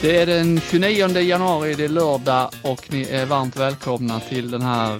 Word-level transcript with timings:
Det 0.00 0.16
är 0.16 0.26
den 0.26 0.60
29 0.60 1.18
januari, 1.20 1.74
det 1.74 1.84
är 1.84 1.88
lördag 1.88 2.50
och 2.64 2.92
ni 2.92 3.02
är 3.02 3.26
varmt 3.26 3.56
välkomna 3.56 4.20
till 4.20 4.50
den 4.50 4.62
här 4.62 4.94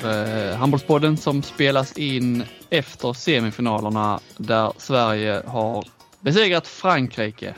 eh, 0.51 0.57
handbollspodden 0.57 1.17
som 1.17 1.43
spelas 1.43 1.99
in 1.99 2.45
efter 2.71 3.13
semifinalerna 3.13 4.21
där 4.37 4.73
Sverige 4.79 5.43
har 5.47 5.85
besegrat 6.21 6.67
Frankrike. 6.67 7.55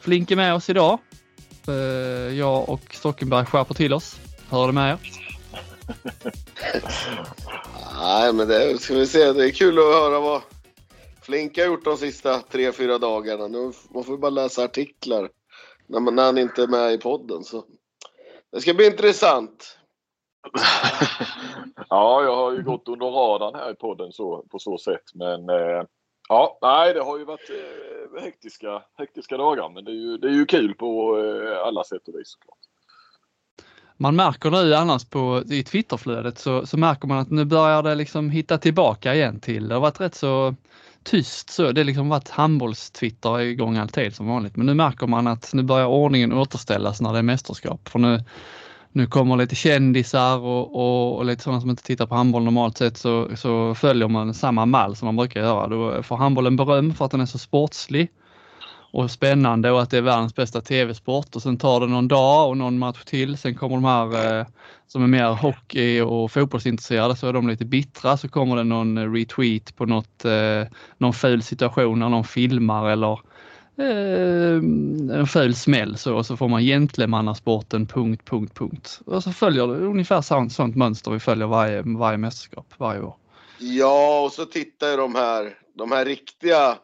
Flink 0.00 0.30
är 0.30 0.36
med 0.36 0.54
oss 0.54 0.70
idag. 0.70 0.98
Eh, 1.68 1.74
jag 2.38 2.68
och 2.68 2.94
Stockenberg 2.94 3.46
skärper 3.46 3.74
till 3.74 3.92
oss. 3.92 4.20
Hör 4.48 4.66
det 4.66 4.72
med 4.72 4.92
er? 4.92 4.98
Nej, 8.00 8.32
men 8.32 8.48
det 8.48 8.80
ska 8.80 8.94
vi 8.94 9.06
se. 9.06 9.32
Det 9.32 9.44
är 9.44 9.50
kul 9.50 9.78
att 9.78 9.84
höra 9.84 10.20
vad 10.20 10.42
Flink 11.22 11.58
har 11.58 11.64
gjort 11.64 11.84
de 11.84 11.96
sista 11.96 12.38
tre, 12.38 12.72
fyra 12.72 12.98
dagarna. 12.98 13.48
Nu, 13.48 13.72
man 13.94 14.04
får 14.04 14.18
bara 14.18 14.30
läsa 14.30 14.64
artiklar 14.64 15.28
när, 15.92 16.00
man, 16.00 16.14
när 16.14 16.24
han 16.24 16.38
inte 16.38 16.62
är 16.62 16.66
med 16.66 16.92
i 16.92 16.98
podden. 16.98 17.44
Så. 17.44 17.64
Det 18.52 18.60
ska 18.60 18.74
bli 18.74 18.86
intressant. 18.86 19.78
ja, 21.88 22.22
jag 22.24 22.36
har 22.36 22.52
ju 22.52 22.62
gått 22.62 22.88
under 22.88 23.06
radarn 23.06 23.54
här 23.54 23.70
i 23.70 23.74
podden 23.74 24.12
så, 24.12 24.44
på 24.50 24.58
så 24.58 24.78
sätt. 24.78 25.14
Men 25.14 25.48
eh, 25.48 25.84
ja, 26.28 26.58
nej, 26.62 26.94
det 26.94 27.02
har 27.02 27.18
ju 27.18 27.24
varit 27.24 27.50
eh, 27.50 28.22
hektiska, 28.22 28.82
hektiska 28.98 29.36
dagar. 29.36 29.68
Men 29.68 29.84
det 29.84 29.90
är 29.90 29.96
ju, 29.96 30.18
det 30.18 30.28
är 30.28 30.32
ju 30.32 30.46
kul 30.46 30.74
på 30.74 31.18
eh, 31.18 31.66
alla 31.66 31.84
sätt 31.84 32.08
och 32.08 32.14
vis 32.14 32.32
såklart. 32.32 32.58
Man 33.96 34.16
märker 34.16 34.50
nu 34.50 34.74
annars 34.74 35.04
på 35.04 35.42
i 35.50 35.62
Twitterflödet 35.62 36.38
så, 36.38 36.66
så 36.66 36.78
märker 36.78 37.08
man 37.08 37.18
att 37.18 37.30
nu 37.30 37.44
börjar 37.44 37.82
det 37.82 37.94
liksom 37.94 38.30
hitta 38.30 38.58
tillbaka 38.58 39.14
igen 39.14 39.40
till. 39.40 39.68
Det 39.68 39.74
har 39.74 39.80
varit 39.80 40.00
rätt 40.00 40.14
så 40.14 40.54
tyst 41.04 41.50
så. 41.50 41.72
Det 41.72 41.80
har 41.80 41.84
liksom 41.84 42.08
varit 42.08 42.28
handbollstwitter 42.28 43.40
igång 43.40 43.76
alltid 43.76 44.14
som 44.14 44.26
vanligt. 44.26 44.56
Men 44.56 44.66
nu 44.66 44.74
märker 44.74 45.06
man 45.06 45.26
att 45.26 45.50
nu 45.52 45.62
börjar 45.62 45.86
ordningen 45.86 46.32
återställas 46.32 47.00
när 47.00 47.12
det 47.12 47.18
är 47.18 47.22
mästerskap. 47.22 47.88
För 47.88 47.98
nu, 47.98 48.24
nu 48.92 49.06
kommer 49.06 49.36
lite 49.36 49.54
kändisar 49.54 50.38
och, 50.38 50.76
och, 50.76 51.16
och 51.16 51.24
lite 51.24 51.42
sådana 51.42 51.60
som 51.60 51.70
inte 51.70 51.82
tittar 51.82 52.06
på 52.06 52.14
handboll 52.14 52.44
normalt 52.44 52.78
sett 52.78 52.96
så, 52.96 53.28
så 53.36 53.74
följer 53.74 54.08
man 54.08 54.34
samma 54.34 54.66
mall 54.66 54.96
som 54.96 55.06
man 55.06 55.16
brukar 55.16 55.40
göra. 55.40 55.68
Då 55.68 56.02
får 56.02 56.16
handbollen 56.16 56.56
beröm 56.56 56.94
för 56.94 57.04
att 57.04 57.10
den 57.10 57.20
är 57.20 57.26
så 57.26 57.38
sportslig 57.38 58.08
och 58.92 59.10
spännande 59.10 59.70
och 59.70 59.82
att 59.82 59.90
det 59.90 59.98
är 59.98 60.02
världens 60.02 60.34
bästa 60.34 60.60
tv-sport 60.60 61.36
och 61.36 61.42
sen 61.42 61.58
tar 61.58 61.80
det 61.80 61.86
någon 61.86 62.08
dag 62.08 62.48
och 62.48 62.56
någon 62.56 62.78
match 62.78 63.04
till. 63.04 63.36
Sen 63.36 63.54
kommer 63.54 63.76
de 63.76 63.84
här 63.84 64.38
eh, 64.40 64.46
som 64.86 65.02
är 65.02 65.06
mer 65.06 65.30
hockey 65.30 66.00
och 66.00 66.32
fotbollsintresserade 66.32 67.16
så 67.16 67.26
är 67.26 67.32
de 67.32 67.48
lite 67.48 67.64
bittra 67.64 68.16
så 68.16 68.28
kommer 68.28 68.56
det 68.56 68.64
någon 68.64 68.98
eh, 68.98 69.12
retweet 69.12 69.76
på 69.76 69.86
något, 69.86 70.24
eh, 70.24 70.62
någon 70.98 71.12
ful 71.12 71.42
situation 71.42 71.98
när 71.98 72.08
någon 72.08 72.24
filmar 72.24 72.90
eller 72.90 73.20
eh, 73.78 74.56
en 75.18 75.26
ful 75.26 75.54
smäll 75.54 75.96
så, 75.96 76.14
och 76.16 76.26
så 76.26 76.36
får 76.36 76.48
man 76.48 76.62
gentlemannasporten 76.62 77.86
punkt, 77.86 78.22
punkt, 78.24 78.54
punkt. 78.54 79.00
Och 79.06 79.22
så 79.22 79.32
följer 79.32 79.66
det 79.66 79.74
ungefär 79.74 80.20
sånt, 80.20 80.52
sånt 80.52 80.76
mönster 80.76 81.10
vi 81.10 81.18
följer 81.18 81.46
varje, 81.46 81.82
varje 81.82 82.18
mästerskap 82.18 82.66
varje 82.76 83.00
år. 83.00 83.16
Ja, 83.58 84.20
och 84.20 84.32
så 84.32 84.44
tittar 84.44 84.90
ju 84.90 84.96
de 84.96 85.14
här, 85.14 85.54
de 85.78 85.92
här 85.92 86.04
riktiga 86.04 86.76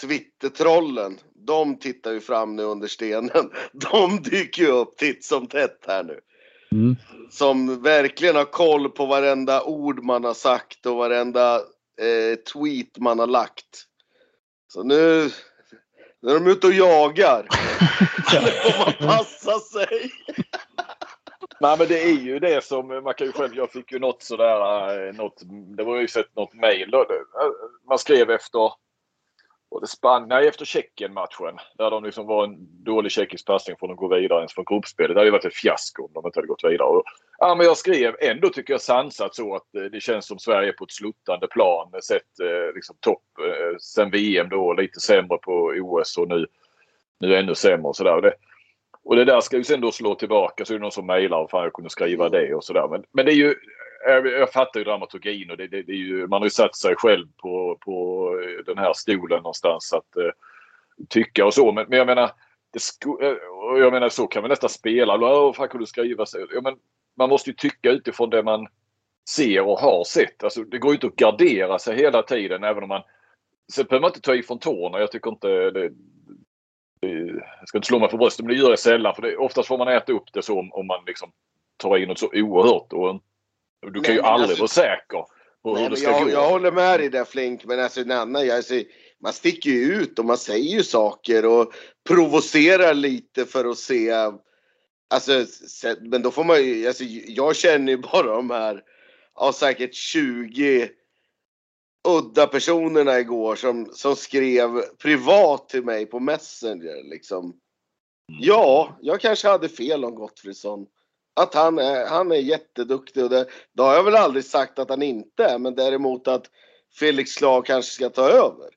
Twittertrollen, 0.00 1.18
de 1.34 1.78
tittar 1.78 2.12
ju 2.12 2.20
fram 2.20 2.56
nu 2.56 2.62
under 2.62 2.88
stenen. 2.88 3.50
De 3.72 4.22
dyker 4.22 4.62
ju 4.62 4.68
upp 4.68 4.96
titt 4.96 5.24
som 5.24 5.46
tätt 5.46 5.84
här 5.86 6.04
nu. 6.04 6.20
Mm. 6.72 6.96
Som 7.30 7.82
verkligen 7.82 8.36
har 8.36 8.44
koll 8.44 8.88
på 8.88 9.06
varenda 9.06 9.62
ord 9.62 10.04
man 10.04 10.24
har 10.24 10.34
sagt 10.34 10.86
och 10.86 10.96
varenda 10.96 11.56
eh, 12.00 12.36
tweet 12.52 12.98
man 12.98 13.18
har 13.18 13.26
lagt. 13.26 13.84
Så 14.68 14.82
nu, 14.82 15.30
nu 16.22 16.30
är 16.30 16.34
de 16.34 16.46
ute 16.46 16.66
och 16.66 16.72
jagar. 16.72 17.46
nu 18.32 18.50
får 18.50 18.84
man 18.84 19.08
passa 19.10 19.58
sig. 19.58 20.10
Nej 21.60 21.78
men 21.78 21.88
det 21.88 22.02
är 22.02 22.12
ju 22.12 22.38
det 22.38 22.64
som 22.64 22.88
man 22.88 23.14
kan 23.14 23.26
ju 23.26 23.32
själv, 23.32 23.56
jag 23.56 23.72
fick 23.72 23.92
ju 23.92 23.98
något 23.98 24.22
sådär, 24.22 25.08
eh, 25.08 25.14
något, 25.14 25.42
det 25.76 25.84
var 25.84 26.00
ju 26.00 26.08
sett 26.08 26.36
något 26.36 26.54
mail. 26.54 26.90
Man 27.88 27.98
skrev 27.98 28.30
efter 28.30 28.72
och 29.70 29.80
det 29.80 29.86
Spanien 29.86 30.48
efter 30.48 30.64
Tjeckien-matchen. 30.64 31.58
Där 31.78 31.90
de 31.90 32.04
liksom 32.04 32.26
var 32.26 32.44
en 32.44 32.84
dålig 32.84 33.12
tjeckisk 33.12 33.46
passning 33.46 33.76
från 33.78 33.90
att 33.90 33.96
gå 33.96 34.08
vidare 34.08 34.38
ens 34.38 34.54
från 34.54 34.64
gruppspelet. 34.70 35.14
Det 35.14 35.20
hade 35.20 35.26
ju 35.26 35.32
varit 35.32 35.44
ett 35.44 35.54
fiasko 35.54 36.04
om 36.04 36.10
de 36.14 36.26
inte 36.26 36.38
hade 36.38 36.46
gått 36.46 36.64
vidare. 36.64 36.88
Och, 36.88 37.02
ja, 37.38 37.54
men 37.54 37.66
jag 37.66 37.76
skrev 37.76 38.16
ändå 38.20 38.48
tycker 38.48 38.72
jag 38.74 38.80
sansat 38.80 39.34
så 39.34 39.54
att 39.54 39.74
eh, 39.74 39.82
det 39.82 40.00
känns 40.00 40.26
som 40.26 40.38
Sverige 40.38 40.72
på 40.72 40.84
ett 40.84 40.92
sluttande 40.92 41.46
plan. 41.46 41.90
Eh, 41.94 42.00
sett 42.00 42.40
eh, 42.42 42.74
liksom 42.74 42.96
topp 43.00 43.22
eh, 43.38 43.76
sen 43.80 44.10
VM 44.10 44.48
då. 44.48 44.72
Lite 44.72 45.00
sämre 45.00 45.38
på 45.38 45.74
OS 45.80 46.18
och 46.18 46.28
nu, 46.28 46.46
nu 47.20 47.36
ännu 47.36 47.54
sämre 47.54 47.88
och 47.88 47.96
sådär. 47.96 48.20
Det, 48.20 48.34
och 49.04 49.16
det 49.16 49.24
där 49.24 49.40
ska 49.40 49.56
ju 49.56 49.64
sen 49.64 49.80
då 49.80 49.92
slå 49.92 50.14
tillbaka 50.14 50.64
så 50.64 50.72
är 50.72 50.78
det 50.78 50.82
någon 50.82 50.92
som 50.92 51.06
mejlar 51.06 51.48
fan 51.50 51.62
jag 51.62 51.72
kunde 51.72 51.90
skriva 51.90 52.28
det 52.28 52.54
och 52.54 52.64
sådär. 52.64 52.88
Men, 52.90 53.04
men 53.12 53.26
det 53.26 53.32
är 53.32 53.36
ju 53.36 53.54
Eh, 54.06 54.12
jag, 54.12 54.26
jag 54.26 54.52
fattar 54.52 54.80
ju 54.80 54.84
dramaturgin 54.84 55.50
och 55.50 55.56
det, 55.56 55.66
det, 55.66 55.82
det, 55.82 55.92
är 55.92 55.96
ju, 55.96 56.26
man 56.26 56.40
har 56.42 56.46
ju 56.46 56.50
satt 56.50 56.76
sig 56.76 56.96
själv 56.96 57.26
på, 57.36 57.78
på 57.80 58.26
eh, 58.42 58.64
den 58.64 58.78
här 58.78 58.92
stolen 58.92 59.36
någonstans 59.36 59.92
att 59.92 60.16
uh, 60.16 60.30
tycka 61.08 61.46
och 61.46 61.54
så. 61.54 61.72
Men, 61.72 61.86
men 61.88 61.98
jag 61.98 62.06
menar, 62.06 62.30
det 62.72 62.80
jag 63.78 63.92
menar 63.92 64.08
så 64.08 64.26
kan 64.26 64.42
vi 64.42 64.48
nästan 64.48 64.70
spela. 64.70 65.16
Hur 65.16 65.52
fan 65.52 65.68
kunde 65.68 65.82
du 65.82 65.86
skriva 65.88 66.26
så? 66.26 66.46
Ja, 66.54 66.60
men 66.60 66.76
man 67.16 67.28
måste 67.28 67.50
ju 67.50 67.56
tycka 67.56 67.90
utifrån 67.90 68.30
det 68.30 68.42
man 68.42 68.66
ser 69.28 69.60
och 69.60 69.78
har 69.78 70.04
sett. 70.04 70.44
Alltså, 70.44 70.64
det 70.64 70.78
går 70.78 70.90
ju 70.90 70.94
inte 70.94 71.06
att 71.06 71.16
gardera 71.16 71.78
sig 71.78 71.96
hela 71.96 72.22
tiden 72.22 72.64
även 72.64 72.82
om 72.82 72.88
man... 72.88 73.02
Sen 73.72 73.84
behöver 73.84 74.02
man 74.02 74.08
inte 74.08 74.20
ta 74.20 74.34
ifrån 74.34 74.58
tårna. 74.58 74.98
Jag 74.98 75.12
tycker 75.12 75.30
inte 75.30 75.70
det, 75.70 75.92
jag 77.00 77.68
ska 77.68 77.78
inte 77.78 77.88
slå 77.88 77.98
mig 77.98 78.10
för 78.10 78.18
bröstet 78.18 78.46
men 78.46 78.54
det 78.54 78.60
gör 78.60 78.70
jag 78.70 78.78
sällan. 78.78 79.14
För 79.14 79.22
det, 79.22 79.36
oftast 79.36 79.68
får 79.68 79.78
man 79.78 79.88
äta 79.88 80.12
upp 80.12 80.32
det 80.32 80.42
så 80.42 80.58
om, 80.58 80.72
om 80.72 80.86
man 80.86 81.04
liksom 81.06 81.32
tar 81.76 81.96
in 81.96 82.08
något 82.08 82.18
så 82.18 82.30
oerhört. 82.34 82.92
Och 82.92 83.20
du 83.82 83.92
kan 83.92 84.02
Nej, 84.02 84.12
ju 84.12 84.20
aldrig 84.20 84.60
alltså, 84.60 84.82
vara 84.82 84.88
säker 84.96 85.24
på 85.62 85.76
hur 85.76 85.90
det 85.90 85.96
ska 85.96 86.10
jag, 86.10 86.24
gå. 86.24 86.30
Jag 86.30 86.48
håller 86.48 86.72
med 86.72 87.00
dig 87.00 87.08
där 87.08 87.24
Flink, 87.24 87.64
men 87.64 87.80
alltså 87.80 88.00
Nanna, 88.00 88.44
jag, 88.44 88.56
alltså, 88.56 88.74
man 89.22 89.32
sticker 89.32 89.70
ju 89.70 89.94
ut 89.94 90.18
och 90.18 90.24
man 90.24 90.38
säger 90.38 90.76
ju 90.76 90.82
saker 90.82 91.44
och 91.44 91.72
provocerar 92.08 92.94
lite 92.94 93.46
för 93.46 93.64
att 93.64 93.78
se. 93.78 94.10
Alltså, 95.10 95.46
men 96.00 96.22
då 96.22 96.30
får 96.30 96.44
man 96.44 96.64
ju, 96.64 96.86
alltså, 96.88 97.04
jag 97.26 97.56
känner 97.56 97.92
ju 97.92 97.98
bara 98.12 98.36
de 98.36 98.50
här, 98.50 98.82
ja 99.34 99.52
säkert 99.52 99.94
20 99.94 100.90
udda 102.08 102.46
personerna 102.46 103.20
igår 103.20 103.56
som, 103.56 103.86
som 103.92 104.16
skrev 104.16 104.80
privat 104.98 105.68
till 105.68 105.84
mig 105.84 106.06
på 106.06 106.20
Messenger 106.20 107.10
liksom. 107.10 107.44
Mm. 107.44 108.40
Ja, 108.40 108.98
jag 109.00 109.20
kanske 109.20 109.48
hade 109.48 109.68
fel 109.68 110.04
om 110.04 110.14
Gottfridsson 110.14 110.86
att 111.34 111.54
han 111.54 111.78
är, 111.78 112.06
han 112.06 112.32
är 112.32 112.36
jätteduktig 112.36 113.24
och 113.24 113.30
det, 113.30 113.46
det 113.72 113.82
har 113.82 113.94
jag 113.94 114.04
väl 114.04 114.16
aldrig 114.16 114.44
sagt 114.44 114.78
att 114.78 114.90
han 114.90 115.02
inte 115.02 115.44
är, 115.44 115.58
men 115.58 115.74
däremot 115.74 116.28
att 116.28 116.50
Felix 116.98 117.30
Slag 117.30 117.66
kanske 117.66 117.92
ska 117.92 118.08
ta 118.08 118.28
över. 118.28 118.68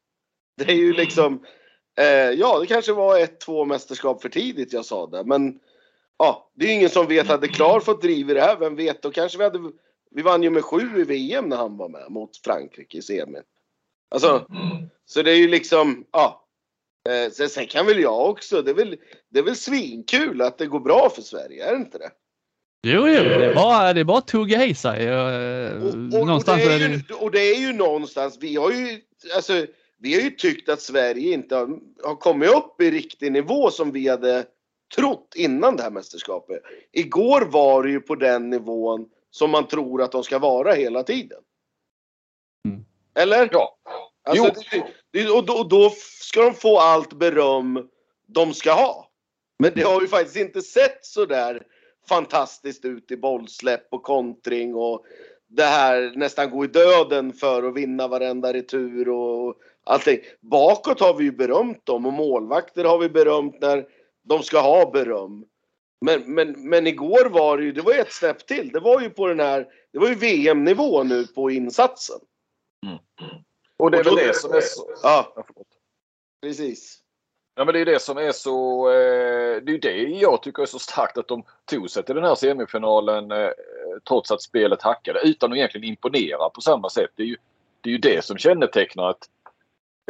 Det 0.57 0.71
är 0.71 0.75
ju 0.75 0.85
mm. 0.85 0.97
liksom, 0.97 1.45
eh, 1.97 2.05
ja 2.29 2.59
det 2.59 2.67
kanske 2.67 2.93
var 2.93 3.19
ett, 3.19 3.39
två 3.39 3.65
mästerskap 3.65 4.21
för 4.21 4.29
tidigt 4.29 4.73
jag 4.73 4.85
sa 4.85 5.07
det, 5.07 5.23
men 5.23 5.59
ja, 6.17 6.51
det 6.55 6.65
är 6.65 6.73
ingen 6.73 6.89
som 6.89 7.07
vet. 7.07 7.27
Hade 7.27 7.47
Klar 7.47 7.79
fått 7.79 8.01
driva 8.01 8.33
det 8.33 8.41
här, 8.41 8.57
vem 8.57 8.75
vet, 8.75 9.01
då 9.01 9.11
kanske 9.11 9.37
vi 9.37 9.43
hade, 9.43 9.71
vi 10.11 10.21
vann 10.21 10.43
ju 10.43 10.49
med 10.49 10.65
sju 10.65 11.01
i 11.01 11.03
VM 11.03 11.49
när 11.49 11.57
han 11.57 11.77
var 11.77 11.89
med 11.89 12.11
mot 12.11 12.37
Frankrike 12.37 12.97
i 12.97 13.01
semin. 13.01 13.43
Alltså, 14.09 14.47
så 15.05 15.21
det 15.21 15.31
är 15.31 15.35
ju 15.35 15.47
liksom, 15.47 16.05
ja. 16.11 16.39
Eh, 17.09 17.31
sen, 17.31 17.49
sen 17.49 17.67
kan 17.67 17.85
väl 17.85 17.99
jag 17.99 18.29
också, 18.29 18.61
det 18.61 18.71
är 18.71 18.75
väl, 18.75 18.97
det 19.29 19.39
är 19.39 19.43
väl 19.43 19.55
svinkul 19.55 20.41
att 20.41 20.57
det 20.57 20.65
går 20.65 20.79
bra 20.79 21.09
för 21.09 21.21
Sverige, 21.21 21.65
är 21.65 21.71
det 21.71 21.77
inte 21.77 21.97
det? 21.97 22.11
Jo, 22.85 23.07
jo, 23.07 23.23
det 23.23 23.45
är 23.45 23.55
bara, 23.55 23.93
det 23.93 23.99
är 23.99 24.03
bara 24.03 24.17
att 24.17 24.27
tugga 24.27 24.65
i 24.65 24.75
sig. 24.75 25.15
Och, 25.15 25.87
och, 25.87 26.27
någonstans 26.27 26.63
och, 26.63 26.69
det 26.69 26.75
är 26.75 26.89
ju, 26.89 27.01
och 27.19 27.31
det 27.31 27.39
är 27.39 27.59
ju 27.59 27.73
någonstans, 27.73 28.37
vi 28.41 28.55
har 28.55 28.71
ju, 28.71 29.01
alltså, 29.35 29.65
vi 29.99 30.13
har 30.13 30.21
ju 30.21 30.29
tyckt 30.29 30.69
att 30.69 30.81
Sverige 30.81 31.33
inte 31.33 31.55
har, 31.55 31.79
har 32.03 32.15
kommit 32.15 32.49
upp 32.49 32.81
i 32.81 32.91
riktig 32.91 33.31
nivå 33.31 33.71
som 33.71 33.91
vi 33.91 34.07
hade 34.07 34.45
trott 34.95 35.33
innan 35.35 35.75
det 35.75 35.83
här 35.83 35.91
mästerskapet. 35.91 36.61
Igår 36.91 37.41
var 37.41 37.83
det 37.83 37.89
ju 37.89 37.99
på 37.99 38.15
den 38.15 38.49
nivån 38.49 39.05
som 39.31 39.51
man 39.51 39.67
tror 39.67 40.01
att 40.01 40.11
de 40.11 40.23
ska 40.23 40.39
vara 40.39 40.73
hela 40.73 41.03
tiden. 41.03 41.39
Mm. 42.67 42.85
Eller? 43.15 43.49
Ja. 43.51 43.77
Alltså, 44.23 44.61
det, 44.71 44.83
det, 45.11 45.29
och, 45.29 45.45
då, 45.45 45.53
och 45.53 45.69
då 45.69 45.89
ska 46.21 46.41
de 46.41 46.53
få 46.53 46.79
allt 46.79 47.13
beröm 47.13 47.89
de 48.27 48.53
ska 48.53 48.71
ha. 48.71 49.09
Men 49.59 49.71
det 49.75 49.81
har 49.81 50.01
ju 50.01 50.07
faktiskt 50.07 50.37
inte 50.37 50.61
sett 50.61 51.05
så 51.05 51.25
där 51.25 51.63
fantastiskt 52.09 52.85
ut 52.85 53.11
i 53.11 53.17
bollsläpp 53.17 53.87
och 53.89 54.03
kontring 54.03 54.75
och 54.75 55.05
det 55.47 55.63
här 55.63 56.13
nästan 56.15 56.49
gå 56.49 56.65
i 56.65 56.67
döden 56.67 57.33
för 57.33 57.63
att 57.63 57.75
vinna 57.75 58.07
varenda 58.07 58.53
retur 58.53 59.09
och 59.09 59.55
allting. 59.83 60.19
Bakåt 60.41 60.99
har 60.99 61.13
vi 61.13 61.23
ju 61.23 61.31
berömt 61.31 61.85
dem 61.85 62.05
och 62.05 62.13
målvakter 62.13 62.83
har 62.83 62.97
vi 62.97 63.09
berömt 63.09 63.61
när 63.61 63.85
de 64.23 64.43
ska 64.43 64.59
ha 64.59 64.91
beröm. 64.91 65.45
Men, 66.01 66.33
men, 66.33 66.69
men 66.69 66.87
igår 66.87 67.29
var 67.29 67.57
det 67.57 67.63
ju, 67.63 67.71
det 67.71 67.81
var 67.81 67.93
ett 67.93 68.13
snäpp 68.13 68.45
till. 68.45 68.69
Det 68.69 68.79
var 68.79 69.01
ju 69.01 69.09
på 69.09 69.27
den 69.27 69.39
här, 69.39 69.67
det 69.91 69.99
var 69.99 70.07
ju 70.07 70.15
VM-nivå 70.15 71.03
nu 71.03 71.27
på 71.27 71.51
insatsen. 71.51 72.19
Mm. 72.85 72.97
Och 73.77 73.91
det 73.91 73.97
är 73.97 74.03
väl 74.03 74.15
det 74.15 74.35
som 74.35 74.53
är 74.53 74.61
så. 74.61 74.93
Ja. 75.03 75.45
Precis. 76.41 77.02
Ja 77.55 77.65
men 77.65 77.73
det 77.73 77.79
är 77.79 77.85
det 77.85 78.01
som 78.01 78.17
är 78.17 78.31
så, 78.31 78.87
eh, 78.89 79.61
det 79.63 79.71
är 79.71 79.79
det 79.81 79.97
jag 79.97 80.43
tycker 80.43 80.63
är 80.63 80.67
så 80.67 80.79
starkt 80.79 81.17
att 81.17 81.27
de 81.27 81.43
tog 81.65 81.89
sig 81.89 82.03
till 82.03 82.15
den 82.15 82.23
här 82.23 82.35
semifinalen 82.35 83.31
eh, 83.31 83.49
trots 84.07 84.31
att 84.31 84.41
spelet 84.41 84.81
hackade 84.81 85.19
utan 85.23 85.51
att 85.51 85.57
egentligen 85.57 85.87
imponera 85.87 86.49
på 86.49 86.61
samma 86.61 86.89
sätt. 86.89 87.09
Det 87.15 87.23
är 87.23 87.27
ju 87.27 87.37
det, 87.81 87.89
är 87.89 87.91
ju 87.91 87.97
det 87.97 88.25
som 88.25 88.37
kännetecknar 88.37 89.09
att 89.09 89.29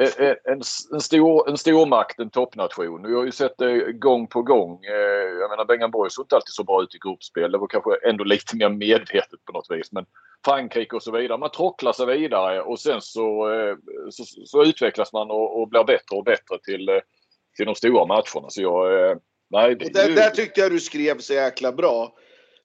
eh, 0.01 0.27
eh, 0.27 0.35
en, 0.43 0.61
en, 0.93 1.01
stor, 1.01 1.49
en 1.49 1.57
stormakt, 1.57 2.19
en 2.19 2.29
toppnation. 2.29 3.07
Vi 3.07 3.15
har 3.15 3.23
ju 3.23 3.31
sett 3.31 3.57
det 3.57 3.91
gång 3.91 4.27
på 4.27 4.41
gång. 4.41 4.85
Eh, 4.85 4.93
jag 5.39 5.49
menar 5.49 5.65
Bengan 5.65 5.91
Borg 5.91 6.11
såg 6.11 6.25
inte 6.25 6.35
alltid 6.35 6.53
så 6.53 6.63
bra 6.63 6.83
ut 6.83 6.95
i 6.95 6.97
gruppspel. 6.97 7.51
Det 7.51 7.57
var 7.57 7.67
kanske 7.67 7.91
ändå 8.09 8.23
lite 8.23 8.55
mer 8.55 8.69
medvetet 8.69 9.45
på 9.45 9.53
något 9.53 9.71
vis. 9.71 9.91
Men 9.91 10.05
Frankrike 10.45 10.95
och 10.95 11.03
så 11.03 11.11
vidare. 11.11 11.37
Man 11.37 11.51
trocklar 11.51 11.93
sig 11.93 12.05
vidare 12.05 12.61
och 12.61 12.79
sen 12.79 13.01
så, 13.01 13.47
så, 14.09 14.23
så 14.45 14.63
utvecklas 14.63 15.13
man 15.13 15.31
och, 15.31 15.61
och, 15.61 15.67
blir 15.67 15.83
bättre 15.83 16.17
och 16.17 16.23
bättre 16.23 16.59
till, 16.63 17.01
till 17.55 17.65
de 17.65 17.75
stora 17.75 18.05
matcherna. 18.05 18.49
Så 18.49 18.61
jag, 18.61 19.19
nej, 19.49 19.75
det, 19.75 19.93
där, 19.93 20.09
där 20.09 20.29
tyckte 20.29 20.61
jag 20.61 20.71
du 20.71 20.79
skrev 20.79 21.19
så 21.19 21.33
jäkla 21.33 21.71
bra. 21.71 22.15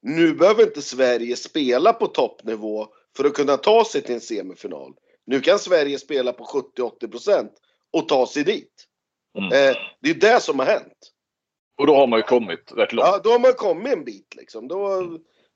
Nu 0.03 0.35
behöver 0.35 0.63
inte 0.63 0.83
Sverige 0.83 1.37
spela 1.37 1.93
på 1.93 2.07
toppnivå 2.07 2.87
för 3.17 3.25
att 3.25 3.35
kunna 3.35 3.57
ta 3.57 3.85
sig 3.85 4.03
till 4.03 4.15
en 4.15 4.21
semifinal. 4.21 4.95
Nu 5.27 5.41
kan 5.41 5.59
Sverige 5.59 5.99
spela 5.99 6.33
på 6.33 6.45
70-80% 6.77 7.49
och 7.93 8.09
ta 8.09 8.27
sig 8.27 8.45
dit. 8.45 8.85
Mm. 9.39 9.53
Eh, 9.53 9.77
det 10.01 10.11
är 10.11 10.15
det 10.15 10.43
som 10.43 10.59
har 10.59 10.67
hänt. 10.67 11.13
Och 11.79 11.87
då 11.87 11.95
har 11.95 12.07
man 12.07 12.19
ju 12.19 12.23
kommit 12.23 12.73
rätt 12.77 12.93
långt. 12.93 13.09
Ja, 13.09 13.21
då 13.25 13.31
har 13.31 13.39
man 13.39 13.53
kommit 13.53 13.93
en 13.93 14.05
bit 14.05 14.35
liksom. 14.37 14.69
Då, 14.69 15.03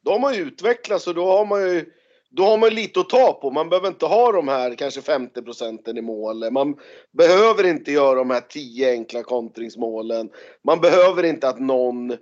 då 0.04 0.12
har 0.12 0.18
man 0.18 0.34
ju 0.34 0.40
utvecklats 0.40 1.06
och 1.06 1.14
då 1.14 1.26
har 1.26 1.46
man 1.46 1.60
ju 1.60 1.92
då 2.36 2.44
har 2.44 2.58
man 2.58 2.74
lite 2.74 3.00
att 3.00 3.08
ta 3.08 3.32
på. 3.32 3.50
Man 3.50 3.68
behöver 3.68 3.88
inte 3.88 4.06
ha 4.06 4.32
de 4.32 4.48
här 4.48 4.74
kanske 4.74 5.02
50 5.02 5.42
procenten 5.42 5.98
i 5.98 6.02
mål. 6.02 6.50
Man 6.50 6.76
behöver 7.18 7.66
inte 7.66 7.92
göra 7.92 8.14
de 8.14 8.30
här 8.30 8.40
10 8.40 8.90
enkla 8.90 9.22
kontringsmålen. 9.22 10.30
Man 10.64 10.80
behöver 10.80 11.22
inte 11.22 11.48
att 11.48 11.60
någon 11.60 12.16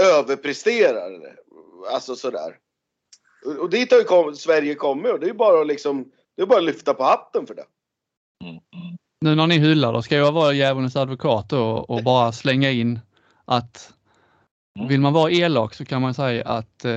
överpresterar. 0.00 1.36
Alltså 1.92 2.16
sådär. 2.16 2.56
Och 3.60 3.70
dit 3.70 3.92
har 3.92 3.98
ju 3.98 4.04
kom, 4.04 4.34
Sverige 4.34 4.74
kommit 4.74 5.12
och 5.12 5.20
det 5.20 5.28
är 5.28 5.34
bara 5.34 5.60
att 5.60 5.66
liksom, 5.66 6.04
det 6.36 6.42
är 6.42 6.46
bara 6.46 6.58
att 6.58 6.64
lyfta 6.64 6.94
på 6.94 7.02
hatten 7.02 7.46
för 7.46 7.54
det. 7.54 7.64
Mm. 8.44 8.60
Nu 9.20 9.34
när 9.34 9.46
ni 9.46 9.58
hyllar 9.58 9.92
då, 9.92 10.02
ska 10.02 10.16
jag 10.16 10.32
vara 10.32 10.52
djävulens 10.52 10.96
advokat 10.96 11.48
då 11.48 11.64
och 11.66 12.04
bara 12.04 12.32
slänga 12.32 12.70
in 12.70 13.00
att 13.44 13.92
mm. 14.76 14.88
vill 14.88 15.00
man 15.00 15.12
vara 15.12 15.30
elak 15.30 15.74
så 15.74 15.84
kan 15.84 16.02
man 16.02 16.14
säga 16.14 16.44
att 16.44 16.84
eh, 16.84 16.92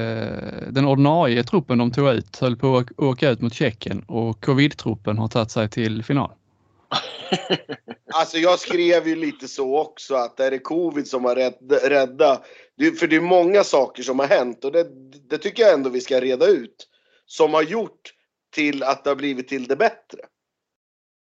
den 0.70 0.86
ordinarie 0.86 1.44
truppen 1.44 1.78
de 1.78 1.92
tog 1.92 2.10
ut 2.10 2.40
höll 2.40 2.56
på 2.56 2.78
att 2.78 3.00
åka 3.00 3.30
ut 3.30 3.42
mot 3.42 3.54
Tjeckien 3.54 4.04
och 4.08 4.44
covid-truppen 4.44 5.18
har 5.18 5.28
tagit 5.28 5.52
sig 5.52 5.70
till 5.70 6.04
final. 6.04 6.32
alltså 8.14 8.38
jag 8.38 8.60
skrev 8.60 9.08
ju 9.08 9.16
lite 9.16 9.48
så 9.48 9.78
också 9.80 10.16
att 10.16 10.40
är 10.40 10.52
det 10.52 10.60
covid 10.60 11.08
som 11.08 11.26
har 11.26 11.36
rädda, 11.90 12.42
för 13.00 13.08
det 13.08 13.16
är 13.16 13.22
många 13.22 13.64
saker 13.64 14.04
som 14.04 14.20
har 14.20 14.28
hänt 14.28 14.66
och 14.66 14.72
det, 14.72 14.88
det 15.30 15.38
tycker 15.38 15.64
jag 15.64 15.74
ändå 15.74 15.90
vi 15.90 16.02
ska 16.02 16.22
reda 16.22 16.48
ut. 16.48 16.88
Som 17.26 17.54
har 17.54 17.64
gjort 17.64 18.14
till 18.56 18.84
att 18.84 19.04
det 19.04 19.10
har 19.10 19.16
blivit 19.16 19.48
till 19.48 19.68
det 19.68 19.76
bättre. 19.76 20.20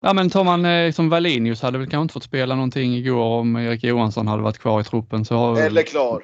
Ja 0.01 0.13
men 0.13 0.29
tar 0.29 0.43
man 0.43 0.65
eh, 0.65 0.91
som 0.91 1.09
Wallinius 1.09 1.61
hade 1.61 1.77
väl 1.77 1.89
kanske 1.89 2.01
inte 2.01 2.13
fått 2.13 2.23
spela 2.23 2.55
någonting 2.55 2.95
igår 2.95 3.23
om 3.23 3.55
Erik 3.55 3.83
Johansson 3.83 4.27
hade 4.27 4.43
varit 4.43 4.57
kvar 4.57 4.81
i 4.81 4.83
truppen. 4.83 5.25
Så 5.25 5.35
har 5.35 5.61
Eller 5.61 5.81
klar. 5.81 6.23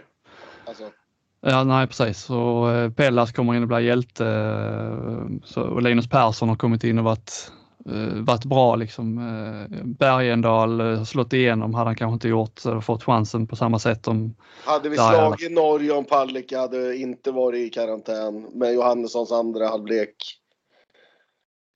Ja, 1.48 1.64
nej 1.64 1.88
precis. 1.88 2.24
Så 2.24 2.70
eh, 2.72 2.92
Pellas 2.92 3.32
kommer 3.32 3.56
in 3.56 3.62
och 3.62 3.68
blir 3.68 3.80
hjälte. 3.80 4.26
Eh, 4.26 5.26
så, 5.46 5.62
och 5.62 5.82
Linus 5.82 6.10
Persson 6.10 6.50
har 6.50 6.56
kommit 6.56 6.84
in 6.84 7.00
och 7.00 7.06
varit 7.06 7.52
uh, 7.90 8.24
varit 8.24 8.46
bra 8.46 8.76
liksom. 8.76 9.16
Bergendal 10.00 10.82
uh, 10.82 11.04
slått 11.04 11.34
igenom 11.34 11.74
hade 11.74 11.90
han 11.90 11.96
kanske 11.96 12.14
inte 12.14 12.28
gjort, 12.28 12.62
fått 12.82 13.04
chansen 13.04 13.48
på 13.48 13.56
samma 13.56 13.80
sätt 13.80 14.08
om... 14.08 14.36
Hade 14.64 14.90
vi 14.90 14.96
slagit 14.98 15.52
Norge 15.52 15.92
om 15.92 16.06
Palicka 16.06 16.60
hade 16.60 16.96
inte 16.96 17.32
varit 17.32 17.68
i 17.68 17.70
karantän 17.70 18.42
med 18.54 18.74
Johannessons 18.74 19.32
andra 19.32 19.68
halvlek. 19.68 20.16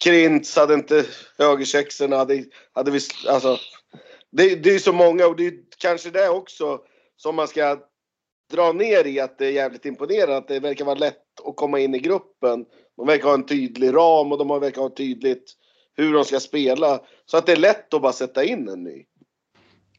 Krintz 0.04 0.56
hade 0.56 0.74
inte 0.74 1.06
högerkexerna 1.38 2.16
hade, 2.16 2.44
hade 2.74 2.92
vi, 2.92 3.00
alltså. 3.30 3.58
Det, 4.32 4.56
det 4.56 4.76
är 4.76 4.80
så 4.80 4.94
många 4.94 5.28
och 5.28 5.36
det 5.36 5.48
är 5.48 5.54
kanske 5.78 6.10
det 6.10 6.30
också 6.30 6.80
som 7.18 7.36
man 7.36 7.48
ska 7.48 7.78
dra 8.52 8.72
ner 8.72 9.08
i 9.08 9.20
att 9.20 9.38
det 9.38 9.46
är 9.46 9.52
jävligt 9.52 9.86
imponerande 9.86 10.38
att 10.38 10.48
det 10.48 10.60
verkar 10.60 10.86
vara 10.86 10.96
lätt 10.96 11.48
att 11.48 11.56
komma 11.56 11.80
in 11.80 11.96
i 11.96 12.00
gruppen. 12.00 12.66
De 12.98 13.08
verkar 13.08 13.28
ha 13.28 13.34
en 13.34 13.46
tydlig 13.46 13.94
ram 13.94 14.32
och 14.32 14.38
de 14.38 14.60
verkar 14.60 14.82
ha 14.82 14.90
tydligt 14.90 15.54
hur 15.98 16.14
de 16.14 16.26
ska 16.26 16.40
spela. 16.40 17.00
Så 17.26 17.38
att 17.38 17.46
det 17.46 17.52
är 17.52 17.58
lätt 17.58 17.94
att 17.94 18.02
bara 18.02 18.14
sätta 18.14 18.44
in 18.44 18.70
en 18.70 18.84
ny. 18.84 19.06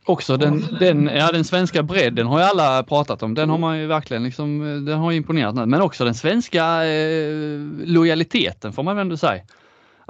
Också 0.04 0.36
den, 0.36 0.64
den, 0.80 1.06
ja, 1.06 1.32
den 1.32 1.44
svenska 1.44 1.82
bredden 1.82 2.26
har 2.26 2.38
ju 2.38 2.44
alla 2.44 2.82
pratat 2.82 3.22
om. 3.22 3.34
Den 3.34 3.50
har 3.50 3.58
man 3.58 3.78
ju 3.78 3.86
verkligen 3.86 4.22
liksom, 4.24 4.62
eh, 4.62 4.76
den 4.76 4.98
har 4.98 5.12
imponerat. 5.12 5.68
Men 5.68 5.80
också 5.80 6.04
den 6.04 6.14
svenska 6.14 6.84
eh, 6.84 7.58
lojaliteten 7.84 8.72
får 8.72 8.82
man 8.82 8.96
väl 8.96 9.02
ändå 9.02 9.16
säga. 9.16 9.42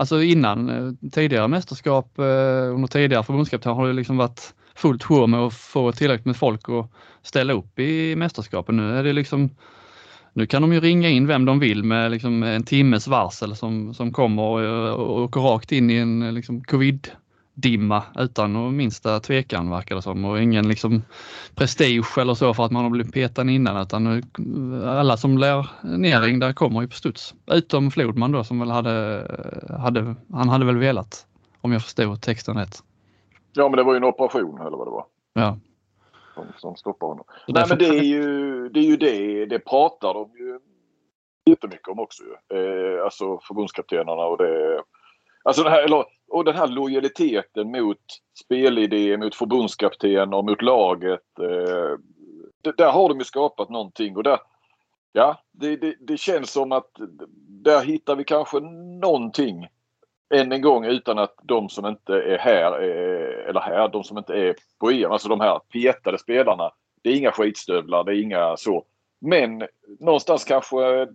Alltså 0.00 0.22
innan 0.22 0.68
eh, 0.68 1.10
tidigare 1.12 1.48
mästerskap 1.48 2.18
eh, 2.18 2.74
under 2.74 2.86
tidigare 2.86 3.22
förbundskapten 3.22 3.72
har 3.72 3.86
det 3.86 3.92
liksom 3.92 4.16
varit 4.16 4.54
fullt 4.74 5.04
sjå 5.04 5.26
med 5.26 5.40
att 5.40 5.54
få 5.54 5.92
tillräckligt 5.92 6.26
med 6.26 6.36
folk 6.36 6.68
att 6.68 6.90
ställa 7.22 7.52
upp 7.52 7.78
i 7.78 8.16
mästerskapen. 8.16 8.76
Nu 8.76 8.98
är 8.98 9.04
det 9.04 9.12
liksom 9.12 9.50
nu 10.32 10.46
kan 10.46 10.62
de 10.62 10.72
ju 10.72 10.80
ringa 10.80 11.08
in 11.08 11.26
vem 11.26 11.44
de 11.44 11.58
vill 11.58 11.84
med 11.84 12.10
liksom 12.10 12.42
en 12.42 12.64
timmes 12.64 13.06
varsel 13.06 13.56
som, 13.56 13.94
som 13.94 14.12
kommer 14.12 14.42
och, 14.42 14.94
och 14.94 15.22
åker 15.22 15.40
rakt 15.40 15.72
in 15.72 15.90
i 15.90 15.94
en 15.94 16.22
eh, 16.22 16.32
liksom 16.32 16.64
covid-dimma 17.54 18.02
utan 18.18 18.76
minsta 18.76 19.20
tvekan 19.20 19.70
verkar 19.70 19.96
det 19.96 20.02
som 20.02 20.24
och 20.24 20.42
ingen 20.42 20.68
liksom 20.68 21.02
prestige 21.54 22.18
eller 22.18 22.34
så 22.34 22.54
för 22.54 22.64
att 22.64 22.72
man 22.72 22.82
har 22.82 22.90
blivit 22.90 23.14
petad 23.14 23.50
innan 23.50 23.82
utan 23.82 24.22
alla 24.84 25.16
som 25.16 25.34
blir 25.34 25.66
nerringda 25.82 26.52
kommer 26.52 26.80
ju 26.80 26.88
på 26.88 26.94
studs. 26.94 27.34
Utom 27.52 27.90
Flodman 27.90 28.32
då 28.32 28.44
som 28.44 28.58
väl 28.58 28.70
hade, 28.70 29.26
hade, 29.78 30.14
han 30.32 30.48
hade 30.48 30.64
väl 30.64 30.78
velat 30.78 31.26
om 31.60 31.72
jag 31.72 31.82
förstod 31.82 32.22
texten 32.22 32.56
rätt. 32.56 32.82
Ja 33.52 33.68
men 33.68 33.76
det 33.76 33.82
var 33.82 33.92
ju 33.92 33.96
en 33.96 34.04
operation 34.04 34.60
eller 34.60 34.76
vad 34.76 34.86
det 34.86 34.90
var. 34.90 35.04
Ja 35.32 35.58
som, 36.34 36.52
som 36.56 36.76
stoppar 36.76 37.06
honom. 37.06 37.24
Nej 37.48 37.64
men 37.68 37.78
det 37.78 37.86
är 37.86 38.02
ju 38.02 38.68
det, 38.68 38.80
är 38.80 38.84
ju 38.84 38.96
det, 38.96 39.46
det 39.46 39.58
pratar 39.58 40.14
de 40.14 40.30
ju 40.38 40.58
jättemycket 41.50 41.88
om 41.88 41.98
också 41.98 42.22
ju. 42.22 42.58
Eh, 42.58 43.04
alltså 43.04 43.38
förbundskaptenerna 43.42 44.22
och 44.22 44.38
det. 44.38 44.82
Alltså 45.42 45.62
den 45.62 45.72
här, 45.72 45.82
eller, 45.82 46.04
och 46.28 46.44
den 46.44 46.56
här 46.56 46.68
lojaliteten 46.68 47.70
mot 47.70 47.98
spelidé, 48.44 49.16
mot 49.16 49.34
förbundskapten 49.34 50.34
och 50.34 50.44
mot 50.44 50.62
laget. 50.62 51.38
Eh, 51.38 51.98
där 52.76 52.90
har 52.90 53.08
de 53.08 53.18
ju 53.18 53.24
skapat 53.24 53.70
någonting 53.70 54.16
och 54.16 54.22
där, 54.22 54.38
ja, 55.12 55.42
det, 55.52 55.76
det, 55.76 55.94
det, 56.00 56.16
känns 56.16 56.52
som 56.52 56.72
att 56.72 56.90
där 57.48 57.80
hittar 57.80 58.16
vi 58.16 58.24
kanske 58.24 58.60
någonting 59.00 59.66
än 60.34 60.52
en 60.52 60.62
gång 60.62 60.84
utan 60.84 61.18
att 61.18 61.34
de 61.42 61.68
som 61.68 61.86
inte 61.86 62.12
är 62.12 62.38
här, 62.38 62.82
eh, 62.82 63.48
eller 63.48 63.60
här, 63.60 63.88
de 63.88 64.04
som 64.04 64.18
inte 64.18 64.34
är 64.34 64.54
på 64.78 64.90
EM, 64.90 65.12
alltså 65.12 65.28
de 65.28 65.40
här 65.40 65.58
petade 65.58 66.18
spelarna. 66.18 66.70
Det 67.02 67.10
är 67.10 67.16
inga 67.16 67.32
skitstövlar, 67.32 68.04
det 68.04 68.12
är 68.12 68.22
inga 68.22 68.56
så. 68.56 68.84
Men 69.20 69.66
någonstans 70.00 70.44
kanske 70.44 71.08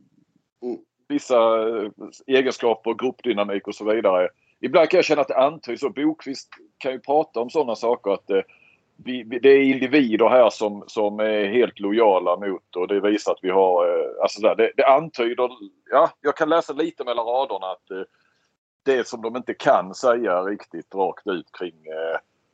vissa 1.07 1.67
eh, 1.67 1.89
egenskaper, 2.27 2.93
gruppdynamik 2.93 3.67
och 3.67 3.75
så 3.75 3.85
vidare. 3.85 4.29
Ibland 4.59 4.89
kan 4.89 4.97
jag 4.97 5.05
känna 5.05 5.21
att 5.21 5.27
det 5.27 5.37
antyds 5.37 5.83
och 5.83 5.93
Bokvist 5.93 6.49
kan 6.77 6.91
ju 6.91 6.99
prata 6.99 7.39
om 7.39 7.49
sådana 7.49 7.75
saker 7.75 8.11
att 8.11 8.29
eh, 8.29 8.41
vi, 8.97 9.23
det 9.23 9.49
är 9.49 9.61
individer 9.61 10.29
här 10.29 10.49
som, 10.49 10.83
som 10.87 11.19
är 11.19 11.45
helt 11.45 11.79
lojala 11.79 12.37
mot 12.37 12.75
och 12.75 12.87
det 12.87 12.99
visar 12.99 13.31
att 13.31 13.39
vi 13.41 13.49
har, 13.49 13.87
eh, 13.87 14.21
alltså 14.21 14.41
där, 14.41 14.55
det, 14.55 14.71
det 14.77 14.87
antyder, 14.87 15.49
ja 15.91 16.09
jag 16.21 16.37
kan 16.37 16.49
läsa 16.49 16.73
lite 16.73 17.03
mellan 17.03 17.25
raderna 17.25 17.67
att 17.67 18.07
det 18.83 19.07
som 19.07 19.21
de 19.21 19.35
inte 19.35 19.53
kan 19.53 19.95
säga 19.95 20.41
riktigt 20.41 20.95
rakt 20.95 21.27
ut 21.27 21.51
kring 21.59 21.73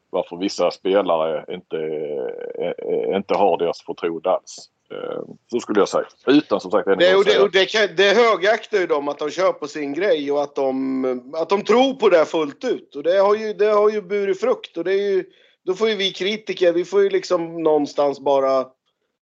varför 0.09 0.37
vissa 0.37 0.71
spelare 0.71 1.45
inte, 1.49 1.77
inte 3.15 3.33
har 3.35 3.57
deras 3.57 3.81
förtroende 3.81 4.29
alls. 4.29 4.69
Eh, 4.91 5.23
så 5.51 5.59
skulle 5.59 5.79
jag 5.79 5.89
säga. 5.89 6.05
Utan 6.27 6.59
som 6.59 6.71
sagt... 6.71 6.87
Det, 6.99 7.15
och 7.15 7.25
det, 7.25 7.39
och 7.39 7.51
det, 7.51 7.65
kan, 7.65 7.87
det 7.95 8.13
högaktar 8.13 8.77
ju 8.77 8.87
dem 8.87 9.07
att 9.07 9.19
de 9.19 9.29
kör 9.29 9.53
på 9.53 9.67
sin 9.67 9.93
grej 9.93 10.31
och 10.31 10.43
att 10.43 10.55
de, 10.55 11.33
att 11.35 11.49
de 11.49 11.63
tror 11.63 11.93
på 11.93 12.09
det 12.09 12.25
fullt 12.25 12.63
ut. 12.63 12.95
Och 12.95 13.03
det 13.03 13.17
har 13.17 13.35
ju, 13.35 13.53
det 13.53 13.65
har 13.65 13.89
ju 13.89 14.01
burit 14.01 14.39
frukt. 14.39 14.77
Och 14.77 14.83
det 14.83 14.93
är 14.93 15.09
ju, 15.09 15.25
då 15.65 15.73
får 15.73 15.89
ju 15.89 15.95
vi 15.95 16.11
kritiker, 16.11 16.73
vi 16.73 16.85
får 16.85 17.03
ju 17.03 17.09
liksom 17.09 17.63
någonstans 17.63 18.19
bara 18.19 18.59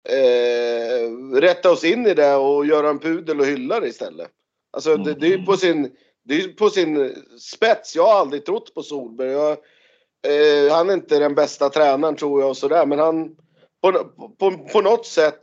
eh, 0.08 1.36
rätta 1.40 1.70
oss 1.70 1.84
in 1.84 2.06
i 2.06 2.14
det 2.14 2.34
och 2.34 2.66
göra 2.66 2.90
en 2.90 2.98
pudel 2.98 3.40
och 3.40 3.46
hylla 3.46 3.80
det 3.80 3.88
istället. 3.88 4.28
Alltså 4.72 4.90
mm. 4.90 5.04
det, 5.04 5.14
det 5.14 5.26
är 5.26 5.38
ju 5.38 5.44
på 5.44 5.56
sin 5.56 5.90
det 6.24 6.34
är 6.34 6.48
på 6.48 6.70
sin 6.70 7.24
spets. 7.38 7.96
Jag 7.96 8.06
har 8.06 8.20
aldrig 8.20 8.44
trott 8.44 8.74
på 8.74 8.82
Solberg. 8.82 9.30
Jag, 9.30 9.50
eh, 9.50 10.72
han 10.72 10.90
är 10.90 10.94
inte 10.94 11.18
den 11.18 11.34
bästa 11.34 11.68
tränaren 11.68 12.16
tror 12.16 12.40
jag 12.40 12.50
och 12.50 12.56
sådär 12.56 12.86
men 12.86 12.98
han 12.98 13.36
på, 13.82 13.92
på, 14.38 14.58
på 14.72 14.80
något 14.80 15.06
sätt 15.06 15.38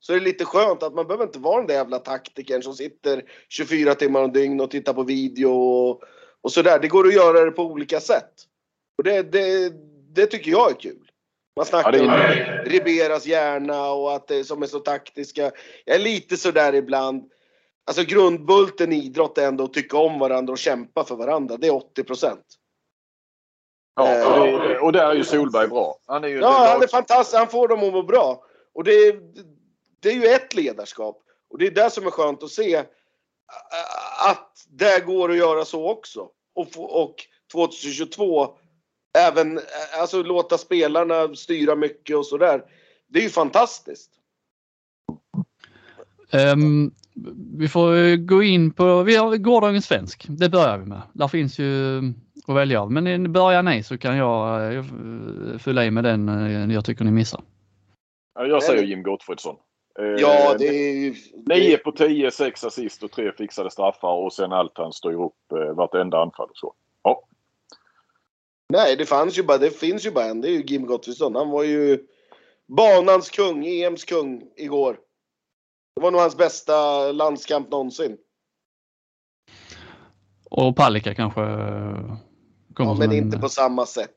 så 0.00 0.12
är 0.12 0.18
det 0.18 0.24
lite 0.24 0.44
skönt 0.44 0.82
att 0.82 0.94
man 0.94 1.06
behöver 1.06 1.24
inte 1.24 1.38
vara 1.38 1.56
den 1.56 1.66
där 1.66 1.74
jävla 1.74 1.98
taktikern 1.98 2.62
som 2.62 2.74
sitter 2.74 3.22
24 3.48 3.94
timmar 3.94 4.22
om 4.22 4.32
dygn 4.32 4.60
och 4.60 4.70
tittar 4.70 4.92
på 4.92 5.02
video 5.02 5.50
och, 5.50 6.02
och 6.40 6.52
sådär. 6.52 6.78
Det 6.78 6.88
går 6.88 7.06
att 7.06 7.14
göra 7.14 7.44
det 7.44 7.50
på 7.50 7.62
olika 7.62 8.00
sätt. 8.00 8.32
Och 8.98 9.04
det, 9.04 9.22
det, 9.22 9.72
det 10.14 10.26
tycker 10.26 10.50
jag 10.50 10.70
är 10.70 10.74
kul. 10.74 11.10
Man 11.56 11.66
snackar 11.66 11.92
Ja, 11.92 12.02
om 12.02 12.08
är- 12.10 12.64
Riberas 12.66 13.26
hjärna 13.26 13.90
och 13.92 14.14
att 14.14 14.28
det 14.28 14.44
som 14.44 14.62
är 14.62 14.66
så 14.66 14.78
taktiska. 14.78 15.50
Jag 15.84 15.96
är 15.96 16.00
lite 16.00 16.36
sådär 16.36 16.74
ibland. 16.74 17.30
Alltså 17.86 18.02
grundbulten 18.02 18.92
i 18.92 18.96
idrott 19.04 19.38
är 19.38 19.48
ändå 19.48 19.64
att 19.64 19.72
tycka 19.72 19.96
om 19.98 20.18
varandra 20.18 20.52
och 20.52 20.58
kämpa 20.58 21.04
för 21.04 21.16
varandra. 21.16 21.56
Det 21.56 21.66
är 21.66 21.74
80 21.74 22.04
procent. 22.04 22.44
Ja, 23.94 24.40
och, 24.40 24.68
det, 24.68 24.78
och 24.78 24.92
där 24.92 25.10
är 25.10 25.14
ju 25.14 25.24
Solberg 25.24 25.68
bra. 25.68 25.96
Han 26.06 26.24
är 26.24 26.28
ju 26.28 26.38
Ja, 26.38 26.68
han 26.72 26.82
är 26.82 26.86
fantastisk. 26.86 27.38
Han 27.38 27.48
får 27.48 27.68
dem 27.68 27.84
att 27.84 27.92
må 27.92 28.02
bra. 28.02 28.44
Och 28.74 28.84
det 28.84 28.92
är, 28.92 29.20
det 30.00 30.08
är 30.08 30.14
ju 30.14 30.26
ett 30.26 30.54
ledarskap. 30.54 31.22
Och 31.50 31.58
det 31.58 31.66
är 31.66 31.70
det 31.70 31.90
som 31.90 32.06
är 32.06 32.10
skönt 32.10 32.42
att 32.42 32.50
se. 32.50 32.84
Att 34.28 34.66
det 34.68 35.06
går 35.06 35.30
att 35.30 35.36
göra 35.36 35.64
så 35.64 35.90
också. 35.90 36.28
Och, 36.54 36.68
och 36.76 37.14
2022 37.52 38.56
även 39.18 39.60
alltså 40.00 40.22
låta 40.22 40.58
spelarna 40.58 41.34
styra 41.34 41.76
mycket 41.76 42.16
och 42.16 42.26
sådär. 42.26 42.64
Det 43.08 43.18
är 43.18 43.22
ju 43.22 43.28
fantastiskt. 43.30 44.10
Ehm, 46.30 46.90
vi 47.56 47.68
får 47.68 47.94
eh, 47.94 48.16
gå 48.16 48.42
in 48.42 48.72
på, 48.72 49.02
vi 49.02 49.16
har 49.16 49.36
gårdagens 49.36 49.86
svensk. 49.86 50.26
Det 50.28 50.48
börjar 50.48 50.78
vi 50.78 50.86
med. 50.86 51.02
Där 51.12 51.28
finns 51.28 51.58
ju 51.58 52.02
att 52.46 52.56
välja 52.56 52.82
av. 52.82 52.92
Men 52.92 53.06
eh, 53.06 53.30
börjar 53.30 53.62
ni 53.62 53.82
så 53.82 53.98
kan 53.98 54.16
jag 54.16 54.74
eh, 54.74 54.84
fylla 55.58 55.84
i 55.84 55.90
med 55.90 56.04
den 56.04 56.28
eh, 56.28 56.74
jag 56.74 56.84
tycker 56.84 57.04
ni 57.04 57.10
missar. 57.10 57.40
Ja, 58.34 58.46
Jag 58.46 58.62
säger 58.62 58.82
Jim 58.82 59.02
Gottfridsson. 59.02 59.56
Eh, 59.98 60.04
Ja, 60.04 60.54
det 60.58 60.68
är 60.68 60.92
ju... 60.94 61.14
9 61.46 61.76
på 61.76 61.92
10, 61.92 62.30
6 62.30 62.64
assist 62.64 63.02
och 63.02 63.10
3 63.10 63.32
fixade 63.32 63.70
straffar 63.70 64.12
och 64.12 64.32
sen 64.32 64.52
allt 64.52 64.78
han 64.78 64.92
styr 64.92 65.24
upp 65.24 65.52
eh, 65.52 65.74
vartenda 65.74 66.22
anfall 66.22 66.48
och 66.50 66.56
så. 66.56 66.74
Ja. 67.02 67.22
Nej, 68.72 68.96
det 68.96 69.06
fanns 69.06 69.38
ju 69.38 69.42
bara, 69.42 69.58
det 69.58 69.70
finns 69.70 70.06
ju 70.06 70.10
bara 70.10 70.24
en. 70.24 70.40
Det 70.40 70.48
är 70.48 70.52
ju 70.52 70.62
Jim 70.62 70.86
Gottfridsson. 70.86 71.34
Han 71.34 71.50
var 71.50 71.62
ju 71.62 72.06
banans 72.76 73.30
kung, 73.30 73.66
EMs 73.66 74.04
kung 74.04 74.42
igår. 74.56 74.98
Det 75.96 76.02
var 76.02 76.10
nog 76.10 76.20
hans 76.20 76.36
bästa 76.36 77.12
landskamp 77.12 77.70
någonsin. 77.70 78.16
Och 80.50 80.76
Palicka 80.76 81.14
kanske 81.14 81.42
eh, 81.42 82.16
Ja, 82.78 82.94
men 82.94 83.10
en, 83.10 83.16
inte 83.16 83.38
på 83.38 83.48
samma 83.48 83.86
sätt. 83.86 84.16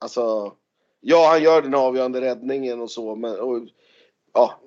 Alltså, 0.00 0.52
ja 1.00 1.28
han 1.28 1.42
gör 1.42 1.62
den 1.62 1.74
avgörande 1.74 2.20
räddningen 2.20 2.80
och 2.80 2.90
så 2.90 3.16
men 3.16 3.40
och, 3.40 3.62
ja. 4.32 4.60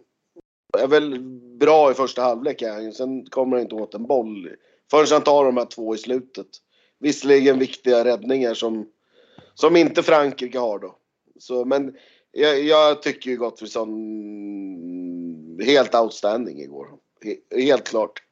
Är 0.78 0.88
väl 0.88 1.20
bra 1.60 1.92
i 1.92 1.94
första 1.94 2.22
halvlek 2.22 2.62
är. 2.62 2.92
Sen 2.92 3.26
kommer 3.26 3.58
han 3.58 3.62
inte 3.62 3.76
åt 3.76 3.94
en 3.94 4.08
boll 4.08 4.50
förrän 4.92 5.08
han 5.12 5.22
tar 5.22 5.46
de 5.46 5.58
här 5.58 5.66
två 5.66 5.96
i 5.96 5.98
slutet. 5.98 6.48
Visserligen 7.00 7.60
viktiga 7.60 8.06
räddningar 8.06 8.54
som, 8.54 8.88
som 9.54 9.76
inte 9.76 10.04
Frankrike 10.04 10.60
har 10.60 10.80
då. 10.80 10.96
Så, 11.40 11.66
men 11.66 11.96
jag, 12.32 12.64
jag 12.64 13.02
tycker 13.02 13.30
ju 13.30 13.38
Gottfridsson 13.38 13.90
helt 15.66 15.96
outstanding 15.96 16.60
igår. 16.62 16.88
He, 17.24 17.62
helt 17.62 17.88
klart. 17.88 18.24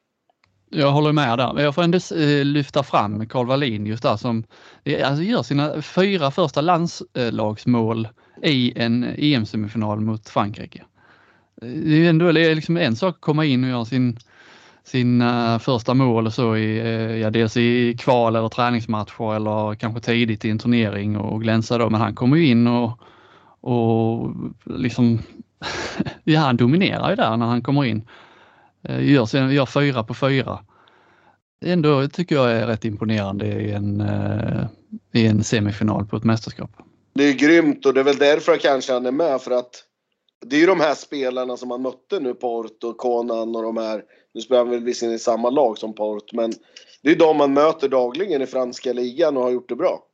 Jag 0.72 0.92
håller 0.92 1.12
med 1.12 1.38
där. 1.38 1.52
Men 1.52 1.64
jag 1.64 1.74
får 1.74 1.82
ändå 1.82 1.98
eh, 2.16 2.44
lyfta 2.44 2.82
fram 2.82 3.26
Karl 3.26 3.46
Wallin 3.46 3.86
just 3.86 4.02
där 4.02 4.16
som 4.16 4.44
eh, 4.84 5.08
alltså, 5.08 5.22
gör 5.22 5.42
sina 5.42 5.82
fyra 5.82 6.30
första 6.30 6.60
landslagsmål 6.60 8.08
i 8.42 8.72
en 8.76 9.04
EM-semifinal 9.18 10.00
mot 10.00 10.28
Frankrike. 10.28 10.82
Det 11.60 11.66
är 11.66 11.96
ju 11.96 12.08
ändå 12.08 12.30
liksom 12.30 12.76
en 12.76 12.96
sak 12.96 13.14
att 13.14 13.20
komma 13.20 13.44
in 13.44 13.64
och 13.64 13.70
göra 13.70 13.84
sin, 13.84 14.18
sina 14.84 15.58
första 15.58 15.94
mål 15.94 16.26
och 16.26 16.32
så 16.32 16.56
i, 16.56 16.78
eh, 16.78 17.16
ja, 17.16 17.30
dels 17.30 17.56
i 17.56 17.96
kval 17.98 18.36
eller 18.36 18.48
träningsmatcher 18.48 19.34
eller 19.34 19.74
kanske 19.74 20.00
tidigt 20.00 20.44
i 20.44 20.50
en 20.50 20.58
turnering 20.58 21.16
och 21.16 21.42
glänsa 21.42 21.78
då. 21.78 21.90
Men 21.90 22.00
han 22.00 22.14
kommer 22.14 22.36
ju 22.36 22.46
in 22.46 22.66
och, 22.66 22.98
och 23.60 24.30
liksom, 24.64 25.18
ja 26.24 26.40
han 26.40 26.56
dominerar 26.56 27.10
ju 27.10 27.16
där 27.16 27.36
när 27.36 27.46
han 27.46 27.62
kommer 27.62 27.84
in. 27.84 28.06
Eh, 28.88 29.12
gör, 29.12 29.26
sen- 29.26 29.50
gör 29.50 29.66
fyra 29.66 30.04
på 30.04 30.14
fyra. 30.14 30.58
Ändå 31.64 32.08
tycker 32.08 32.34
jag 32.34 32.52
är 32.52 32.66
rätt 32.66 32.84
imponerande 32.84 33.46
i 33.46 33.72
en, 33.72 34.00
eh, 34.00 34.66
i 35.12 35.26
en 35.26 35.44
semifinal 35.44 36.06
på 36.06 36.16
ett 36.16 36.24
mästerskap. 36.24 36.70
Det 37.14 37.24
är 37.24 37.32
grymt 37.32 37.86
och 37.86 37.94
det 37.94 38.00
är 38.00 38.04
väl 38.04 38.18
därför 38.18 38.56
kanske 38.56 38.92
han 38.92 39.06
är 39.06 39.10
med 39.12 39.40
för 39.40 39.50
att 39.50 39.84
det 40.46 40.56
är 40.56 40.60
ju 40.60 40.66
de 40.66 40.80
här 40.80 40.94
spelarna 40.94 41.56
som 41.56 41.70
han 41.70 41.82
mötte 41.82 42.20
nu, 42.20 42.34
Port 42.34 42.84
och 42.84 42.96
Konan 42.96 43.56
och 43.56 43.62
de 43.62 43.76
här. 43.76 44.02
Nu 44.34 44.40
spelar 44.40 44.60
han 44.60 44.70
väl 44.70 44.84
visserligen 44.84 45.16
i 45.16 45.18
samma 45.18 45.50
lag 45.50 45.78
som 45.78 45.94
Port 45.94 46.32
men 46.32 46.52
det 47.02 47.10
är 47.10 47.16
de 47.16 47.36
man 47.36 47.52
möter 47.52 47.88
dagligen 47.88 48.42
i 48.42 48.46
franska 48.46 48.92
ligan 48.92 49.36
och 49.36 49.42
har 49.42 49.50
gjort 49.50 49.68
det 49.68 49.76
bra. 49.76 50.06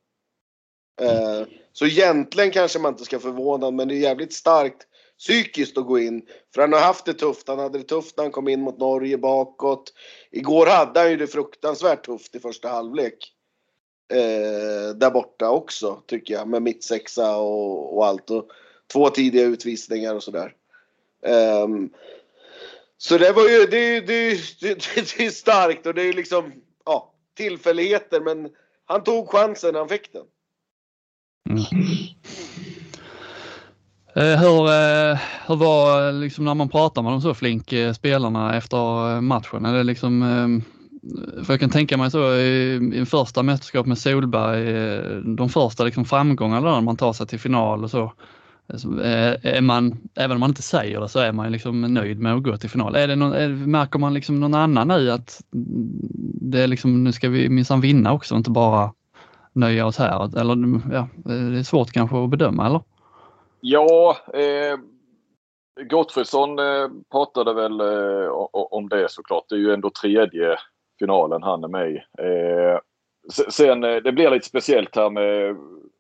Mm. 1.01 1.47
så 1.73 1.87
egentligen 1.87 2.51
kanske 2.51 2.79
man 2.79 2.93
inte 2.93 3.05
ska 3.05 3.19
förvåna 3.19 3.71
men 3.71 3.89
det 3.89 3.95
är 3.95 3.99
jävligt 3.99 4.33
starkt 4.33 4.87
psykiskt 5.19 5.79
att 5.79 5.87
gå 5.87 5.99
in. 5.99 6.27
För 6.55 6.61
han 6.61 6.73
har 6.73 6.81
haft 6.81 7.05
det 7.05 7.15
tufft. 7.15 7.49
Han 7.49 7.59
hade 7.59 7.79
det 7.79 7.85
tufft 7.85 8.17
när 8.17 8.25
han 8.25 8.33
kom 8.33 8.49
in 8.49 8.61
mot 8.61 8.79
Norge 8.79 9.19
bakåt. 9.19 9.93
Igår 10.31 10.67
hade 10.67 11.01
han 11.01 11.11
ju 11.11 11.17
det 11.17 11.27
fruktansvärt 11.27 12.07
tufft 12.07 12.35
i 12.35 12.41
första 12.41 12.69
halvlek 12.69 13.33
eh, 14.13 14.97
där 14.97 15.11
borta 15.11 15.51
också 15.51 16.03
tycker 16.07 16.35
jag 16.35 16.49
med 16.49 16.63
mittsexa 16.63 17.37
och, 17.37 17.97
och 17.97 18.07
allt. 18.07 18.31
Och 18.31 18.51
två 18.93 19.11
tidiga 19.11 19.45
utvisningar 19.45 20.15
och 20.15 20.23
sådär. 20.23 20.55
Eh, 21.23 21.69
så 22.99 23.19
det 23.19 23.33
var 23.33 23.49
ju, 23.49 23.67
det, 23.67 24.01
det, 24.01 24.31
det, 24.61 24.75
det, 24.95 25.17
det 25.17 25.27
är 25.27 25.31
starkt 25.31 25.87
och 25.87 25.95
det 25.95 26.03
är 26.03 26.13
liksom, 26.13 26.53
ja, 26.85 27.15
tillfälligheter 27.35 28.21
men 28.21 28.51
han 28.85 29.05
tog 29.05 29.29
chansen 29.29 29.73
när 29.73 29.79
han 29.79 29.89
fick 29.89 30.13
den. 30.13 30.25
Mm. 31.51 31.65
Eh, 34.17 34.41
hur, 34.41 34.67
eh, 34.67 35.19
hur 35.47 35.57
var 35.57 36.13
liksom 36.13 36.45
när 36.45 36.55
man 36.55 36.69
pratar 36.69 37.03
med 37.03 37.13
de 37.13 37.21
så 37.21 37.35
flink 37.35 37.73
eh, 37.73 37.93
spelarna 37.93 38.57
efter 38.57 39.21
matchen? 39.21 39.65
Är 39.65 39.75
det 39.75 39.83
liksom, 39.83 40.23
ehm, 40.23 40.63
för 41.45 41.53
jag 41.53 41.61
kan 41.61 41.71
tänka 41.71 41.97
mig 41.97 42.11
så 42.11 42.35
i, 42.35 42.81
i 42.95 43.07
första 43.07 43.43
mästerskap 43.43 43.87
med 43.87 43.99
Solberg, 43.99 44.65
de 45.37 45.49
första 45.49 45.85
liksom 45.85 46.05
framgångarna 46.05 46.73
när 46.75 46.81
man 46.81 46.97
tar 46.97 47.13
sig 47.13 47.27
till 47.27 47.39
final 47.41 47.85
och 47.85 47.91
så. 47.91 48.13
Är 49.03 49.61
man, 49.61 49.99
även 50.15 50.35
om 50.35 50.41
man 50.41 50.51
inte 50.51 50.63
säger 50.63 51.01
det 51.01 51.09
så 51.09 51.19
är 51.19 51.33
man 51.33 51.47
ju 51.47 51.53
liksom 51.53 51.81
nöjd 51.81 52.21
med 52.21 52.35
att 52.35 52.43
gå 52.43 52.57
till 52.57 52.71
final. 52.71 52.97
Är 52.97 53.09
det 53.09 53.17
någon, 53.17 53.33
är, 53.33 53.49
märker 53.49 53.99
man 53.99 54.15
liksom 54.15 54.41
någon 54.41 54.55
annan 54.55 54.89
nu 54.89 55.11
att 55.11 55.41
det 56.41 56.61
är 56.63 56.67
liksom, 56.67 57.05
nu 57.05 57.13
ska 57.13 57.29
vi 57.29 57.49
minsann 57.49 57.81
vinna 57.81 58.13
också, 58.13 58.37
inte 58.37 58.51
bara 58.51 58.93
nöja 59.53 59.87
oss 59.87 59.99
här? 59.99 60.39
Eller 60.39 60.81
ja, 60.93 61.09
det 61.25 61.59
är 61.59 61.63
svårt 61.63 61.93
kanske 61.93 62.25
att 62.25 62.31
bedöma 62.31 62.67
eller? 62.67 62.81
Ja, 63.69 64.17
eh, 64.35 64.79
Gottfridsson 65.85 66.59
eh, 66.59 66.89
pratade 67.11 67.55
väl 67.55 67.81
eh, 67.81 68.29
om 68.53 68.89
det 68.89 69.11
såklart. 69.11 69.45
Det 69.49 69.55
är 69.55 69.59
ju 69.59 69.73
ändå 69.73 69.91
tredje 69.91 70.57
finalen 70.99 71.43
han 71.43 71.65
är 71.65 71.69
med 71.69 71.91
i. 71.91 71.97
Eh, 71.97 72.79
sen, 73.51 73.85
eh, 73.85 73.97
det 73.97 74.13
blir 74.13 74.31
lite 74.31 74.47
speciellt 74.47 74.97
här 74.97 75.11
med 75.11 75.57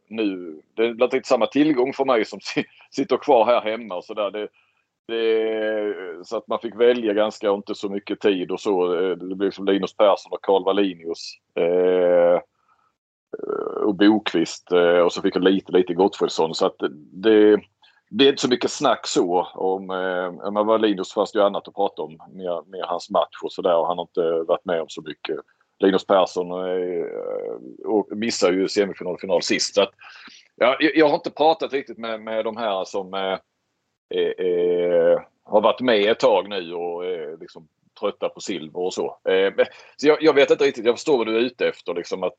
nu. 0.08 0.61
Det 0.75 0.94
blir 0.94 1.14
inte 1.14 1.28
samma 1.28 1.46
tillgång 1.46 1.92
för 1.92 2.04
mig 2.04 2.25
som 2.25 2.40
sitter 2.90 3.16
kvar 3.16 3.46
här 3.46 3.61
hemma 3.70 3.94
och 3.94 4.04
sådär. 4.04 4.30
Det, 4.30 4.49
det, 5.08 6.25
så 6.25 6.37
att 6.37 6.49
man 6.49 6.61
fick 6.61 6.76
välja 6.76 7.12
ganska 7.12 7.50
och 7.50 7.56
inte 7.56 7.75
så 7.75 7.88
mycket 7.88 8.20
tid 8.20 8.50
och 8.50 8.61
så. 8.61 8.94
Eh, 8.94 9.16
det 9.16 9.35
blev 9.35 9.50
som 9.50 9.66
Linus 9.66 9.96
Persson 9.96 10.32
och 10.32 10.42
Karl 10.44 10.64
Wallinius. 10.64 11.32
Eh, 11.54 12.40
och 13.85 13.95
Bokvist 13.95 14.73
eh, 14.73 14.99
och 14.99 15.12
så 15.12 15.23
fick 15.23 15.37
jag 15.37 15.45
lite, 15.45 15.73
lite 15.73 15.95
Gottfridsson. 15.95 16.54
Så 16.54 16.66
att 16.66 16.76
det, 17.12 17.61
det 18.11 18.25
är 18.25 18.28
inte 18.28 18.42
så 18.42 18.49
mycket 18.49 18.71
snack 18.71 19.06
så. 19.06 19.49
Om, 19.54 19.90
eh, 19.90 20.52
men 20.52 20.80
Linus 20.80 21.12
fanns 21.12 21.33
det 21.33 21.38
ju 21.38 21.45
annat 21.45 21.68
att 21.68 21.75
prata 21.75 22.02
om. 22.02 22.18
Mer, 22.33 22.71
mer 22.71 22.85
hans 22.87 23.11
match 23.11 23.42
och 23.42 23.52
sådär 23.52 23.87
han 23.87 23.99
har 23.99 24.04
inte 24.04 24.45
varit 24.49 24.64
med 24.64 24.80
om 24.80 24.88
så 24.88 25.02
mycket. 25.02 25.37
Linus 25.78 26.06
Persson 26.06 26.50
eh, 26.50 27.06
missar 28.11 28.52
ju 28.52 28.68
semifinal 28.68 29.14
och 29.14 29.21
final 29.21 29.42
sist. 29.42 29.75
Så 29.75 29.83
att, 29.83 29.92
ja, 30.56 30.76
jag, 30.80 31.09
har 31.09 31.14
inte 31.14 31.30
pratat 31.30 31.73
riktigt 31.73 31.99
med, 31.99 32.21
med 32.21 32.45
de 32.45 32.56
här 32.56 32.85
som 32.85 33.14
eh, 33.14 33.38
eh, 34.14 34.47
eh 34.47 35.21
har 35.49 35.61
varit 35.61 35.80
med 35.80 36.11
ett 36.11 36.21
tag 36.21 36.49
nu 36.49 36.75
och 36.75 37.06
eh, 37.06 37.38
liksom 37.38 37.68
trötta 38.00 38.28
på 38.28 38.40
silver 38.40 38.80
och 38.80 38.95
så. 38.95 39.18
Eh, 39.28 39.52
så 39.97 40.09
jag, 40.09 40.23
jag 40.23 40.35
vet 40.35 40.50
inte 40.50 40.64
riktigt. 40.64 40.85
Jag 40.85 40.95
förstår 40.95 41.18
vad 41.18 41.26
du 41.26 41.37
är 41.37 41.40
ute 41.40 41.68
efter. 41.68 41.95
Liksom 41.95 42.23
att 42.23 42.37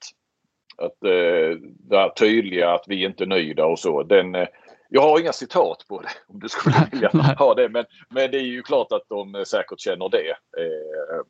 att 0.78 1.04
eh, 1.04 1.58
det 1.62 1.98
här 1.98 2.10
tydliga 2.10 2.72
att 2.74 2.84
vi 2.88 3.04
inte 3.04 3.24
är 3.24 3.28
nöjda 3.28 3.66
och 3.66 3.80
så. 3.80 4.04
Den, 4.04 4.36
eh, 4.36 4.48
jag 4.90 5.02
har 5.02 5.20
inga 5.20 5.34
citat 5.34 5.86
på 5.90 6.02
det 6.02 6.10
om 6.28 6.40
du 6.40 6.50
skulle 6.50 6.76
vilja 6.92 7.10
ha 7.38 7.54
det. 7.54 7.70
Men, 7.70 7.86
men 8.10 8.32
det 8.32 8.38
är 8.38 8.42
ju 8.42 8.64
klart 8.64 8.92
att 8.92 9.04
de 9.10 9.36
eh, 9.36 9.44
säkert 9.44 9.80
känner 9.80 10.10
det. 10.10 10.30
Eh, 10.30 11.22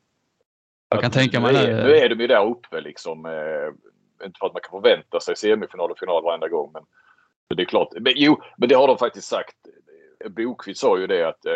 Jag 0.88 1.02
kan 1.02 1.10
tänka 1.10 1.40
mig 1.40 1.52
det. 1.52 1.58
är, 1.58 1.84
nu 1.84 1.96
är 1.96 2.08
de 2.08 2.20
ju 2.20 2.26
där 2.26 2.46
uppe 2.46 2.80
liksom. 2.80 3.26
Eh, 3.26 3.74
inte 4.26 4.38
för 4.38 4.46
att 4.46 4.52
man 4.52 4.62
kan 4.62 4.82
förvänta 4.82 5.20
sig 5.20 5.36
semifinal 5.36 5.90
och 5.90 5.98
final 5.98 6.22
varenda 6.22 6.48
gång. 6.48 6.70
Men, 6.72 6.82
men 7.48 7.56
det 7.56 7.62
är 7.62 7.66
klart. 7.66 7.88
Men, 8.00 8.12
jo, 8.16 8.40
men 8.56 8.68
det 8.68 8.74
har 8.74 8.86
de 8.88 8.98
faktiskt 8.98 9.28
sagt. 9.28 9.56
Bokvist 10.28 10.80
sa 10.80 10.98
ju 10.98 11.06
det 11.06 11.28
att 11.28 11.46
eh, 11.46 11.52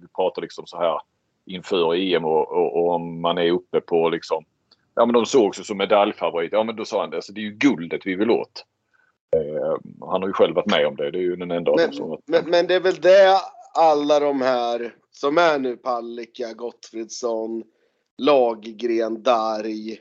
vi 0.00 0.08
pratar 0.16 0.42
liksom 0.42 0.66
så 0.66 0.78
här 0.78 1.00
inför 1.46 1.94
EM 1.94 2.24
och, 2.24 2.52
och, 2.52 2.76
och 2.76 2.94
om 2.94 3.20
man 3.20 3.38
är 3.38 3.50
uppe 3.50 3.80
på 3.80 4.08
liksom 4.08 4.44
Ja 4.98 5.06
men 5.06 5.12
de 5.12 5.26
såg 5.26 5.56
sig 5.56 5.64
som 5.64 5.76
medaljfavorit. 5.76 6.52
Ja 6.52 6.62
men 6.64 6.76
då 6.76 6.84
sa 6.84 7.00
han 7.00 7.10
det. 7.10 7.16
Alltså, 7.16 7.32
det 7.32 7.40
är 7.40 7.42
ju 7.42 7.54
guldet 7.54 8.00
vi 8.04 8.14
vill 8.14 8.30
åt. 8.30 8.64
Eh, 9.36 9.76
han 10.08 10.22
har 10.22 10.28
ju 10.28 10.32
själv 10.32 10.54
varit 10.54 10.70
med 10.70 10.86
om 10.86 10.96
det. 10.96 11.10
Det 11.10 11.18
är 11.18 11.22
ju 11.22 11.36
den 11.36 11.50
enda 11.50 11.70
av 11.70 11.76
dem 11.76 11.92
som 11.92 12.02
Men, 12.02 12.10
varit 12.10 12.24
men, 12.26 12.50
men 12.50 12.66
det 12.66 12.74
är 12.74 12.80
väl 12.80 13.00
det 13.00 13.40
alla 13.74 14.20
de 14.20 14.40
här 14.40 14.94
som 15.10 15.38
är 15.38 15.58
nu 15.58 15.76
Palicka, 15.76 16.52
Gottfridsson, 16.52 17.64
Lagergren, 18.22 19.22
Darg, 19.22 19.98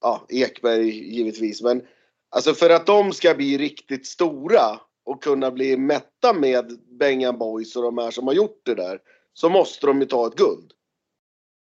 ja 0.00 0.26
Ekberg 0.28 0.88
givetvis. 0.88 1.62
Men 1.62 1.82
alltså 2.30 2.54
för 2.54 2.70
att 2.70 2.86
de 2.86 3.12
ska 3.12 3.34
bli 3.34 3.58
riktigt 3.58 4.06
stora 4.06 4.80
och 5.04 5.22
kunna 5.22 5.50
bli 5.50 5.76
mätta 5.76 6.32
med 6.32 6.78
Bengan 6.98 7.38
Boys 7.38 7.76
och 7.76 7.82
de 7.82 7.98
här 7.98 8.10
som 8.10 8.26
har 8.26 8.34
gjort 8.34 8.60
det 8.62 8.74
där 8.74 8.98
så 9.32 9.48
måste 9.48 9.86
de 9.86 10.00
ju 10.00 10.06
ta 10.06 10.26
ett 10.26 10.34
guld. 10.34 10.72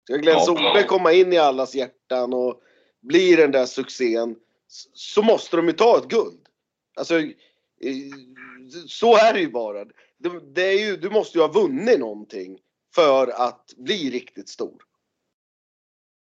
Ska 0.08 0.16
Glenn 0.16 0.34
Ja. 0.38 0.44
Solberg 0.44 0.86
komma 0.86 1.12
in 1.12 1.32
i 1.32 1.38
allas 1.38 1.74
hjärtan 1.74 2.34
och 2.34 2.60
bli 3.02 3.36
den 3.36 3.50
där 3.50 3.66
succén 3.66 4.36
så 4.94 5.22
måste 5.22 5.56
de 5.56 5.66
ju 5.66 5.72
ta 5.72 5.98
ett 5.98 6.08
guld. 6.08 6.40
Alltså, 6.96 7.18
eh, 7.20 7.32
så 8.88 9.16
är 9.16 9.32
det 9.34 9.40
ju 9.40 9.50
bara. 9.50 9.84
Det, 10.18 10.40
det 10.54 10.62
är 10.62 10.86
ju, 10.86 10.96
du 10.96 11.10
måste 11.10 11.38
ju 11.38 11.42
ha 11.42 11.48
vunnit 11.52 11.98
någonting 12.00 12.58
för 12.94 13.28
att 13.28 13.72
bli 13.76 14.10
riktigt 14.10 14.48
stor. 14.48 14.82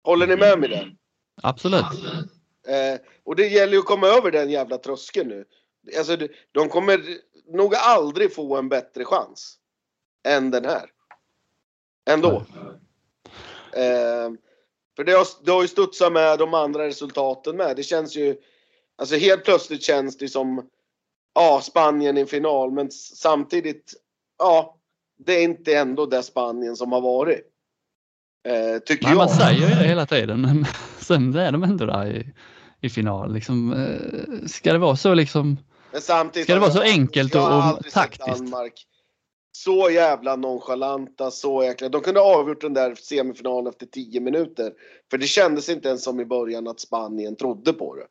Håller 0.04 0.26
ni 0.26 0.36
med 0.36 0.58
mig 0.60 0.68
där? 0.68 0.96
Absolut. 1.42 1.84
Eh, 2.68 3.00
och 3.24 3.36
det 3.36 3.48
gäller 3.48 3.72
ju 3.72 3.78
att 3.78 3.84
komma 3.84 4.06
över 4.06 4.30
den 4.30 4.50
jävla 4.50 4.78
tröskeln 4.78 5.28
nu. 5.28 5.44
Alltså, 5.98 6.16
de- 6.16 6.28
de 6.52 6.68
kommer 6.68 7.00
nog 7.46 7.74
aldrig 7.74 8.34
få 8.34 8.56
en 8.56 8.68
bättre 8.68 9.04
chans 9.04 9.56
än 10.28 10.50
den 10.50 10.64
här. 10.64 10.90
Ändå. 12.10 12.46
Eh, 13.72 14.30
för 14.96 15.04
det 15.04 15.12
har, 15.12 15.26
det 15.44 15.50
har 15.50 15.62
ju 15.62 15.68
studsat 15.68 16.12
med 16.12 16.38
de 16.38 16.54
andra 16.54 16.86
resultaten 16.86 17.56
med. 17.56 17.76
Det 17.76 17.82
känns 17.82 18.16
ju, 18.16 18.36
alltså 18.98 19.16
helt 19.16 19.44
plötsligt 19.44 19.82
känns 19.82 20.18
det 20.18 20.28
som, 20.28 20.66
ja, 21.34 21.60
Spanien 21.62 22.18
i 22.18 22.26
final, 22.26 22.70
men 22.72 22.90
samtidigt, 22.90 23.92
ja, 24.38 24.76
det 25.24 25.32
är 25.32 25.42
inte 25.42 25.74
ändå 25.74 26.06
det 26.06 26.22
Spanien 26.22 26.76
som 26.76 26.92
har 26.92 27.00
varit. 27.00 27.40
Eh, 28.48 28.78
tycker 28.78 29.04
Nej, 29.04 29.12
jag. 29.12 29.16
man 29.18 29.28
säger 29.28 29.68
ju 29.68 29.74
det 29.74 29.88
hela 29.88 30.06
tiden 30.06 30.40
men 30.42 30.66
sen 31.00 31.34
är 31.36 31.52
de 31.52 31.62
ändå 31.62 31.86
där 31.86 32.06
i, 32.06 32.26
i 32.80 32.90
final. 32.90 33.34
Liksom, 33.34 33.72
eh, 33.72 34.46
ska 34.48 34.72
det 34.72 34.78
vara 34.78 34.96
så 34.96 35.14
liksom? 35.14 35.56
Men 35.92 36.00
samtidigt 36.00 36.46
Ska 36.46 36.54
det 36.54 36.60
vara 36.60 36.70
så 36.70 36.80
enkelt 36.82 37.34
och- 37.34 37.42
och 37.42 37.84
taktiskt? 37.92 38.38
Danmark 38.38 38.86
så 39.52 39.90
jävla 39.90 40.36
nonchalanta, 40.36 41.30
så 41.30 41.64
jäkla... 41.64 41.88
De 41.88 42.00
kunde 42.00 42.20
ha 42.20 42.36
avgjort 42.36 42.60
den 42.60 42.74
där 42.74 42.94
semifinalen 42.94 43.66
efter 43.66 43.86
10 43.86 44.20
minuter. 44.20 44.72
För 45.10 45.18
det 45.18 45.26
kändes 45.26 45.68
inte 45.68 45.88
ens 45.88 46.04
som 46.04 46.20
i 46.20 46.24
början 46.24 46.68
att 46.68 46.80
Spanien 46.80 47.36
trodde 47.36 47.72
på 47.72 47.94
det. 47.94 48.06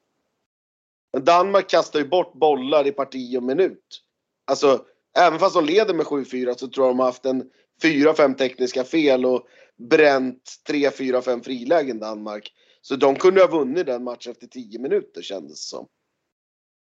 Men 1.14 1.26
Danmark 1.26 1.70
kastar 1.70 2.00
ju 2.00 2.08
bort 2.08 2.34
bollar 2.34 2.88
i 2.88 2.92
parti 2.92 3.38
och 3.38 3.44
minut. 3.44 4.02
Alltså, 4.46 4.86
även 5.18 5.40
fast 5.40 5.56
de 5.56 5.66
leder 5.66 5.94
med 5.94 6.06
7-4 6.06 6.58
så 6.58 6.68
tror 6.68 6.88
jag 6.88 6.96
de 6.96 7.00
har 7.00 7.06
haft 7.06 7.26
en 7.26 7.50
4-5 7.84 8.36
tekniska 8.36 8.84
fel 8.84 9.26
och 9.26 9.48
bränt 9.90 10.44
3-4-5 10.70 11.44
frilägen 11.44 12.00
Danmark. 12.00 12.54
Så 12.82 12.96
de 12.96 13.16
kunde 13.16 13.42
ha 13.42 13.48
vunnit 13.48 13.86
den 13.86 14.04
matchen 14.04 14.32
efter 14.32 14.48
10 14.48 14.80
minuter 14.80 15.22
kändes 15.22 15.52
det 15.52 15.68
som. 15.78 15.88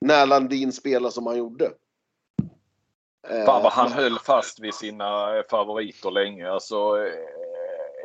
När 0.02 0.26
Landin 0.26 0.72
spelade 0.72 1.12
som 1.12 1.26
han 1.26 1.38
gjorde. 1.38 1.72
Eh, 3.30 3.46
Fan 3.46 3.64
vad 3.64 3.72
han 3.72 3.92
höll 3.92 4.20
fast 4.20 4.60
vid 4.60 4.74
sina 4.74 5.38
eh, 5.38 5.44
favoriter 5.50 6.12
länge. 6.12 6.50
Alltså, 6.50 6.98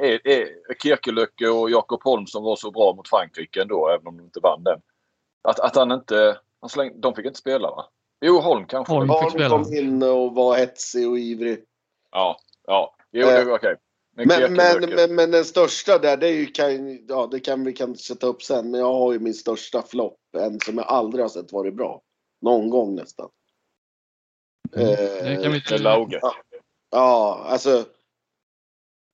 eh, 0.03 0.47
Kirkelöcke 0.83 1.49
och 1.49 1.71
Jakob 1.71 2.03
Holm 2.03 2.27
som 2.27 2.45
var 2.45 2.57
så 2.57 2.71
bra 2.71 2.95
mot 2.95 3.09
Frankrike 3.09 3.63
ändå, 3.63 3.89
även 3.89 4.07
om 4.07 4.17
de 4.17 4.23
inte 4.25 4.41
vann 4.41 4.65
den. 4.65 4.81
Att, 5.43 5.61
att 5.61 5.77
han 5.77 5.93
inte... 5.93 6.39
Han 6.61 6.71
släng, 6.71 7.01
de 7.01 7.15
fick 7.15 7.27
inte 7.27 7.39
spela 7.39 7.71
va? 7.71 7.87
Jo, 8.25 8.39
Holm 8.39 8.67
kanske. 8.67 8.93
Holm. 8.95 9.09
fick 9.09 9.43
Holm 9.43 9.65
kom 9.65 9.75
in 9.75 10.03
och 10.03 10.35
var 10.35 10.57
hetsig 10.57 11.09
och 11.09 11.19
ivrig. 11.19 11.65
Ja, 12.13 12.37
ja. 12.67 12.95
Jo, 13.13 13.27
Eh, 13.29 13.55
okej. 13.55 13.77
Men, 14.17 14.29
Men, 14.29 14.53
men, 14.55 14.67
Kirkelöcke- 14.67 14.97
men, 14.97 15.15
men 15.15 15.31
den 15.31 15.45
största 15.45 15.99
där, 15.99 16.17
det 16.17 16.29
är 16.29 16.33
ju, 16.33 16.47
kan, 16.47 16.99
ja 17.09 17.29
det 17.31 17.41
kan 17.41 17.65
vi 17.65 17.73
kan 17.73 17.97
sätta 17.97 18.27
upp 18.27 18.43
sen. 18.43 18.71
Men 18.71 18.81
jag 18.81 18.93
har 18.93 19.13
ju 19.13 19.19
min 19.19 19.35
största 19.35 19.83
flopp. 19.83 20.19
En 20.39 20.61
som 20.61 20.79
jag 20.79 20.87
aldrig 20.87 21.25
har 21.25 21.29
sett 21.29 21.53
varit 21.53 21.75
bra. 21.75 22.01
Någon 22.43 22.71
gång 22.71 22.95
nästan. 22.95 23.29
Mm. 24.77 24.97
Det 25.25 25.43
kan 25.43 25.53
vi 25.53 25.63
det 25.69 25.79
Lauge. 25.79 26.21
Ja, 26.91 27.45
alltså. 27.47 27.85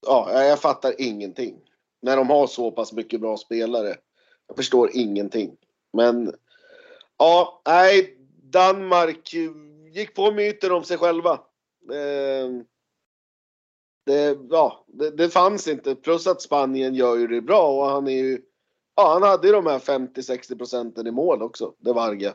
Ja, 0.06 0.44
jag 0.44 0.60
fattar 0.60 0.94
ingenting. 0.98 1.60
När 2.02 2.16
de 2.16 2.30
har 2.30 2.46
så 2.46 2.70
pass 2.70 2.92
mycket 2.92 3.20
bra 3.20 3.36
spelare. 3.36 3.96
Jag 4.46 4.56
förstår 4.56 4.90
ingenting. 4.92 5.56
Men 5.92 6.34
ja, 7.18 7.62
nej. 7.66 8.12
Danmark 8.42 9.34
gick 9.92 10.14
på 10.14 10.32
myten 10.32 10.72
om 10.72 10.84
sig 10.84 10.98
själva. 10.98 11.32
Eh, 11.92 12.50
det, 14.06 14.38
ja, 14.50 14.84
det, 14.86 15.10
det 15.10 15.28
fanns 15.28 15.68
inte. 15.68 15.94
Plus 15.94 16.26
att 16.26 16.42
Spanien 16.42 16.94
gör 16.94 17.16
ju 17.16 17.26
det 17.26 17.40
bra 17.40 17.68
och 17.68 17.86
han 17.86 18.08
är 18.08 18.22
ju. 18.22 18.42
Ja, 18.94 19.12
han 19.12 19.22
hade 19.22 19.46
ju 19.46 19.52
de 19.52 19.66
här 19.66 19.78
50-60 19.78 20.58
procenten 20.58 21.06
i 21.06 21.10
mål 21.10 21.42
också. 21.42 21.74
Det 21.78 21.92
var 21.92 22.08
Arga. 22.08 22.34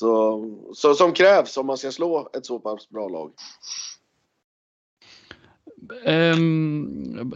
Så, 0.00 0.44
så 0.74 0.94
som 0.94 1.12
krävs 1.12 1.56
om 1.56 1.66
man 1.66 1.76
ska 1.76 1.92
slå 1.92 2.28
ett 2.36 2.46
så 2.46 2.58
pass 2.58 2.88
bra 2.88 3.08
lag. 3.08 3.32
Ehm, 6.04 7.32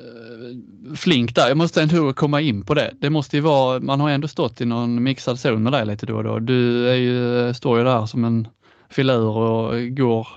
flink 0.97 1.35
där, 1.35 1.49
jag 1.49 1.57
måste 1.57 1.83
ändå 1.83 2.13
komma 2.13 2.41
in 2.41 2.65
på 2.65 2.75
det. 2.75 2.95
Det 3.01 3.11
måste 3.11 3.37
ju 3.37 3.41
vara, 3.41 3.81
man 3.81 4.01
har 4.01 4.11
ändå 4.11 4.29
stått 4.29 4.61
i 4.61 4.65
någon 4.65 5.03
mixad 5.03 5.39
zon 5.39 5.63
med 5.63 5.73
dig 5.73 5.87
lite 5.87 6.07
då 6.07 6.17
och 6.17 6.25
då. 6.25 6.39
Du 6.39 6.89
är 6.89 6.95
ju, 6.95 7.55
står 7.55 7.79
ju 7.79 7.85
där 7.85 8.07
som 8.07 8.25
en 8.25 8.49
filur 8.91 9.37
och 9.37 9.89
går, 9.97 10.29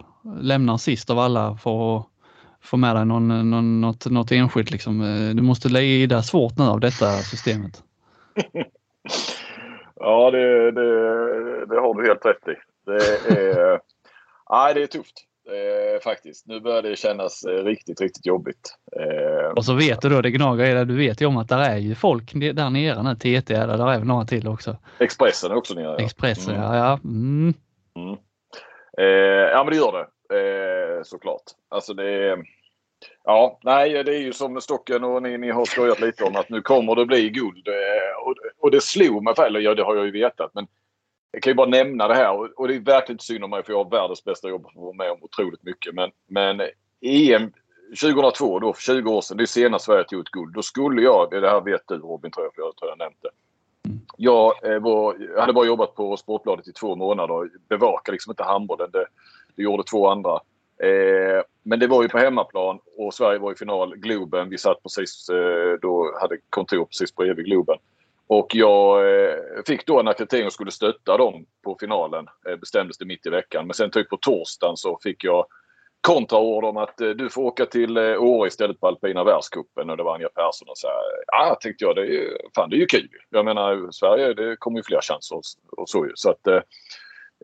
lämnar 0.41 0.77
sist 0.77 1.09
av 1.09 1.19
alla 1.19 1.57
för 1.57 1.97
att 1.97 2.05
få 2.61 2.77
med 2.77 2.95
dig 2.95 3.05
någon, 3.05 3.49
någon, 3.49 3.81
något, 3.81 4.05
något 4.05 4.31
enskilt. 4.31 4.71
Liksom. 4.71 5.01
Eh, 5.01 5.35
Du 5.35 5.41
måste 5.41 5.69
lida 5.69 6.23
svårt 6.23 6.57
nu 6.57 6.63
av 6.63 6.79
detta 6.79 7.17
systemet. 7.17 7.83
Ja, 9.99 10.31
det, 10.31 10.71
det, 10.71 11.65
det 11.65 11.79
har 11.79 12.01
du 12.01 12.07
helt 12.07 12.25
rätt 12.25 12.47
i. 12.47 12.55
Det 12.85 12.95
är, 12.95 13.79
nej, 14.49 14.73
det 14.73 14.83
är 14.83 14.87
tufft 14.87 15.13
eh, 15.47 16.01
faktiskt. 16.03 16.47
Nu 16.47 16.59
börjar 16.59 16.81
det 16.81 16.95
kännas 16.95 17.43
eh, 17.43 17.63
riktigt, 17.63 18.01
riktigt 18.01 18.25
jobbigt. 18.25 18.75
Eh, 18.99 19.49
Och 19.51 19.65
så 19.65 19.73
vet 19.73 20.01
du 20.01 20.09
då, 20.09 20.21
det 20.21 20.31
gnager 20.31 20.65
i 20.65 20.73
dig, 20.73 20.85
du 20.85 20.97
vet 20.97 21.21
ju 21.21 21.25
om 21.25 21.37
att 21.37 21.49
där 21.49 21.69
är 21.69 21.77
ju 21.77 21.95
folk 21.95 22.33
där 22.33 22.69
nere 22.69 23.03
nu, 23.03 23.15
TT, 23.15 23.53
där, 23.53 23.67
där 23.67 23.87
är 23.87 23.93
även 23.93 24.07
några 24.07 24.25
till 24.25 24.47
också. 24.47 24.77
Expressen 24.99 25.51
är 25.51 25.55
också 25.55 25.73
nere. 25.73 25.83
ja. 25.99 26.05
Expressen, 26.05 26.55
Mm. 26.55 26.65
ja. 26.65 26.75
ja. 26.77 26.99
Mm. 27.03 27.53
Eh, 28.97 29.05
ja, 29.51 29.63
men 29.63 29.73
det 29.73 29.77
gör 29.77 29.91
det. 29.91 30.07
Eh, 30.39 31.03
såklart. 31.03 31.43
Alltså 31.69 31.93
det 31.93 32.03
är... 32.29 32.56
Ja, 33.23 33.59
nej, 33.63 34.03
det 34.03 34.15
är 34.15 34.19
ju 34.19 34.33
som 34.33 34.61
Stocken 34.61 35.03
och 35.03 35.23
ni, 35.23 35.37
ni 35.37 35.51
har 35.51 35.65
skojat 35.65 35.99
lite 35.99 36.23
om 36.23 36.35
att 36.35 36.49
nu 36.49 36.61
kommer 36.61 36.95
det 36.95 37.05
bli 37.05 37.29
guld. 37.29 37.67
Eh, 37.67 38.25
och, 38.27 38.35
och 38.59 38.71
det 38.71 38.81
slog 38.81 39.23
mig, 39.23 39.33
eller 39.37 39.59
ja, 39.59 39.75
det 39.75 39.83
har 39.83 39.95
jag 39.95 40.05
ju 40.05 40.11
vetat, 40.11 40.51
men 40.53 40.67
jag 41.31 41.43
kan 41.43 41.51
ju 41.51 41.55
bara 41.55 41.69
nämna 41.69 42.07
det 42.07 42.15
här 42.15 42.31
och, 42.31 42.49
och 42.55 42.67
det 42.67 42.75
är 42.75 42.79
verkligen 42.79 43.15
inte 43.15 43.25
synd 43.25 43.43
om 43.43 43.49
mig 43.49 43.63
för 43.63 43.73
jag 43.73 43.83
har 43.83 43.91
världens 43.91 44.23
bästa 44.23 44.49
jobb 44.49 44.65
och 44.65 44.73
får 44.73 44.81
vara 44.81 44.93
med 44.93 45.11
om 45.11 45.17
otroligt 45.21 45.63
mycket. 45.63 45.95
Men, 45.95 46.11
men 46.27 46.61
EM 47.01 47.51
2002, 48.01 48.59
då 48.59 48.73
för 48.73 48.81
20 48.81 49.11
år 49.11 49.21
sedan, 49.21 49.37
det 49.37 49.43
är 49.43 49.45
senast 49.45 49.85
Sverige 49.85 50.03
tog 50.03 50.21
ett 50.21 50.31
guld. 50.31 50.53
Då 50.53 50.61
skulle 50.61 51.01
jag, 51.01 51.31
det 51.31 51.49
här 51.49 51.61
vet 51.61 51.81
du 51.87 51.97
Robin 51.97 52.31
tror 52.31 52.45
jag, 52.45 52.55
för 52.55 52.61
jag 52.61 52.75
tror 52.75 52.89
jag 52.89 52.97
nämnt 52.97 53.21
det. 53.21 53.29
Jag, 54.17 54.65
eh, 54.65 54.79
var, 54.79 55.15
jag 55.33 55.41
hade 55.41 55.53
bara 55.53 55.65
jobbat 55.65 55.95
på 55.95 56.17
Sportbladet 56.17 56.67
i 56.67 56.73
två 56.73 56.95
månader. 56.95 57.49
Bevakade 57.69 58.13
liksom 58.13 58.31
inte 58.31 58.43
handbollen. 58.43 58.91
Det, 58.91 59.05
det 59.55 59.63
gjorde 59.63 59.83
två 59.83 60.07
andra. 60.07 60.39
Eh, 60.83 61.43
men 61.63 61.79
det 61.79 61.87
var 61.87 62.03
ju 62.03 62.09
på 62.09 62.17
hemmaplan 62.17 62.79
och 62.97 63.13
Sverige 63.13 63.39
var 63.39 63.51
i 63.51 63.55
final. 63.55 63.95
Globen. 63.95 64.49
Vi 64.49 64.57
satt 64.57 64.83
precis 64.83 65.29
eh, 65.29 65.79
då, 65.81 66.17
hade 66.21 66.37
kontor 66.49 66.85
precis 66.85 67.15
bredvid 67.15 67.45
Globen. 67.45 67.77
Och 68.27 68.55
jag 68.55 69.13
eh, 69.23 69.35
fick 69.67 69.85
då 69.85 69.99
en 69.99 70.07
akkreditering 70.07 70.45
och 70.45 70.53
skulle 70.53 70.71
stötta 70.71 71.17
dem 71.17 71.45
på 71.63 71.77
finalen. 71.79 72.27
Eh, 72.49 72.55
bestämdes 72.55 72.97
det 72.97 73.05
mitt 73.05 73.25
i 73.25 73.29
veckan. 73.29 73.67
Men 73.67 73.73
sen 73.73 73.91
typ 73.91 74.09
på 74.09 74.17
torsdagen 74.17 74.77
så 74.77 74.99
fick 75.03 75.23
jag 75.23 75.45
kontraord 76.01 76.63
om 76.63 76.77
att 76.77 77.01
eh, 77.01 77.09
du 77.09 77.29
får 77.29 77.41
åka 77.41 77.65
till 77.65 77.97
eh, 77.97 78.23
Åre 78.23 78.47
istället 78.47 78.79
på 78.79 78.87
alpina 78.87 79.23
världscupen 79.23 79.89
och 79.89 79.97
det 79.97 80.03
var 80.03 80.15
Anja 80.15 80.29
Persson 80.29 80.69
och 80.69 80.77
så 80.77 80.87
här. 80.87 80.95
Ja, 81.27 81.57
tänkte 81.61 81.85
jag. 81.85 81.95
Det 81.95 82.01
är, 82.01 82.37
fan, 82.55 82.69
det 82.69 82.75
är 82.75 82.79
ju 82.79 82.85
kul. 82.85 83.09
Jag 83.29 83.45
menar, 83.45 83.91
Sverige, 83.91 84.33
det 84.33 84.55
kommer 84.57 84.79
ju 84.79 84.83
fler 84.83 85.01
chanser 85.01 85.35
och, 85.35 85.43
och 85.77 85.89
så 85.89 86.05
ju. 86.05 86.11
Så 86.15 86.29
att, 86.29 86.47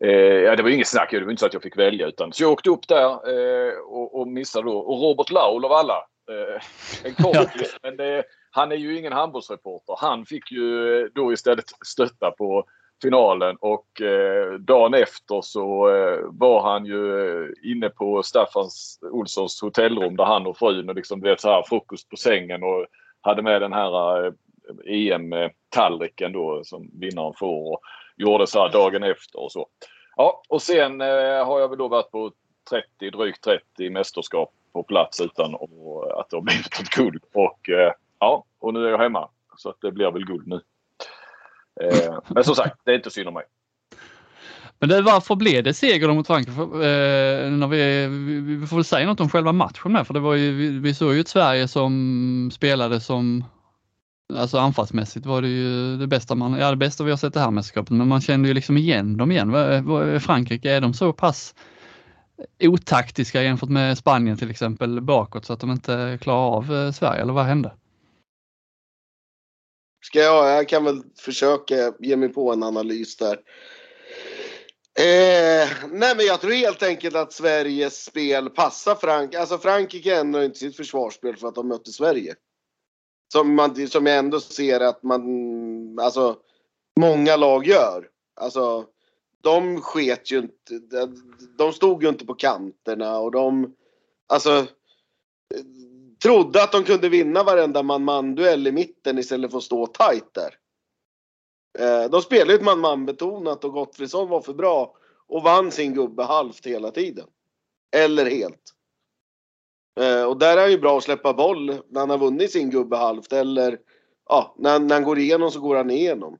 eh, 0.02 0.10
ja, 0.10 0.56
det 0.56 0.62
var 0.62 0.70
inget 0.70 0.88
snack. 0.88 1.10
Det 1.10 1.24
var 1.24 1.30
inte 1.30 1.40
så 1.40 1.46
att 1.46 1.52
jag 1.52 1.62
fick 1.62 1.78
välja. 1.78 2.06
Utan, 2.06 2.32
så 2.32 2.42
jag 2.42 2.52
åkte 2.52 2.70
upp 2.70 2.88
där 2.88 3.10
eh, 3.10 3.78
och, 3.78 4.20
och 4.20 4.28
missade 4.28 4.66
då. 4.66 4.78
Och 4.78 5.00
Robert 5.00 5.30
Laul 5.30 5.64
av 5.64 5.72
alla. 5.72 6.06
Eh, 6.30 6.62
en 7.04 7.14
kompis. 7.14 7.76
men 7.82 7.96
det, 7.96 8.24
han 8.50 8.72
är 8.72 8.76
ju 8.76 8.98
ingen 8.98 9.12
handbollsreporter. 9.12 9.96
Han 9.98 10.26
fick 10.26 10.52
ju 10.52 10.98
eh, 11.00 11.06
då 11.14 11.32
istället 11.32 11.64
stötta 11.86 12.30
på 12.30 12.64
finalen 13.02 13.56
och 13.60 14.00
eh, 14.00 14.52
dagen 14.52 14.94
efter 14.94 15.40
så 15.40 15.88
eh, 15.96 16.18
var 16.30 16.62
han 16.62 16.86
ju 16.86 17.28
eh, 17.28 17.48
inne 17.62 17.88
på 17.88 18.22
Staffan 18.22 18.68
Olssons 19.10 19.62
hotellrum 19.62 20.16
där 20.16 20.24
han 20.24 20.46
och 20.46 20.58
frun 20.58 20.88
och 20.88 20.94
liksom, 20.94 21.20
vet, 21.20 21.40
så 21.40 21.48
här, 21.48 21.62
frukost 21.68 22.08
på 22.08 22.16
sängen 22.16 22.62
och 22.62 22.86
hade 23.20 23.42
med 23.42 23.62
den 23.62 23.72
här 23.72 24.26
eh, 24.26 24.32
EM-tallriken 24.86 26.32
då 26.32 26.60
som 26.64 26.90
vinnaren 27.00 27.34
får. 27.38 27.72
Och 27.72 27.80
gjorde 28.16 28.46
så 28.46 28.62
här 28.62 28.72
dagen 28.72 29.02
efter 29.02 29.40
och 29.40 29.52
så. 29.52 29.66
Ja, 30.16 30.42
och 30.48 30.62
sen 30.62 31.00
eh, 31.00 31.46
har 31.46 31.60
jag 31.60 31.68
väl 31.68 31.78
då 31.78 31.88
varit 31.88 32.10
på 32.10 32.32
30, 32.70 33.10
drygt 33.10 33.44
30 33.44 33.90
mästerskap 33.90 34.52
på 34.72 34.82
plats 34.82 35.20
utan 35.20 35.54
att 35.54 35.62
eh, 35.62 36.26
det 36.30 36.36
har 36.36 36.40
blivit 36.40 36.80
ett 36.80 36.90
guld. 36.90 37.22
Och 37.32 37.68
eh, 37.68 37.92
ja, 38.18 38.44
och 38.58 38.74
nu 38.74 38.86
är 38.86 38.90
jag 38.90 38.98
hemma. 38.98 39.28
Så 39.56 39.68
att 39.68 39.76
det 39.80 39.92
blir 39.92 40.10
väl 40.10 40.24
guld 40.24 40.46
nu. 40.46 40.60
Eh, 41.80 42.18
men 42.28 42.44
som 42.44 42.54
sagt, 42.54 42.80
det 42.84 42.90
är 42.90 42.96
inte 42.96 43.10
synd 43.10 43.28
om 43.28 43.34
mig. 43.34 43.44
Men 44.78 44.88
det, 44.88 45.02
varför 45.02 45.34
blev 45.34 45.64
det 45.64 45.74
seger 45.74 46.08
mot 46.08 46.26
Frankrike? 46.26 46.60
Eh, 46.60 47.50
när 47.50 47.66
vi, 47.66 48.06
vi, 48.58 48.66
får 48.66 48.76
väl 48.76 48.84
säga 48.84 49.06
något 49.06 49.20
om 49.20 49.30
själva 49.30 49.52
matchen 49.52 49.92
med, 49.92 50.06
för 50.06 50.14
det 50.14 50.20
var 50.20 50.34
ju, 50.34 50.52
vi, 50.52 50.68
vi 50.78 50.94
såg 50.94 51.14
ju 51.14 51.20
ett 51.20 51.28
Sverige 51.28 51.68
som 51.68 52.50
spelade 52.52 53.00
som 53.00 53.44
Alltså 54.32 54.58
anfallsmässigt 54.58 55.26
var 55.26 55.42
det 55.42 55.48
ju 55.48 55.96
det 55.96 56.06
bästa 56.06 56.34
man, 56.34 56.52
ja 56.52 56.70
det 56.70 56.76
bästa 56.76 57.04
vi 57.04 57.10
har 57.10 57.18
sett 57.18 57.34
det 57.34 57.40
här 57.40 57.50
mästerskapet, 57.50 57.90
men 57.90 58.08
man 58.08 58.20
kände 58.20 58.48
ju 58.48 58.54
liksom 58.54 58.76
igen 58.76 59.16
dem 59.16 59.30
igen. 59.32 59.52
Frankrike, 60.20 60.70
är 60.70 60.80
de 60.80 60.94
så 60.94 61.12
pass 61.12 61.54
otaktiska 62.62 63.42
jämfört 63.42 63.68
med 63.68 63.98
Spanien 63.98 64.36
till 64.36 64.50
exempel 64.50 65.00
bakåt 65.00 65.44
så 65.44 65.52
att 65.52 65.60
de 65.60 65.70
inte 65.70 66.18
klarar 66.20 66.56
av 66.56 66.74
eh, 66.74 66.92
Sverige, 66.92 67.22
eller 67.22 67.32
vad 67.32 67.44
hände? 67.44 67.72
Ska 70.04 70.18
jag, 70.18 70.48
jag 70.58 70.68
kan 70.68 70.84
väl 70.84 71.02
försöka 71.18 71.92
ge 71.98 72.16
mig 72.16 72.28
på 72.28 72.52
en 72.52 72.62
analys 72.62 73.16
där. 73.16 73.38
Eh, 74.98 75.68
nej 75.90 76.16
men 76.16 76.26
jag 76.26 76.40
tror 76.40 76.52
helt 76.52 76.82
enkelt 76.82 77.16
att 77.16 77.32
Sveriges 77.32 78.04
spel 78.04 78.50
passar 78.50 78.94
Frankrike. 78.94 79.40
Alltså 79.40 79.58
Frankrike 79.58 80.16
ändrar 80.16 80.42
inte 80.42 80.58
sitt 80.58 80.76
försvarsspel 80.76 81.36
för 81.36 81.48
att 81.48 81.54
de 81.54 81.68
mötte 81.68 81.92
Sverige. 81.92 82.34
Som, 83.34 83.54
man, 83.54 83.88
som 83.88 84.06
jag 84.06 84.18
ändå 84.18 84.40
ser 84.40 84.80
att 84.80 85.02
man, 85.02 85.98
alltså 85.98 86.36
många 87.00 87.36
lag 87.36 87.66
gör. 87.66 88.08
Alltså 88.34 88.86
de 89.40 89.80
sket 89.80 90.30
ju 90.30 90.38
inte, 90.38 90.80
de 91.58 91.72
stod 91.72 92.02
ju 92.02 92.08
inte 92.08 92.26
på 92.26 92.34
kanterna 92.34 93.18
och 93.18 93.30
de, 93.30 93.74
alltså 94.26 94.66
trodde 96.22 96.62
att 96.62 96.72
de 96.72 96.84
kunde 96.84 97.08
vinna 97.08 97.42
varenda 97.42 97.82
man-man-duell 97.82 98.66
i 98.66 98.72
mitten 98.72 99.18
istället 99.18 99.50
för 99.50 99.58
att 99.58 99.64
stå 99.64 99.86
tight 99.86 100.34
där. 100.34 100.54
Eh, 101.78 102.10
de 102.10 102.22
spelade 102.22 102.52
ju 102.52 102.58
ett 102.58 102.64
man-man 102.64 103.06
betonat 103.06 103.64
och 103.64 103.72
Gottfridsson 103.72 104.28
var 104.28 104.40
för 104.40 104.54
bra 104.54 104.96
och 105.26 105.42
vann 105.42 105.70
sin 105.70 105.94
gubbe 105.94 106.22
halvt 106.22 106.66
hela 106.66 106.90
tiden. 106.90 107.26
Eller 107.96 108.30
helt. 108.30 108.73
Eh, 110.00 110.24
och 110.24 110.38
där 110.38 110.56
är 110.56 110.60
han 110.60 110.70
ju 110.70 110.78
bra 110.78 110.98
att 110.98 111.04
släppa 111.04 111.32
boll 111.32 111.66
när 111.88 112.00
han 112.00 112.10
har 112.10 112.18
vunnit 112.18 112.52
sin 112.52 112.70
gubbe 112.70 112.96
halvt 112.96 113.32
eller 113.32 113.78
ja, 114.28 114.54
när, 114.58 114.78
när 114.78 114.94
han 114.94 115.04
går 115.04 115.18
igenom 115.18 115.50
så 115.50 115.60
går 115.60 115.76
han 115.76 115.90
igenom. 115.90 116.38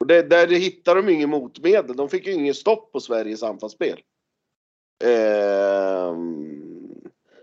Och 0.00 0.06
det, 0.06 0.22
där 0.22 0.46
hittar 0.46 0.94
de 0.94 1.08
inget 1.08 1.28
motmedel. 1.28 1.96
De 1.96 2.08
fick 2.08 2.26
ju 2.26 2.32
ingen 2.32 2.54
stopp 2.54 2.92
på 2.92 3.00
Sveriges 3.00 3.42
anfallsspel. 3.42 4.00
Eh, 5.04 6.16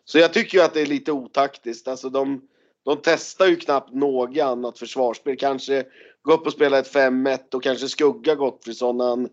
så 0.05 0.19
jag 0.19 0.33
tycker 0.33 0.57
ju 0.57 0.63
att 0.63 0.73
det 0.73 0.81
är 0.81 0.85
lite 0.85 1.11
otaktiskt. 1.11 1.87
Alltså 1.87 2.09
de, 2.09 2.47
de 2.85 2.97
testar 3.03 3.47
ju 3.47 3.55
knappt 3.55 3.93
något 3.93 4.37
annat 4.37 4.79
försvarsspel. 4.79 5.37
Kanske 5.37 5.85
gå 6.21 6.33
upp 6.33 6.45
och 6.45 6.53
spela 6.53 6.79
ett 6.79 6.93
5-1 6.93 7.55
och 7.55 7.63
kanske 7.63 7.87
skugga 7.87 8.35
Gottfridsson 8.35 8.97
när 8.97 9.05
han, 9.05 9.29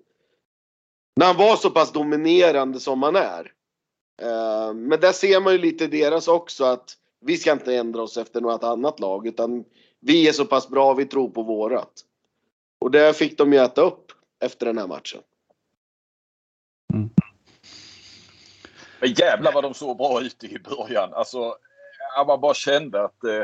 när 1.16 1.26
han 1.26 1.36
var 1.36 1.56
så 1.56 1.70
pass 1.70 1.92
dominerande 1.92 2.80
som 2.80 3.02
han 3.02 3.16
är. 3.16 3.52
Eh, 4.22 4.74
men 4.74 5.00
där 5.00 5.12
ser 5.12 5.40
man 5.40 5.52
ju 5.52 5.58
lite 5.58 5.86
deras 5.86 6.28
också 6.28 6.64
att 6.64 6.96
vi 7.20 7.36
ska 7.36 7.52
inte 7.52 7.76
ändra 7.76 8.02
oss 8.02 8.16
efter 8.16 8.40
något 8.40 8.64
annat 8.64 9.00
lag 9.00 9.26
utan 9.26 9.64
vi 10.00 10.28
är 10.28 10.32
så 10.32 10.44
pass 10.44 10.68
bra, 10.68 10.94
vi 10.94 11.04
tror 11.04 11.28
på 11.28 11.42
vårat. 11.42 11.92
Och 12.80 12.90
det 12.90 13.16
fick 13.16 13.38
de 13.38 13.52
ju 13.52 13.58
äta 13.58 13.82
upp 13.82 14.12
efter 14.44 14.66
den 14.66 14.78
här 14.78 14.86
matchen. 14.86 15.20
Mm. 16.94 17.10
Men 19.00 19.12
jävlar 19.12 19.52
vad 19.52 19.64
de 19.64 19.74
såg 19.74 19.96
bra 19.96 20.20
ut 20.22 20.44
i 20.44 20.58
början. 20.58 21.12
Alltså, 21.12 21.56
man 22.26 22.40
bara 22.40 22.54
kände 22.54 23.04
att 23.04 23.24
eh, 23.24 23.42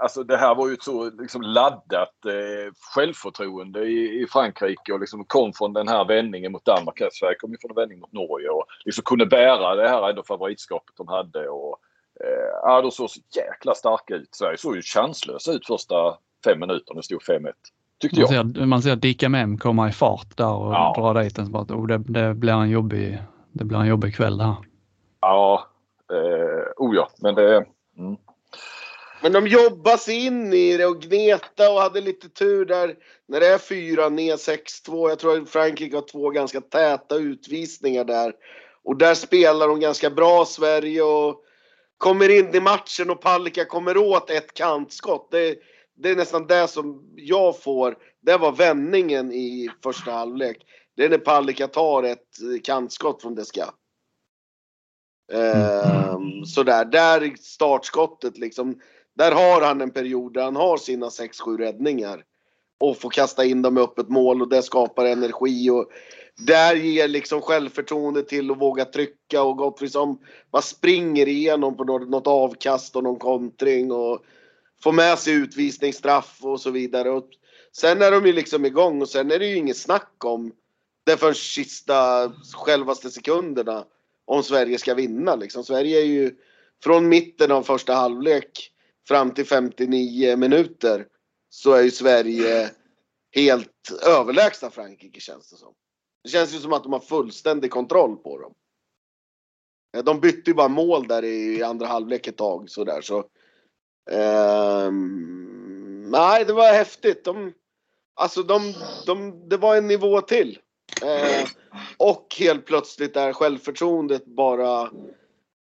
alltså 0.00 0.22
det 0.22 0.36
här 0.36 0.54
var 0.54 0.68
ju 0.68 0.74
ett 0.74 0.82
så 0.82 1.10
liksom 1.10 1.42
laddat 1.42 2.24
eh, 2.26 2.72
självförtroende 2.94 3.84
i, 3.84 4.22
i 4.22 4.26
Frankrike 4.26 4.92
och 4.92 5.00
liksom 5.00 5.24
kom 5.24 5.52
från 5.52 5.72
den 5.72 5.88
här 5.88 6.04
vändningen 6.04 6.52
mot 6.52 6.64
Danmark. 6.64 7.02
Sverige 7.12 7.34
kom 7.38 7.50
ju 7.50 7.58
från 7.60 7.70
en 7.70 7.74
vändning 7.74 8.00
mot 8.00 8.12
Norge 8.12 8.48
och 8.48 8.64
liksom 8.84 9.04
kunde 9.04 9.26
bära 9.26 9.74
det 9.74 9.88
här 9.88 10.10
ändå 10.10 10.22
favoritskapet 10.22 10.96
de 10.96 11.08
hade. 11.08 11.48
Och, 11.48 11.78
eh, 12.64 12.82
de 12.82 12.90
såg 12.90 13.10
så 13.10 13.20
jäkla 13.36 13.74
starka 13.74 14.14
ut. 14.14 14.28
Sverige 14.34 14.58
såg 14.58 14.76
ju 14.76 14.82
chanslösa 14.82 15.52
ut 15.52 15.66
första 15.66 15.94
fem 16.44 16.60
minuterna 16.60 17.00
det 17.00 17.02
stod 17.02 17.22
5-1. 17.22 17.52
Tyckte 18.00 18.20
man 18.20 18.34
jag. 18.34 18.56
Ser, 18.56 18.66
man 18.66 18.82
ser 18.82 18.96
Dicka 18.96 19.28
Mem 19.28 19.58
komma 19.58 19.88
i 19.88 19.92
fart 19.92 20.36
där 20.36 20.54
och 20.54 20.74
ja. 20.74 20.94
dra 20.96 21.22
dit 21.22 21.36
den. 21.36 21.56
Oh, 21.56 21.86
det, 21.86 21.98
det, 21.98 22.34
blir 22.34 22.52
en 22.52 22.70
jobbig, 22.70 23.18
det 23.52 23.64
blir 23.64 23.78
en 23.78 23.86
jobbig 23.86 24.16
kväll 24.16 24.38
det 24.38 24.44
här. 24.44 24.56
Ja, 25.20 25.66
eh, 26.12 26.72
oh 26.76 26.96
ja, 26.96 27.08
men 27.18 27.34
det... 27.34 27.66
Mm. 27.98 28.16
Men 29.22 29.32
de 29.32 29.46
jobbar 29.46 29.96
sig 29.96 30.26
in 30.26 30.52
i 30.52 30.76
det 30.76 30.86
och 30.86 31.02
gneta 31.02 31.72
och 31.72 31.80
hade 31.80 32.00
lite 32.00 32.28
tur 32.28 32.64
där 32.64 32.94
när 33.28 33.40
det 33.40 33.46
är 33.46 33.58
4 33.58 34.08
ner 34.08 34.36
6-2. 34.36 35.08
Jag 35.08 35.18
tror 35.18 35.42
att 35.42 35.48
Frankrike 35.48 35.96
har 35.96 36.08
två 36.08 36.30
ganska 36.30 36.60
täta 36.60 37.16
utvisningar 37.16 38.04
där. 38.04 38.32
Och 38.84 38.96
där 38.96 39.14
spelar 39.14 39.68
de 39.68 39.80
ganska 39.80 40.10
bra 40.10 40.44
Sverige 40.44 41.02
och 41.02 41.44
kommer 41.98 42.38
in 42.38 42.54
i 42.54 42.60
matchen 42.60 43.10
och 43.10 43.20
Palicka 43.20 43.64
kommer 43.64 43.96
åt 43.96 44.30
ett 44.30 44.54
kantskott. 44.54 45.28
Det, 45.30 45.58
det 45.96 46.10
är 46.10 46.16
nästan 46.16 46.46
det 46.46 46.68
som 46.68 47.12
jag 47.16 47.62
får. 47.62 47.96
Det 48.22 48.36
var 48.36 48.52
vändningen 48.52 49.32
i 49.32 49.70
första 49.82 50.10
halvlek. 50.10 50.56
Det 50.96 51.04
är 51.04 51.08
när 51.08 51.18
Palicka 51.18 51.68
tar 51.68 52.02
ett 52.02 52.38
kantskott 52.64 53.22
från 53.22 53.34
Desca. 53.34 53.74
Um, 55.32 56.44
sådär, 56.44 56.84
där 56.84 57.34
startskottet 57.40 58.38
liksom. 58.38 58.80
Där 59.18 59.32
har 59.32 59.60
han 59.60 59.80
en 59.80 59.90
period 59.90 60.34
där 60.34 60.42
han 60.42 60.56
har 60.56 60.76
sina 60.76 61.08
6-7 61.08 61.58
räddningar. 61.58 62.24
Och 62.80 62.96
får 62.96 63.10
kasta 63.10 63.44
in 63.44 63.62
dem 63.62 63.78
i 63.78 63.80
öppet 63.80 64.08
mål 64.08 64.42
och 64.42 64.48
det 64.48 64.62
skapar 64.62 65.04
energi. 65.04 65.70
Och 65.70 65.90
där 66.46 66.74
ger 66.76 67.08
liksom 67.08 67.40
självförtroende 67.40 68.22
till 68.22 68.50
att 68.50 68.60
våga 68.60 68.84
trycka 68.84 69.42
och 69.42 69.56
Gottfridsson 69.56 70.18
bara 70.50 70.62
springer 70.62 71.28
igenom 71.28 71.76
på 71.76 71.84
något, 71.84 72.26
avkast 72.26 72.96
och 72.96 73.02
någon 73.02 73.18
kontring. 73.18 73.92
Och 73.92 74.24
får 74.82 74.92
med 74.92 75.18
sig 75.18 75.34
utvisningsstraff 75.34 76.38
och 76.42 76.60
så 76.60 76.70
vidare. 76.70 77.10
Och 77.10 77.28
sen 77.72 78.02
är 78.02 78.10
de 78.10 78.26
ju 78.26 78.32
liksom 78.32 78.64
igång 78.64 79.02
och 79.02 79.08
sen 79.08 79.30
är 79.30 79.38
det 79.38 79.46
ju 79.46 79.56
inget 79.56 79.76
snack 79.76 80.24
om 80.24 80.52
det 81.04 81.16
för 81.16 81.32
sista 81.32 82.32
självaste 82.54 83.10
sekunderna 83.10 83.84
om 84.24 84.42
Sverige 84.42 84.78
ska 84.78 84.94
vinna. 84.94 85.36
Liksom. 85.36 85.64
Sverige 85.64 86.00
är 86.00 86.06
ju 86.06 86.34
från 86.84 87.08
mitten 87.08 87.52
av 87.52 87.62
första 87.62 87.94
halvlek 87.94 88.72
fram 89.08 89.30
till 89.30 89.46
59 89.46 90.36
minuter 90.36 91.06
så 91.50 91.72
är 91.72 91.82
ju 91.82 91.90
Sverige 91.90 92.70
helt 93.36 93.92
överlägsna 94.06 94.70
Frankrike 94.70 95.20
känns 95.20 95.50
det 95.50 95.56
som. 95.56 95.74
Det 96.24 96.28
känns 96.28 96.54
ju 96.54 96.58
som 96.58 96.72
att 96.72 96.82
de 96.82 96.92
har 96.92 97.00
fullständig 97.00 97.70
kontroll 97.70 98.16
på 98.16 98.38
dem. 98.38 98.54
Eh, 99.96 100.04
de 100.04 100.20
bytte 100.20 100.50
ju 100.50 100.54
bara 100.54 100.68
mål 100.68 101.08
där 101.08 101.24
i 101.24 101.62
andra 101.62 101.86
halvlek 101.86 102.26
ett 102.26 102.36
tag 102.36 102.70
sådär 102.70 103.00
så. 103.00 103.24
Um, 104.10 106.10
nej, 106.10 106.44
det 106.44 106.52
var 106.52 106.72
häftigt. 106.72 107.24
De, 107.24 107.52
alltså 108.14 108.42
de, 108.42 108.74
de, 109.06 109.48
det 109.48 109.56
var 109.56 109.76
en 109.76 109.86
nivå 109.86 110.20
till. 110.20 110.58
Uh, 111.02 111.48
och 111.96 112.36
helt 112.38 112.66
plötsligt 112.66 113.16
är 113.16 113.32
självförtroendet 113.32 114.26
bara 114.26 114.90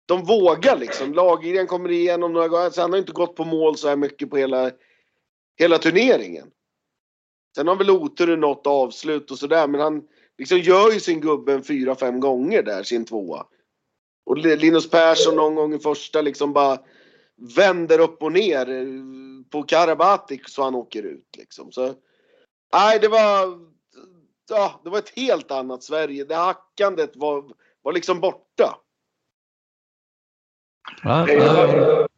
de 0.06 0.24
vågar 0.24 0.76
liksom. 0.76 1.14
Lagergren 1.14 1.66
kommer 1.66 1.90
igenom 1.90 2.32
några 2.32 2.48
gånger. 2.48 2.64
Alltså 2.64 2.80
han 2.80 2.92
har 2.92 2.98
inte 2.98 3.12
gått 3.12 3.36
på 3.36 3.44
mål 3.44 3.76
så 3.76 3.88
här 3.88 3.96
mycket 3.96 4.30
på 4.30 4.36
hela, 4.36 4.70
hela 5.58 5.78
turneringen. 5.78 6.50
Sen 7.56 7.66
har 7.66 7.74
han 7.74 7.86
väl 7.86 7.90
otur 7.90 8.32
i 8.32 8.36
något 8.36 8.66
avslut 8.66 9.30
och 9.30 9.38
sådär 9.38 9.68
men 9.68 9.80
han 9.80 10.02
liksom 10.38 10.58
gör 10.58 10.92
ju 10.92 11.00
sin 11.00 11.20
gubbe 11.20 11.52
en 11.52 11.62
fyra, 11.62 11.94
fem 11.94 12.20
gånger 12.20 12.62
där, 12.62 12.82
sin 12.82 13.04
tvåa. 13.04 13.46
Och 14.26 14.38
Linus 14.38 14.90
Persson 14.90 15.36
någon 15.36 15.54
gång 15.54 15.74
i 15.74 15.78
första 15.78 16.20
liksom 16.20 16.52
bara 16.52 16.78
vänder 17.56 17.98
upp 17.98 18.22
och 18.22 18.32
ner 18.32 18.70
eh, 18.70 18.86
på 19.50 19.62
Karabatic 19.62 20.40
så 20.46 20.62
han 20.62 20.74
åker 20.74 21.02
ut 21.02 21.36
liksom. 21.38 21.72
Så, 21.72 21.94
nej, 22.72 22.98
det 23.00 23.08
var, 23.08 23.58
ja, 24.50 24.80
det 24.84 24.90
var 24.90 24.98
ett 24.98 25.18
helt 25.18 25.50
annat 25.50 25.82
Sverige. 25.82 26.24
Det 26.24 26.34
hackandet 26.34 27.16
var, 27.16 27.44
var 27.82 27.92
liksom 27.92 28.20
borta. 28.20 28.81
Ja, 31.02 31.28
ja. 31.28 32.08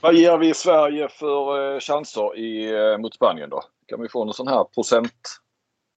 Vad 0.00 0.14
ger 0.14 0.38
vi 0.38 0.54
Sverige 0.54 1.08
för 1.08 1.74
eh, 1.74 1.80
chanser 1.80 2.38
i, 2.38 2.74
eh, 2.74 2.98
mot 2.98 3.14
Spanien 3.14 3.50
då? 3.50 3.62
Kan 3.86 4.02
vi 4.02 4.08
få 4.08 4.24
någon 4.24 4.34
sån 4.34 4.48
här 4.48 4.64
procent? 4.64 5.12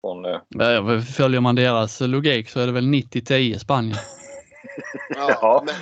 Från, 0.01 0.23
ja, 0.49 1.01
följer 1.17 1.41
man 1.41 1.55
deras 1.55 2.01
logik 2.01 2.49
så 2.49 2.59
är 2.59 2.65
det 2.65 2.71
väl 2.71 2.83
90-10 2.83 3.57
Spanien. 3.57 3.97
ja, 5.09 5.65
men, 5.65 5.75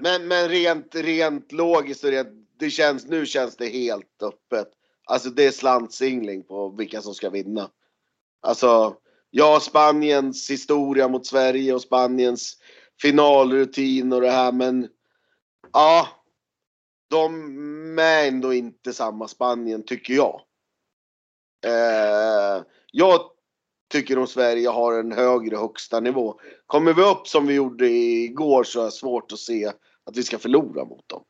men, 0.00 0.28
men, 0.28 0.48
rent, 0.48 0.94
rent 0.94 1.52
logiskt 1.52 2.04
och 2.04 2.10
rent 2.10 2.28
det 2.58 2.70
känns, 2.70 3.06
nu 3.06 3.26
känns 3.26 3.56
det 3.56 3.68
helt 3.68 4.22
öppet. 4.22 4.68
Alltså 5.04 5.30
det 5.30 5.46
är 5.46 5.50
slantsingling 5.50 6.42
på 6.42 6.68
vilka 6.68 7.02
som 7.02 7.14
ska 7.14 7.30
vinna. 7.30 7.68
Alltså 8.42 8.94
ja, 9.30 9.60
Spaniens 9.60 10.50
historia 10.50 11.08
mot 11.08 11.26
Sverige 11.26 11.74
och 11.74 11.82
Spaniens 11.82 12.56
finalrutin 13.02 14.12
och 14.12 14.20
det 14.20 14.30
här 14.30 14.52
men 14.52 14.88
ja, 15.72 16.08
de 17.10 17.98
är 17.98 18.28
ändå 18.28 18.54
inte 18.54 18.92
samma 18.92 19.28
Spanien 19.28 19.84
tycker 19.84 20.14
jag. 20.14 20.40
Eh, 21.66 22.64
jag 22.92 23.20
tycker 23.92 24.18
om 24.18 24.26
Sverige 24.26 24.68
har 24.68 24.98
en 24.98 25.12
högre 25.12 25.56
högsta 25.56 26.00
nivå. 26.00 26.40
Kommer 26.66 26.92
vi 26.92 27.02
upp 27.02 27.28
som 27.28 27.46
vi 27.46 27.54
gjorde 27.54 27.88
igår 27.88 28.64
så 28.64 28.80
är 28.80 28.84
det 28.84 28.90
svårt 28.90 29.32
att 29.32 29.38
se 29.38 29.66
att 30.04 30.16
vi 30.16 30.22
ska 30.22 30.38
förlora 30.38 30.84
mot 30.84 31.08
dem. 31.08 31.24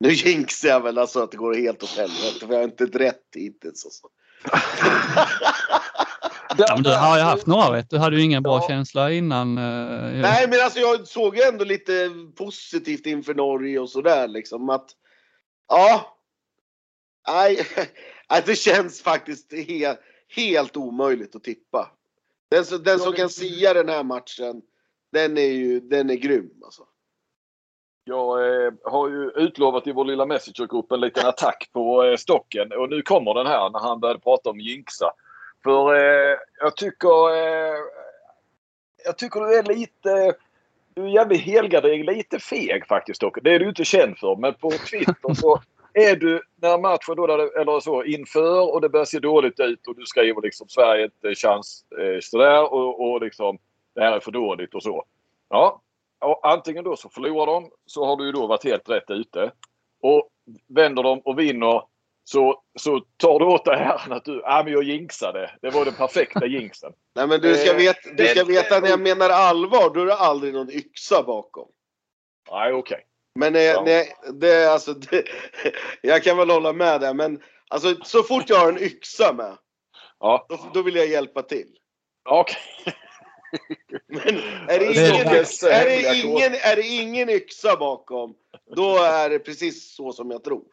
Nu 0.00 0.08
jinxar 0.08 0.68
jag 0.68 0.80
väl 0.80 0.98
alltså 0.98 1.22
att 1.22 1.30
det 1.30 1.36
går 1.36 1.54
helt 1.54 1.82
åt 1.82 1.96
helvete 1.96 2.46
för 2.46 2.48
jag 2.48 2.56
har 2.56 2.64
inte 2.64 2.86
rätt 2.86 3.26
hittills. 3.34 3.84
Alltså. 3.84 4.08
Ja, 6.58 6.74
men 6.74 6.82
du 6.82 6.90
har 6.94 7.16
ju 7.16 7.22
haft 7.22 7.46
några 7.46 7.76
rätt. 7.76 7.90
Du 7.90 7.98
hade 7.98 8.16
ju 8.16 8.22
ingen 8.22 8.42
bra 8.42 8.58
Ja. 8.62 8.68
känsla 8.68 9.12
innan. 9.12 9.58
eh, 9.58 10.20
Nej 10.22 10.48
men 10.48 10.60
alltså 10.64 10.78
jag 10.78 11.06
såg 11.08 11.36
ju 11.36 11.42
ändå 11.42 11.64
lite 11.64 12.10
positivt 12.36 13.06
inför 13.06 13.34
Norge 13.34 13.78
och 13.78 13.90
sådär 13.90 14.28
liksom 14.28 14.70
att 14.70 14.90
ja. 15.68 16.16
Nej, 17.28 17.66
nej, 18.30 18.42
det 18.46 18.56
känns 18.56 19.02
faktiskt 19.02 19.52
he, 19.52 19.96
helt 20.36 20.76
omöjligt 20.76 21.36
att 21.36 21.44
tippa. 21.44 21.90
Den, 22.50 22.64
som- 22.64 22.82
den 22.82 22.98
som 22.98 23.12
kan 23.12 23.28
sia 23.28 23.74
den 23.74 23.88
här 23.88 24.02
matchen, 24.02 24.62
den 25.12 25.38
är 25.38 25.42
ju 25.52 25.80
den 25.80 26.10
är 26.10 26.14
grym 26.14 26.50
alltså. 26.64 26.82
Jag 28.06 28.64
eh, 28.66 28.72
har 28.84 29.08
ju 29.08 29.30
utlovat 29.30 29.86
i 29.86 29.92
vår 29.92 30.04
lilla 30.04 30.26
Messengergrupp 30.26 30.92
en 30.92 31.00
liten 31.00 31.26
attack 31.26 31.70
på 31.72 32.04
eh, 32.04 32.16
stocken 32.16 32.72
och 32.72 32.88
nu 32.90 33.02
kommer 33.02 33.34
den 33.34 33.46
här 33.46 33.70
när 33.70 33.78
han 33.80 34.00
började 34.00 34.20
prata 34.20 34.50
om 34.50 34.60
jinxa. 34.60 35.10
För 35.64 35.94
eh, 35.94 36.36
jag 36.60 36.76
tycker 36.76 37.30
eh, 37.36 37.78
jag 39.04 39.18
tycker 39.18 39.40
du 39.40 39.58
är 39.58 39.62
lite 39.62 40.34
du 40.94 41.02
är 41.02 41.08
jävligt 41.08 41.40
helgardering, 41.40 42.04
lite 42.04 42.38
feg 42.38 42.86
faktiskt 42.86 43.20
dock. 43.20 43.38
Det 43.42 43.54
är 43.54 43.58
du 43.58 43.68
inte 43.68 43.84
känd 43.84 44.18
för 44.18 44.36
men 44.36 44.54
på 44.54 44.70
Twitter 44.70 45.34
så 45.34 45.60
är 45.92 46.16
du 46.16 46.42
när 46.56 46.78
matchen 46.78 47.16
då, 47.16 47.26
det- 47.26 47.60
eller 47.60 47.80
så 47.80 48.04
inför 48.04 48.74
och 48.74 48.80
det 48.80 48.88
börjar 48.88 49.04
se 49.04 49.18
dåligt 49.18 49.60
ut 49.60 49.86
och 49.88 49.96
du 49.96 50.06
skriver 50.06 50.42
liksom 50.42 50.68
Sverige 50.68 51.02
har 51.02 51.04
inte 51.04 51.34
chans 51.34 51.84
eh, 52.00 52.18
sådär 52.20 52.72
och, 52.72 53.10
och 53.12 53.20
liksom 53.20 53.58
det 53.94 54.00
här 54.00 54.12
är 54.12 54.20
för 54.20 54.30
dåligt 54.32 54.74
och 54.74 54.82
så. 54.82 55.04
Ja, 55.48 55.80
och 56.20 56.48
antingen 56.48 56.84
då 56.84 56.96
så 56.96 57.08
förlorar 57.08 57.46
de 57.46 57.70
så 57.86 58.04
har 58.04 58.16
du 58.16 58.26
ju 58.26 58.32
då 58.32 58.46
varit 58.46 58.64
helt 58.64 58.88
rätt 58.88 59.10
ute. 59.10 59.50
Och 60.02 60.28
vänder 60.66 61.02
de 61.02 61.18
och 61.20 61.38
vinner 61.38 61.82
så, 62.24 62.62
så 62.78 63.00
tar 63.16 63.38
du 63.38 63.44
åt 63.44 63.64
dig 63.64 63.74
äran 63.80 64.12
att 64.12 64.24
du, 64.24 64.40
ja 64.44 64.62
men 64.64 64.72
jag 64.72 64.82
jinxade. 64.82 65.50
Det 65.62 65.70
var 65.70 65.84
den 65.84 65.94
perfekta 65.94 66.46
jinxen. 66.46 66.92
Nej 67.16 67.26
men 67.26 67.40
du 67.40 67.54
ska, 67.56 67.70
Eh, 67.70 67.76
veta, 67.76 68.10
du 68.16 68.26
ska 68.26 68.44
veta 68.44 68.80
när 68.80 68.88
jag 68.88 69.00
menar 69.00 69.30
allvar, 69.30 69.90
då 69.94 70.00
är 70.00 70.06
det 70.06 70.14
aldrig 70.14 70.54
någon 70.54 70.70
yxa 70.70 71.22
bakom. 71.22 71.68
Nej 72.50 72.72
okej. 72.72 73.06
Men 73.38 73.52
när, 73.52 73.60
Ja. 73.60 73.82
när, 73.84 74.04
det, 74.40 74.66
alltså, 74.72 74.92
det, 74.94 75.24
jag 76.02 76.22
kan 76.22 76.36
väl 76.36 76.50
hålla 76.50 76.72
med 76.72 77.00
där 77.00 77.14
men 77.14 77.42
alltså, 77.70 77.94
så 78.04 78.22
fort 78.22 78.50
jag 78.50 78.56
har 78.58 78.68
en 78.68 78.82
yxa 78.82 79.32
med, 79.32 79.56
Ja, 80.20 80.46
då, 80.48 80.70
då 80.74 80.82
vill 80.82 80.96
jag 80.96 81.06
hjälpa 81.06 81.42
till. 81.42 81.68
okej. 82.28 82.56
Men 84.08 84.38
är 84.68 84.78
det, 84.78 84.92
Det 84.94 85.00
är 85.00 85.14
ingen, 85.14 85.26
är, 85.72 85.84
det 85.84 86.16
ingen, 86.16 86.54
är 86.54 86.76
det 86.76 86.82
ingen 86.86 87.28
yxa 87.30 87.76
bakom, 87.76 88.34
då 88.76 88.96
är 88.98 89.30
det 89.30 89.38
precis 89.38 89.94
så 89.96 90.12
som 90.12 90.30
jag 90.30 90.44
tror. 90.44 90.64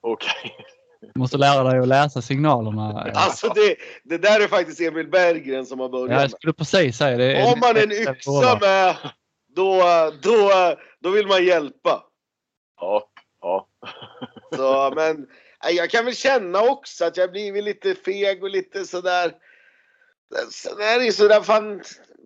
Okej. 0.00 0.56
Du 1.00 1.20
måste 1.20 1.36
lära 1.36 1.62
dig 1.62 1.78
att 1.78 1.88
läsa 1.88 2.22
signalerna. 2.22 3.12
Alltså 3.14 3.48
det, 3.48 3.76
det 4.04 4.18
där 4.18 4.40
är 4.40 4.48
faktiskt 4.48 4.80
Emil 4.80 5.10
Berggren 5.10 5.66
som 5.66 5.80
har 5.80 5.88
börjat 5.88 6.10
jag 6.10 6.20
med. 6.20 6.30
skulle 6.30 6.52
precis 6.52 6.96
säga 6.96 7.16
det. 7.16 7.42
Har 7.42 7.56
man 7.56 7.76
en 7.76 7.92
yxa 7.92 8.58
med, 8.60 8.96
då, 9.56 9.82
då, 10.22 10.50
då 11.00 11.10
vill 11.10 11.26
man 11.26 11.44
hjälpa. 11.44 12.02
Ja, 12.80 13.08
ja. 13.40 13.68
Så, 14.56 14.92
men 14.96 15.26
jag 15.76 15.90
kan 15.90 16.04
väl 16.04 16.14
känna 16.14 16.60
också 16.60 17.04
att 17.04 17.16
jag 17.16 17.30
blivit 17.30 17.64
lite 17.64 17.94
feg 17.94 18.42
och 18.42 18.50
lite 18.50 18.84
sådär. 18.84 19.32
Sen 20.52 20.80
är 20.80 20.98
det 20.98 21.04
ju 21.04 21.12
sådär 21.12 21.40
fan. 21.40 21.82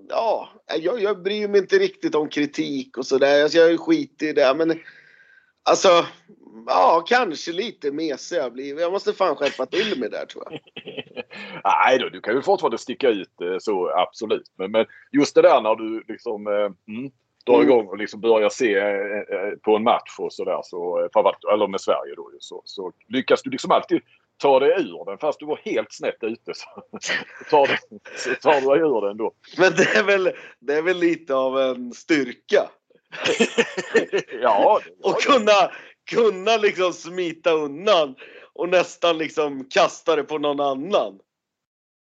Ja, 0.09 0.49
jag, 0.79 1.03
jag 1.03 1.23
bryr 1.23 1.49
mig 1.49 1.61
inte 1.61 1.79
riktigt 1.79 2.15
om 2.15 2.29
kritik 2.29 2.99
och 2.99 3.07
sådär. 3.07 3.43
Alltså, 3.43 3.59
jag 3.59 3.81
skiter 3.81 4.27
i 4.27 4.33
det. 4.33 4.55
Men 4.55 4.81
alltså, 5.63 6.07
ja, 6.67 7.05
kanske 7.07 7.53
lite 7.53 7.93
mesig 7.93 8.37
jag 8.37 8.53
blivit. 8.53 8.81
Jag 8.81 8.93
måste 8.93 9.13
fan 9.13 9.37
skärpa 9.37 9.67
till 9.67 10.01
mig 10.01 10.11
där 10.11 10.27
tror 10.27 10.45
jag. 10.51 10.61
Nej 11.65 11.99
då, 11.99 12.09
du 12.09 12.21
kan 12.21 12.35
ju 12.35 12.43
fortfarande 12.43 12.79
sticka 12.79 13.09
ut 13.09 13.41
eh, 13.41 13.57
så 13.59 13.91
absolut. 13.91 14.53
Men, 14.57 14.71
men 14.71 14.87
just 15.13 15.35
det 15.35 15.43
där 15.43 15.61
när 15.61 15.75
du 15.75 16.05
liksom 16.09 16.47
eh, 16.47 16.53
mm, 16.95 17.11
drar 17.47 17.55
Mm. 17.55 17.69
igång 17.69 17.87
och 17.87 17.99
liksom 17.99 18.21
börjar 18.21 18.49
se 18.49 18.75
eh, 18.75 19.59
på 19.63 19.77
en 19.77 19.83
match 19.83 20.19
och 20.19 20.33
sådär. 20.33 20.61
Så, 20.63 20.99
eller 21.53 21.67
med 21.67 21.81
Sverige 21.81 22.15
då 22.17 22.31
så, 22.39 22.63
så 22.65 22.93
lyckas 23.09 23.43
du 23.43 23.51
liksom 23.51 23.71
alltid 23.71 24.01
ta 24.37 24.61
dig 24.61 24.71
ur 24.71 25.05
den. 25.05 25.19
Fast 25.19 25.41
du 25.41 25.47
var 25.47 25.61
helt 25.65 25.93
snett 25.93 26.19
ute 26.21 26.53
så, 26.55 26.67
tar, 27.51 27.67
du, 27.67 27.99
så 28.17 28.35
tar 28.35 28.61
du 28.61 28.67
dig 28.67 28.79
ur 28.79 29.07
den 29.07 29.17
då. 29.17 29.33
Men 29.59 29.73
det 29.73 29.97
är 29.97 30.05
väl, 30.05 30.33
det 30.59 30.75
är 30.75 30.83
väl 30.83 30.97
lite 30.97 31.35
av 31.35 31.61
en 31.61 31.93
styrka. 31.93 32.71
ja, 34.43 34.81
Och 35.03 35.21
kunna, 35.21 35.71
kunna 36.11 36.57
liksom 36.57 36.93
smita 36.93 37.53
undan 37.53 38.15
och 38.53 38.69
nästan 38.69 39.19
liksom 39.19 39.65
kasta 39.65 40.17
det 40.17 40.25
på 40.25 40.39
någon 40.39 40.61
annan. 40.61 41.19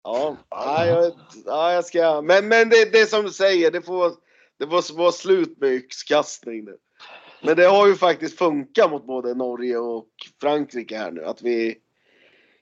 Ja, 0.05 0.37
ja, 0.51 0.87
jag, 0.87 1.13
ja 1.47 1.73
jag 1.73 1.85
ska. 1.85 2.23
Men, 2.23 2.49
men 2.49 2.69
det, 2.69 2.93
det 2.93 3.01
är 3.01 3.07
som 3.07 3.25
du 3.25 3.31
säger, 3.31 3.71
det 3.71 3.83
får, 3.83 4.13
det 4.59 4.67
får 4.67 4.97
vara 4.97 5.13
slut 5.13 5.61
med 5.61 5.71
yxkastning 5.71 6.65
nu. 6.65 6.77
Men 7.43 7.57
det 7.57 7.65
har 7.65 7.87
ju 7.87 7.97
faktiskt 7.97 8.39
funkat 8.39 8.91
mot 8.91 9.07
både 9.07 9.35
Norge 9.35 9.79
och 9.79 10.09
Frankrike 10.41 10.97
här 10.97 11.11
nu. 11.11 11.25
Att 11.25 11.43
vi 11.43 11.79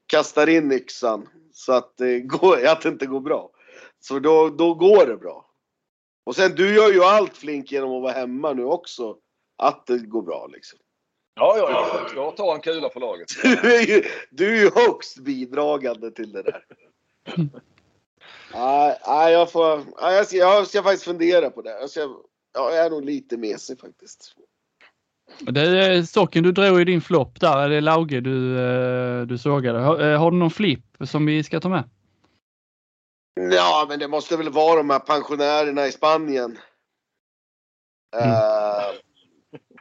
kastar 0.06 0.48
in 0.48 0.72
yxan 0.72 1.28
så 1.52 1.72
att 1.72 1.96
det, 1.96 2.20
går, 2.24 2.66
att 2.66 2.82
det 2.82 2.88
inte 2.88 3.06
går 3.06 3.20
bra. 3.20 3.50
Så 4.00 4.18
då, 4.18 4.48
då 4.48 4.74
går 4.74 5.06
det 5.06 5.16
bra. 5.16 5.49
Och 6.30 6.36
sen 6.36 6.54
du 6.54 6.74
gör 6.74 6.92
ju 6.92 7.04
allt 7.04 7.36
Flink 7.36 7.72
genom 7.72 7.92
att 7.92 8.02
vara 8.02 8.12
hemma 8.12 8.52
nu 8.52 8.64
också. 8.64 9.16
Att 9.58 9.86
det 9.86 9.98
går 9.98 10.22
bra 10.22 10.48
liksom. 10.52 10.78
Ja, 11.34 11.54
ja, 11.58 11.70
ja. 11.70 12.00
Jag 12.00 12.10
ska 12.10 12.30
ta 12.30 12.54
en 12.54 12.60
kula 12.60 12.90
för 12.90 13.00
laget. 13.00 13.28
Du 13.42 13.74
är 13.76 13.86
ju, 13.86 14.02
du 14.30 14.58
är 14.58 14.62
ju 14.62 14.70
högst 14.74 15.18
bidragande 15.18 16.10
till 16.10 16.32
det 16.32 16.42
där. 16.42 16.64
Nej, 18.54 18.98
nej, 19.06 19.32
jag 19.32 19.52
får, 19.52 19.76
nej, 19.76 20.16
jag, 20.16 20.26
ska, 20.26 20.36
jag 20.36 20.66
ska 20.66 20.82
faktiskt 20.82 21.04
fundera 21.04 21.50
på 21.50 21.62
det. 21.62 21.70
Jag, 21.70 21.90
ska, 21.90 22.00
ja, 22.54 22.70
jag 22.74 22.86
är 22.86 22.90
nog 22.90 23.04
lite 23.04 23.36
mesig 23.36 23.80
faktiskt. 23.80 24.34
Det 25.38 25.60
är 25.60 26.02
Stocken, 26.02 26.42
du 26.42 26.52
drog 26.52 26.80
i 26.80 26.84
din 26.84 27.00
flopp 27.00 27.40
där. 27.40 27.58
Är 27.58 27.68
det 27.68 27.80
Lauge 27.80 28.20
du, 28.20 28.58
eh, 28.58 29.26
du 29.26 29.38
sågade? 29.38 29.78
Har, 29.78 30.10
eh, 30.10 30.18
har 30.18 30.30
du 30.30 30.36
någon 30.36 30.50
flipp 30.50 30.96
som 31.04 31.26
vi 31.26 31.42
ska 31.42 31.60
ta 31.60 31.68
med? 31.68 31.84
Ja, 33.48 33.86
men 33.88 33.98
det 33.98 34.08
måste 34.08 34.36
väl 34.36 34.48
vara 34.48 34.76
de 34.76 34.90
här 34.90 34.98
pensionärerna 34.98 35.86
i 35.86 35.92
Spanien. 35.92 36.58
Eh, 38.16 38.84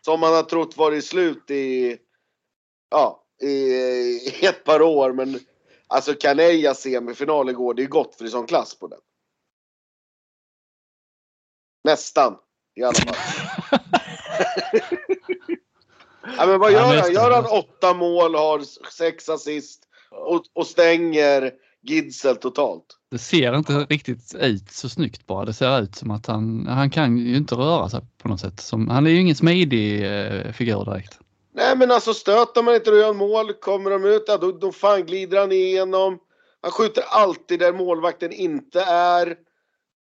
som 0.02 0.19
man 0.19 0.34
har 0.34 0.43
trott 0.43 0.78
varit 0.78 1.06
slut 1.06 1.52
i, 1.52 1.98
ja, 2.89 3.24
i, 3.41 3.48
i 3.48 4.45
ett 4.45 4.63
par 4.63 4.82
år. 4.82 5.13
Men 5.13 5.39
alltså 5.88 6.13
Canella 6.13 6.74
semifinal 6.74 7.50
igår, 7.50 7.74
det 7.74 7.84
är 7.84 7.88
gott 7.88 8.15
för 8.15 8.24
det 8.24 8.28
är 8.28 8.32
sån 8.32 8.48
klass 8.48 8.80
på 8.80 8.88
den. 8.88 9.00
Nästan 11.84 12.38
i 12.76 12.84
alla 12.84 12.93
fall. 12.93 13.15
ja, 16.38 16.45
men 16.45 16.60
vad 16.60 16.72
gör 16.72 17.02
han? 17.02 17.13
Gör 17.13 17.32
han 17.32 17.45
åtta 17.45 17.93
mål, 17.93 18.36
har 18.36 18.62
sex 18.91 19.30
assist 19.30 19.88
och, 20.10 20.43
och 20.54 20.67
stänger 20.67 21.54
Gidsel 21.81 22.35
totalt? 22.35 22.85
Det 23.11 23.17
ser 23.17 23.55
inte 23.55 23.73
riktigt 23.73 24.35
ut 24.35 24.71
så 24.71 24.89
snyggt 24.89 25.25
bara. 25.25 25.45
Det 25.45 25.53
ser 25.53 25.81
ut 25.81 25.95
som 25.95 26.11
att 26.11 26.25
han, 26.25 26.67
han 26.67 26.89
kan 26.89 27.17
ju 27.17 27.37
inte 27.37 27.55
röra 27.55 27.89
sig 27.89 28.01
på 28.17 28.27
något 28.27 28.39
sätt. 28.39 28.59
Som, 28.59 28.89
han 28.89 29.07
är 29.07 29.11
ju 29.11 29.19
ingen 29.19 29.35
smidig 29.35 30.05
eh, 30.05 30.51
figur 30.51 30.85
direkt. 30.85 31.19
Nej 31.53 31.77
men 31.77 31.91
alltså 31.91 32.13
stöter 32.13 32.63
man 32.63 32.75
inte 32.75 32.91
och 32.91 32.97
gör 32.97 33.13
mål, 33.13 33.53
kommer 33.53 33.89
de 33.89 34.05
ut, 34.05 34.23
ja, 34.27 34.37
då, 34.37 34.51
då 34.51 34.71
fan 34.71 35.05
glider 35.05 35.39
han 35.39 35.51
igenom. 35.51 36.19
Han 36.61 36.71
skjuter 36.71 37.03
alltid 37.07 37.59
där 37.59 37.73
målvakten 37.73 38.31
inte 38.31 38.81
är. 38.81 39.37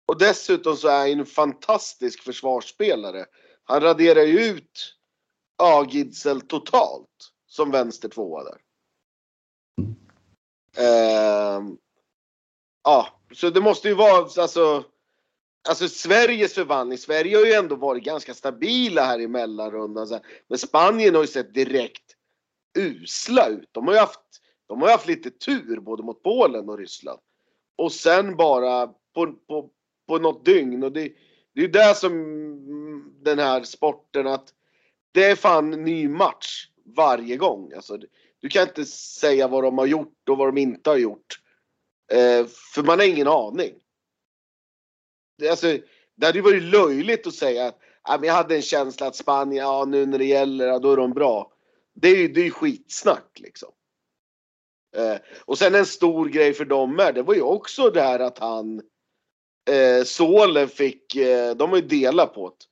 Och 0.07 0.19
dessutom 0.19 0.77
så 0.77 0.89
är 0.89 0.99
han 0.99 1.21
en 1.21 1.27
fantastisk 1.27 2.23
försvarsspelare. 2.23 3.25
Han 3.65 3.81
raderar 3.81 4.23
ju 4.23 4.41
ut 4.41 4.95
ja, 5.59 5.87
Gidsel 5.91 6.41
totalt 6.41 7.09
som 7.47 7.71
vänster 7.71 8.09
tvåa 8.09 8.45
där. 8.45 8.57
Ehm, 10.77 11.77
ja, 12.85 13.09
så 13.33 13.51
det 13.51 13.61
måste 13.61 13.89
ju 13.89 13.95
vara 13.95 14.17
alltså 14.17 14.85
Alltså 15.69 15.89
Sveriges 15.89 16.55
förvandling, 16.55 16.99
Sverige 16.99 17.37
har 17.37 17.45
ju 17.45 17.53
ändå 17.53 17.77
varit 17.77 18.05
ganska 18.05 18.35
stabila 18.35 19.05
här 19.05 19.21
i 19.21 19.29
mellanrundan. 19.29 20.07
så 20.07 20.15
här. 20.15 20.23
Men 20.49 20.59
Spanien 20.59 21.15
har 21.15 21.23
ju 21.23 21.29
sett 21.29 21.55
direkt 21.55 22.17
usla 22.79 23.49
ut. 23.49 23.69
De 23.73 23.87
har 23.87 23.95
ju 23.95 24.01
haft, 24.01 24.21
de 24.67 24.83
har 24.83 24.91
haft 24.91 25.07
lite 25.07 25.31
tur 25.31 25.81
både 25.81 26.03
mot 26.03 26.23
Polen 26.23 26.69
och 26.69 26.79
Ryssland. 26.79 27.21
och 27.77 27.93
sen 27.93 28.37
bara 28.37 28.87
på, 28.87 29.33
på, 29.49 29.71
på 30.09 30.19
något 30.19 30.45
dygn. 30.45 30.83
Och 30.83 30.93
det, 30.93 31.01
det 31.55 31.61
är 31.61 31.65
ju 31.65 31.69
det 31.69 31.95
som 31.97 32.13
mm, 32.13 33.15
den 33.23 33.39
här 33.39 33.63
sporten 33.63 34.27
att 34.27 34.55
det 35.13 35.25
är 35.25 35.37
fan 35.37 35.71
ny 35.71 36.09
match 36.09 36.69
varje 36.97 37.37
gång. 37.37 37.73
Alltså, 37.73 37.99
du 38.43 38.49
kan 38.49 38.69
inte 38.69 38.85
säga 38.85 39.49
vad 39.49 39.65
de 39.65 39.79
har 39.79 39.87
gjort 39.87 40.29
och 40.29 40.39
vad 40.39 40.49
de 40.49 40.59
inte 40.59 40.91
har 40.91 40.97
gjort. 40.97 41.39
Eh, 42.13 42.47
för 42.47 42.83
man 42.83 42.99
har 42.99 43.07
ingen 43.07 43.29
aning. 43.29 43.75
Det, 45.39 45.49
alltså, 45.49 45.79
det 46.17 46.27
hade 46.27 46.39
ju 46.39 46.43
varit 46.43 46.63
löjligt 46.63 47.27
att 47.27 47.35
säga 47.35 47.67
att 47.67 47.79
ja, 48.05 48.17
men 48.21 48.27
jag 48.27 48.35
hade 48.35 48.57
en 48.57 48.63
känsla 48.63 49.07
att 49.07 49.17
Spanien, 49.17 49.65
ja 49.65 49.85
nu 49.85 50.07
när 50.07 50.19
det 50.19 50.25
gäller, 50.25 50.67
ja, 50.67 50.79
då 50.79 50.93
är 50.93 50.97
de 50.97 51.13
bra. 51.13 51.53
Det 51.95 52.09
är 52.09 52.17
ju 52.17 52.29
det 52.29 52.47
är 52.47 52.51
skitsnack 52.51 53.39
liksom. 53.41 53.73
Eh, 54.97 55.17
och 55.45 55.59
sen 55.59 55.75
en 55.75 55.87
stor 55.87 56.29
grej 56.29 56.53
för 56.53 56.65
dem 56.65 56.99
är, 56.99 57.13
det 57.13 57.23
var 57.23 57.35
ju 57.35 57.43
också 57.43 57.91
det 57.91 58.03
här 58.03 58.21
att 58.21 58.39
han 58.39 58.83
eh, 59.71 60.05
Solen 60.05 60.69
fick, 60.69 61.17
eh, 61.17 61.55
de 61.55 61.71
har 61.71 61.77
ju 61.77 61.87
delat 61.87 62.35
på 62.35 62.49
det. 62.49 62.65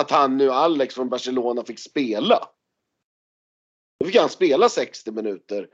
Att 0.00 0.10
han 0.10 0.36
nu, 0.36 0.50
Alex 0.50 0.94
från 0.94 1.08
Barcelona, 1.08 1.64
fick 1.64 1.78
spela. 1.78 2.48
Då 4.02 4.06
fick 4.06 4.16
han 4.16 4.28
spela 4.28 4.68
60 4.68 5.10
minuter. 5.10 5.66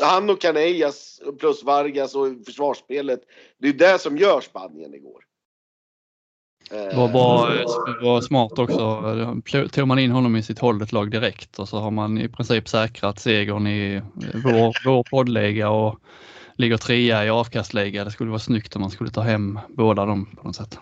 Han 0.00 0.30
och 0.30 0.40
Canellas 0.40 1.20
plus 1.38 1.64
Vargas 1.64 2.14
och 2.14 2.26
försvarsspelet. 2.46 3.20
Det 3.58 3.68
är 3.68 3.72
det 3.72 3.98
som 3.98 4.16
gör 4.16 4.40
Spanien 4.40 4.94
igår. 4.94 5.24
Det 6.70 7.10
var, 7.12 7.50
eh, 7.50 8.04
var 8.04 8.20
smart 8.20 8.58
också. 8.58 9.04
Tog 9.72 9.88
man 9.88 9.98
in 9.98 10.10
honom 10.10 10.36
i 10.36 10.42
sitt 10.42 10.58
hållet 10.58 10.92
lag 10.92 11.10
direkt 11.10 11.58
och 11.58 11.68
så 11.68 11.78
har 11.78 11.90
man 11.90 12.18
i 12.18 12.28
princip 12.28 12.68
säkrat 12.68 13.18
segern 13.18 13.66
i 13.66 14.02
vår, 14.44 14.88
vår 14.88 15.04
poddliga 15.10 15.70
och 15.70 16.00
ligger 16.56 16.76
trea 16.76 17.24
i 17.24 17.30
avkastliga. 17.30 18.04
Det 18.04 18.10
skulle 18.10 18.30
vara 18.30 18.38
snyggt 18.38 18.76
om 18.76 18.82
man 18.82 18.90
skulle 18.90 19.10
ta 19.10 19.20
hem 19.20 19.58
båda 19.68 20.06
dem 20.06 20.26
på 20.36 20.46
något 20.46 20.56
sätt. 20.56 20.78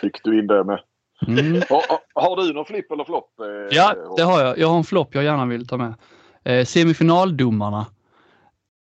Fick 0.00 0.24
du 0.24 0.38
in 0.38 0.46
det 0.46 0.64
med. 0.64 0.80
Mm. 1.28 1.54
Har, 1.68 1.82
har, 2.14 2.36
du 2.36 2.52
någon 2.52 2.64
flipp 2.64 2.92
eller 2.92 3.04
flopp? 3.04 3.40
Eh, 3.40 3.76
ja, 3.76 3.94
det 4.16 4.22
har 4.22 4.44
jag. 4.44 4.58
Jag 4.58 4.68
har 4.68 4.78
en 4.78 4.84
flopp 4.84 5.14
jag 5.14 5.24
gärna 5.24 5.46
vill 5.46 5.66
ta 5.66 5.76
med. 5.76 5.94
Eh, 6.44 6.64
semifinaldomarna 6.64 7.86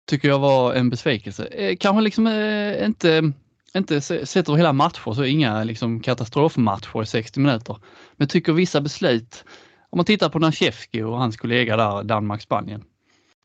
tycker 0.07 0.29
jag 0.29 0.39
var 0.39 0.75
en 0.75 0.91
besvikelse. 0.91 1.47
Eh, 1.47 1.77
kanske 1.77 2.03
liksom 2.03 2.27
eh, 2.27 2.87
inte, 2.87 3.33
inte 3.75 4.01
sett 4.01 4.49
över 4.49 4.57
hela 4.57 4.73
matcher, 4.73 5.13
så 5.13 5.25
inga 5.25 5.65
liksom, 5.65 6.01
katastrofmatcher 6.01 7.03
i 7.03 7.07
60 7.07 7.41
minuter. 7.41 7.77
Men 8.17 8.29
tycker 8.29 8.53
vissa 8.53 8.81
beslut, 8.81 9.45
om 9.91 9.97
man 9.97 10.07
tittar 10.07 10.29
på 10.29 10.39
Nashevski 10.39 11.03
och 11.03 11.19
han 11.19 11.33
skulle 11.33 11.55
äga 11.55 11.77
där 11.77 12.03
Danmark-Spanien. 12.03 12.85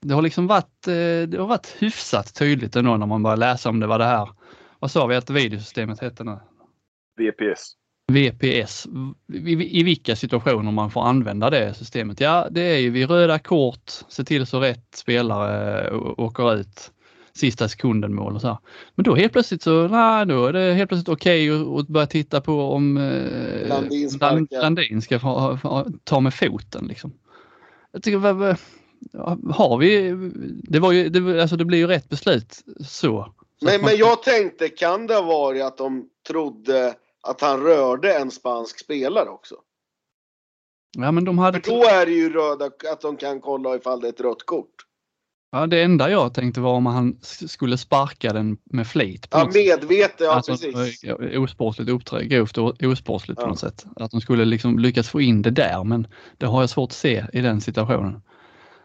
Det 0.01 0.13
har 0.13 0.21
liksom 0.21 0.47
varit, 0.47 0.87
eh, 0.87 1.27
det 1.27 1.37
har 1.37 1.47
varit 1.47 1.75
hyfsat 1.79 2.35
tydligt 2.35 2.75
ändå 2.75 2.97
när 2.97 3.05
man 3.05 3.23
börjar 3.23 3.37
läsa 3.37 3.69
om 3.69 3.79
det 3.79 3.87
var 3.87 3.99
det 3.99 4.05
här. 4.05 4.29
Vad 4.79 4.91
sa 4.91 5.05
vi 5.05 5.15
att 5.15 5.29
videosystemet 5.29 5.99
hette 5.99 6.23
nu? 6.23 6.39
VPS. 7.17 7.75
VPS. 8.07 8.87
I, 9.33 9.79
I, 9.79 9.83
vilka 9.83 10.15
situationer 10.15 10.71
man 10.71 10.91
får 10.91 11.01
använda 11.01 11.49
det 11.49 11.73
systemet? 11.73 12.19
Ja, 12.19 12.47
det 12.51 12.61
är 12.61 12.77
ju 12.77 12.89
vid 12.89 13.09
röda 13.09 13.39
kort, 13.39 13.91
se 14.09 14.23
till 14.23 14.45
så 14.45 14.59
rätt 14.59 14.95
spelare 14.95 15.91
åker 16.17 16.55
ut 16.55 16.91
sista 17.33 17.69
sekunden 17.69 18.15
mål 18.15 18.35
och 18.35 18.41
så. 18.41 18.47
Här. 18.47 18.57
Men 18.95 19.03
då 19.03 19.15
helt 19.15 19.33
plötsligt 19.33 19.61
så, 19.61 19.87
nej, 19.87 20.25
då 20.25 20.45
är 20.45 20.53
det 20.53 20.73
helt 20.73 20.89
plötsligt 20.89 21.09
okej 21.09 21.51
okay 21.51 21.79
att 21.79 21.87
börja 21.87 22.07
titta 22.07 22.41
på 22.41 22.61
om 22.61 22.97
eh, 22.97 23.67
Landin, 23.67 24.47
Landin 24.51 25.01
ska 25.01 25.19
få, 25.19 25.57
få, 25.61 25.87
ta 26.03 26.19
med 26.19 26.33
foten 26.33 26.87
liksom. 26.87 27.13
Jag 27.91 28.03
tycker, 28.03 28.19
har 29.53 29.77
vi, 29.77 30.13
det 30.63 30.79
var 30.79 30.91
ju, 30.91 31.09
det, 31.09 31.41
alltså 31.41 31.55
det 31.55 31.65
blir 31.65 31.77
ju 31.77 31.87
rätt 31.87 32.09
beslut 32.09 32.63
så. 32.79 32.83
så 32.85 33.33
men, 33.61 33.81
man, 33.81 33.89
men 33.89 33.99
jag 33.99 34.23
tänkte, 34.23 34.69
kan 34.69 35.07
det 35.07 35.13
ha 35.13 35.21
varit 35.21 35.63
att 35.63 35.77
de 35.77 36.09
trodde 36.27 36.95
att 37.25 37.41
han 37.41 37.63
rörde 37.63 38.13
en 38.13 38.31
spansk 38.31 38.79
spelare 38.79 39.29
också. 39.29 39.55
Ja, 40.97 41.11
men 41.11 41.25
de 41.25 41.37
hade... 41.37 41.61
För 41.61 41.71
då 41.71 41.83
är 41.85 42.05
det 42.05 42.11
ju 42.11 42.33
röda, 42.33 42.65
att 42.65 43.01
de 43.01 43.17
kan 43.17 43.41
kolla 43.41 43.75
ifall 43.75 44.01
det 44.01 44.07
är 44.07 44.09
ett 44.09 44.21
rött 44.21 44.45
kort. 44.45 44.75
Ja, 45.51 45.67
det 45.67 45.81
enda 45.81 46.09
jag 46.09 46.33
tänkte 46.33 46.61
var 46.61 46.73
om 46.73 46.85
han 46.85 47.19
skulle 47.21 47.77
sparka 47.77 48.33
den 48.33 48.57
med 48.63 48.87
flit. 48.87 49.27
Ja, 49.31 49.49
medvetet, 49.53 50.19
ja 50.19 50.31
alltså, 50.31 50.51
precis. 50.51 51.03
Osportsligt 51.37 51.89
uppträd, 51.89 52.29
grovt 52.29 52.57
osportsligt 52.83 53.39
ja. 53.39 53.43
på 53.43 53.49
något 53.49 53.59
sätt. 53.59 53.85
Att 53.95 54.11
de 54.11 54.21
skulle 54.21 54.45
liksom 54.45 54.79
lyckas 54.79 55.09
få 55.09 55.21
in 55.21 55.41
det 55.41 55.51
där, 55.51 55.83
men 55.83 56.07
det 56.37 56.45
har 56.45 56.61
jag 56.61 56.69
svårt 56.69 56.89
att 56.89 56.95
se 56.95 57.25
i 57.33 57.41
den 57.41 57.61
situationen. 57.61 58.21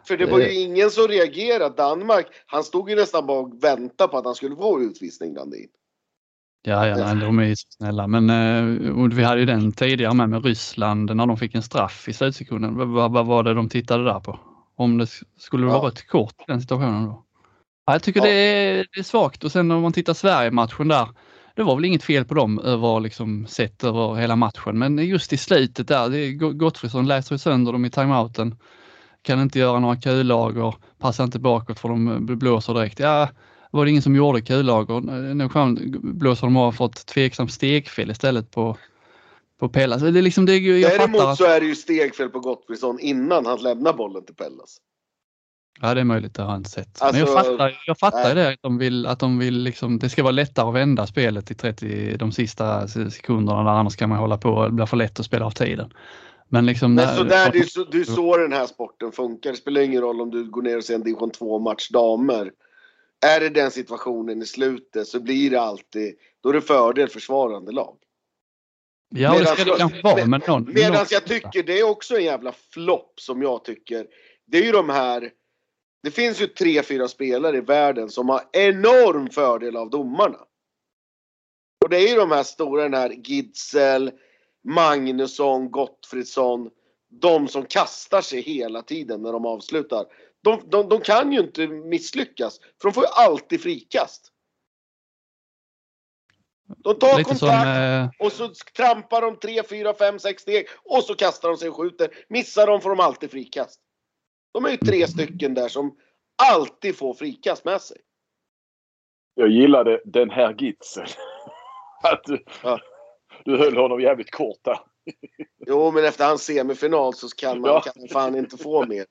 För 0.07 0.17
det 0.17 0.27
var 0.27 0.39
ju 0.39 0.45
eh. 0.45 0.63
ingen 0.63 0.91
som 0.91 1.09
reagerade. 1.09 1.75
Danmark, 1.77 2.27
han 2.47 2.65
stod 2.65 2.91
ju 2.91 2.97
nästan 2.97 3.27
bara 3.27 3.41
och 3.41 3.65
väntade 3.65 4.09
på 4.09 4.19
att 4.19 4.25
han 4.25 4.35
skulle 4.35 4.57
få 4.57 4.81
utvisning, 4.81 5.35
Landin. 5.35 5.69
Ja, 6.63 6.87
ja 6.87 6.97
nej, 6.97 7.17
de 7.17 7.39
är 7.39 7.45
ju 7.45 7.57
snälla. 7.57 8.07
Men 8.07 8.31
eh, 8.31 9.17
vi 9.17 9.25
hade 9.25 9.41
ju 9.41 9.47
den 9.47 9.73
tidigare 9.73 10.15
med, 10.15 10.29
med 10.29 10.45
Ryssland 10.45 11.17
när 11.17 11.27
de 11.27 11.37
fick 11.37 11.55
en 11.55 11.63
straff 11.63 12.09
i 12.09 12.13
slutsekunden. 12.13 12.93
Vad, 12.93 13.13
vad 13.13 13.27
var 13.27 13.43
det 13.43 13.55
de 13.55 13.69
tittade 13.69 14.05
där 14.05 14.21
på? 14.21 14.39
Om 14.77 14.99
det 14.99 15.07
skulle 15.39 15.67
ja. 15.67 15.73
vara 15.73 15.87
rött 15.87 16.07
kort 16.07 16.35
i 16.41 16.45
den 16.47 16.61
situationen 16.61 17.05
då? 17.05 17.25
Ja, 17.87 17.93
jag 17.93 18.03
tycker 18.03 18.21
ja. 18.21 18.27
det, 18.27 18.33
är, 18.33 18.87
det 18.95 19.01
är 19.01 19.05
svagt 19.05 19.45
och 19.45 19.53
sen 19.53 19.71
om 19.71 19.83
man 19.83 19.93
tittar 19.93 20.15
Sverige-matchen 20.15 20.89
där. 20.89 21.09
Det 21.57 21.63
var 21.63 21.75
väl 21.77 21.85
inget 21.85 22.03
fel 22.03 22.25
på 22.25 22.35
dem 22.35 22.59
över 22.59 23.01
liksom 23.01 23.47
sett 23.47 23.85
över 23.85 24.15
hela 24.15 24.37
matchen, 24.37 24.79
men 24.79 24.99
just 24.99 25.33
i 25.33 25.37
slutet 25.37 25.89
där, 25.89 26.33
Gottfridsson 26.53 27.07
läser 27.07 27.37
sönder 27.37 27.73
dem 27.73 27.85
i 27.85 27.91
timeouten. 27.91 28.57
Kan 29.23 29.43
inte 29.43 29.59
göra 29.59 29.79
några 29.79 29.97
kullager, 29.97 30.75
passar 30.99 31.25
inte 31.25 31.39
bakåt 31.39 31.79
för 31.79 31.89
de 31.89 32.27
blåser 32.27 32.75
direkt. 32.75 32.99
Ja, 32.99 33.29
var 33.71 33.85
det 33.85 33.91
ingen 33.91 34.03
som 34.03 34.17
gjorde 34.17 34.41
kullager. 34.41 35.01
Nu 35.35 35.49
blåser 36.03 36.47
de 36.47 36.57
av 36.57 36.73
för 36.73 36.87
ett 36.87 37.07
tveksamt 37.07 37.53
stegfel 37.53 38.11
istället 38.11 38.51
på, 38.51 38.77
på 39.61 39.69
Pellas. 39.69 40.03
Det 40.03 40.09
är 40.09 40.23
liksom 40.23 40.47
det, 40.47 40.57
jag 40.57 40.93
Däremot 40.93 41.21
att... 41.21 41.39
så 41.39 41.45
är 41.45 41.61
det 41.61 41.67
ju 41.67 41.75
stegfel 41.75 42.29
på 42.29 42.41
Gottfridsson 42.41 43.01
innan 43.01 43.47
han 43.47 43.63
lämnar 43.63 43.93
bollen 43.93 44.25
till 44.25 44.35
Pellas. 44.35 44.79
Ja 45.83 45.95
det 45.95 46.01
är 46.01 46.05
möjligt, 46.05 46.35
det 46.35 46.43
har 46.43 46.51
jag 46.51 46.61
inte 46.61 46.71
sett. 46.71 47.03
Alltså, 47.03 47.25
Men 47.25 47.35
jag 47.35 47.45
fattar, 47.45 47.83
jag 47.87 47.99
fattar 47.99 48.35
det, 48.35 48.49
att 48.49 48.63
de 48.63 48.79
vill, 48.79 49.07
att 49.07 49.19
de 49.19 49.39
vill 49.39 49.59
liksom, 49.59 49.99
det 49.99 50.09
ska 50.09 50.23
vara 50.23 50.33
lättare 50.33 50.69
att 50.69 50.75
vända 50.75 51.07
spelet 51.07 51.51
i 51.51 51.55
30, 51.55 52.17
de 52.17 52.33
sista 52.33 52.89
sekunderna, 52.89 53.63
där 53.63 53.71
annars 53.71 53.97
kan 53.97 54.09
man 54.09 54.19
hålla 54.19 54.39
på, 54.39 54.65
det 54.65 54.73
blir 54.73 54.87
för 54.87 54.97
lätt 54.97 55.21
att 55.21 55.27
spela 55.27 55.47
av 55.47 55.51
tiden. 55.51 55.93
Men 56.49 56.67
liksom... 56.67 56.95
Men 56.95 57.17
så 57.17 57.25
där, 57.25 57.51
det, 57.53 57.59
är 57.59 57.63
så, 57.63 57.85
det 57.85 58.01
är 58.01 58.05
så 58.05 58.37
den 58.37 58.53
här 58.53 58.67
sporten 58.67 59.13
funkar. 59.13 59.51
Det 59.51 59.57
spelar 59.57 59.81
ingen 59.81 60.03
roll 60.03 60.21
om 60.21 60.31
du 60.31 60.51
går 60.51 60.63
ner 60.63 60.77
och 60.77 60.85
ser 60.85 60.95
en 60.95 61.03
division 61.03 61.31
2 61.31 61.59
match 61.59 61.89
damer 61.89 62.51
är 63.27 63.41
det 63.41 63.49
den 63.49 63.71
situationen 63.71 64.43
i 64.43 64.47
slutet 64.47 65.09
så 65.09 65.21
blir 65.21 65.51
det 65.51 65.61
alltid, 65.61 66.15
då 66.41 66.49
är 66.49 66.53
det 66.53 66.61
fördel 66.61 67.09
försvarande 67.09 67.73
lag. 67.73 67.97
Ja, 69.09 69.33
medans, 69.33 69.51
det 69.51 69.63
ska 69.63 69.73
det 69.73 69.79
kanske 69.79 70.03
vara. 70.03 70.27
Men 70.27 70.43
någon, 70.47 70.73
medan 70.73 71.07
jag 71.11 71.25
tycker 71.25 71.63
det 71.63 71.79
är 71.79 71.91
också 71.91 72.17
en 72.17 72.25
jävla 72.25 72.53
flopp 72.53 73.21
som 73.21 73.43
jag 73.43 73.65
tycker. 73.65 74.07
Det 74.47 74.59
är 74.59 74.63
ju 74.63 74.73
de 74.73 74.89
här, 74.89 75.31
det 76.03 76.11
finns 76.11 76.41
ju 76.41 76.47
tre, 76.47 76.83
fyra 76.83 77.09
spelare 77.09 77.57
i 77.57 77.61
världen 77.61 78.11
som 78.11 78.29
har 78.29 78.43
enorm 78.53 79.29
fördel 79.31 79.77
av 79.77 79.91
domarna. 79.91 80.39
Och 81.85 81.91
det 81.91 81.97
är 81.97 82.09
ju 82.09 82.17
de 82.17 82.31
här 82.31 82.43
stora, 82.43 82.83
den 82.83 82.95
här 82.95 83.11
Gidsel, 83.11 84.13
Magnusson, 84.65 85.71
Gottfridsson. 85.71 86.71
De 87.11 87.49
som 87.49 87.67
kastar 87.67 88.21
sig 88.21 88.41
hela 88.41 88.83
tiden 88.83 89.23
när 89.23 89.33
de 89.33 89.47
avslutar 89.47 90.07
de, 90.43 90.61
de, 90.71 90.89
de 90.89 91.01
kan 91.01 91.33
ju 91.33 91.41
inte 91.41 91.67
misslyckas. 91.69 92.61
För 92.61 92.89
de 92.89 92.93
får 92.93 93.05
ju 93.05 93.11
alltid 93.11 93.63
frikast. 93.63 94.33
De 96.77 96.99
tar 96.99 97.19
Lite 97.19 97.31
kontakt 97.31 97.39
som, 97.39 97.69
eh... 97.69 98.09
och 98.19 98.33
så 98.33 98.49
trampar 98.77 99.21
de 99.21 99.37
3, 99.37 99.63
4, 99.63 99.95
5, 99.95 100.19
6 100.19 100.43
steg 100.43 100.67
och 100.85 101.05
så 101.05 101.15
kastar 101.15 101.49
de 101.49 101.57
sig 101.57 101.69
och 101.69 101.77
skjuter. 101.77 102.11
Missar 102.29 102.67
de 102.67 102.81
får 102.81 102.91
de 102.91 103.01
alltid 103.01 103.31
frikast. 103.31 103.81
De 104.53 104.65
är 104.65 104.71
ju 104.71 104.77
tre 104.77 104.97
mm. 104.97 105.09
stycken 105.09 105.55
där 105.55 105.69
som 105.69 105.97
alltid 106.53 106.97
får 106.97 107.15
frikast 107.15 107.65
med 107.65 107.81
sig. 107.81 107.97
Jag 109.35 109.49
gillade 109.49 110.03
den 110.05 110.31
här 110.31 110.55
Gitzel. 110.59 111.07
Att 112.03 112.25
du, 112.25 112.45
ja. 112.63 112.81
du 113.45 113.59
höll 113.59 113.77
honom 113.77 114.01
jävligt 114.01 114.31
kort 114.31 114.59
där. 114.63 114.79
Jo, 115.67 115.91
men 115.91 116.05
efter 116.05 116.25
hans 116.25 116.45
semifinal 116.45 117.15
så 117.15 117.29
kan 117.29 117.61
man 117.61 117.71
ja. 117.71 117.81
kan 117.81 118.09
fan 118.09 118.37
inte 118.37 118.57
få 118.57 118.87
mer. 118.87 119.07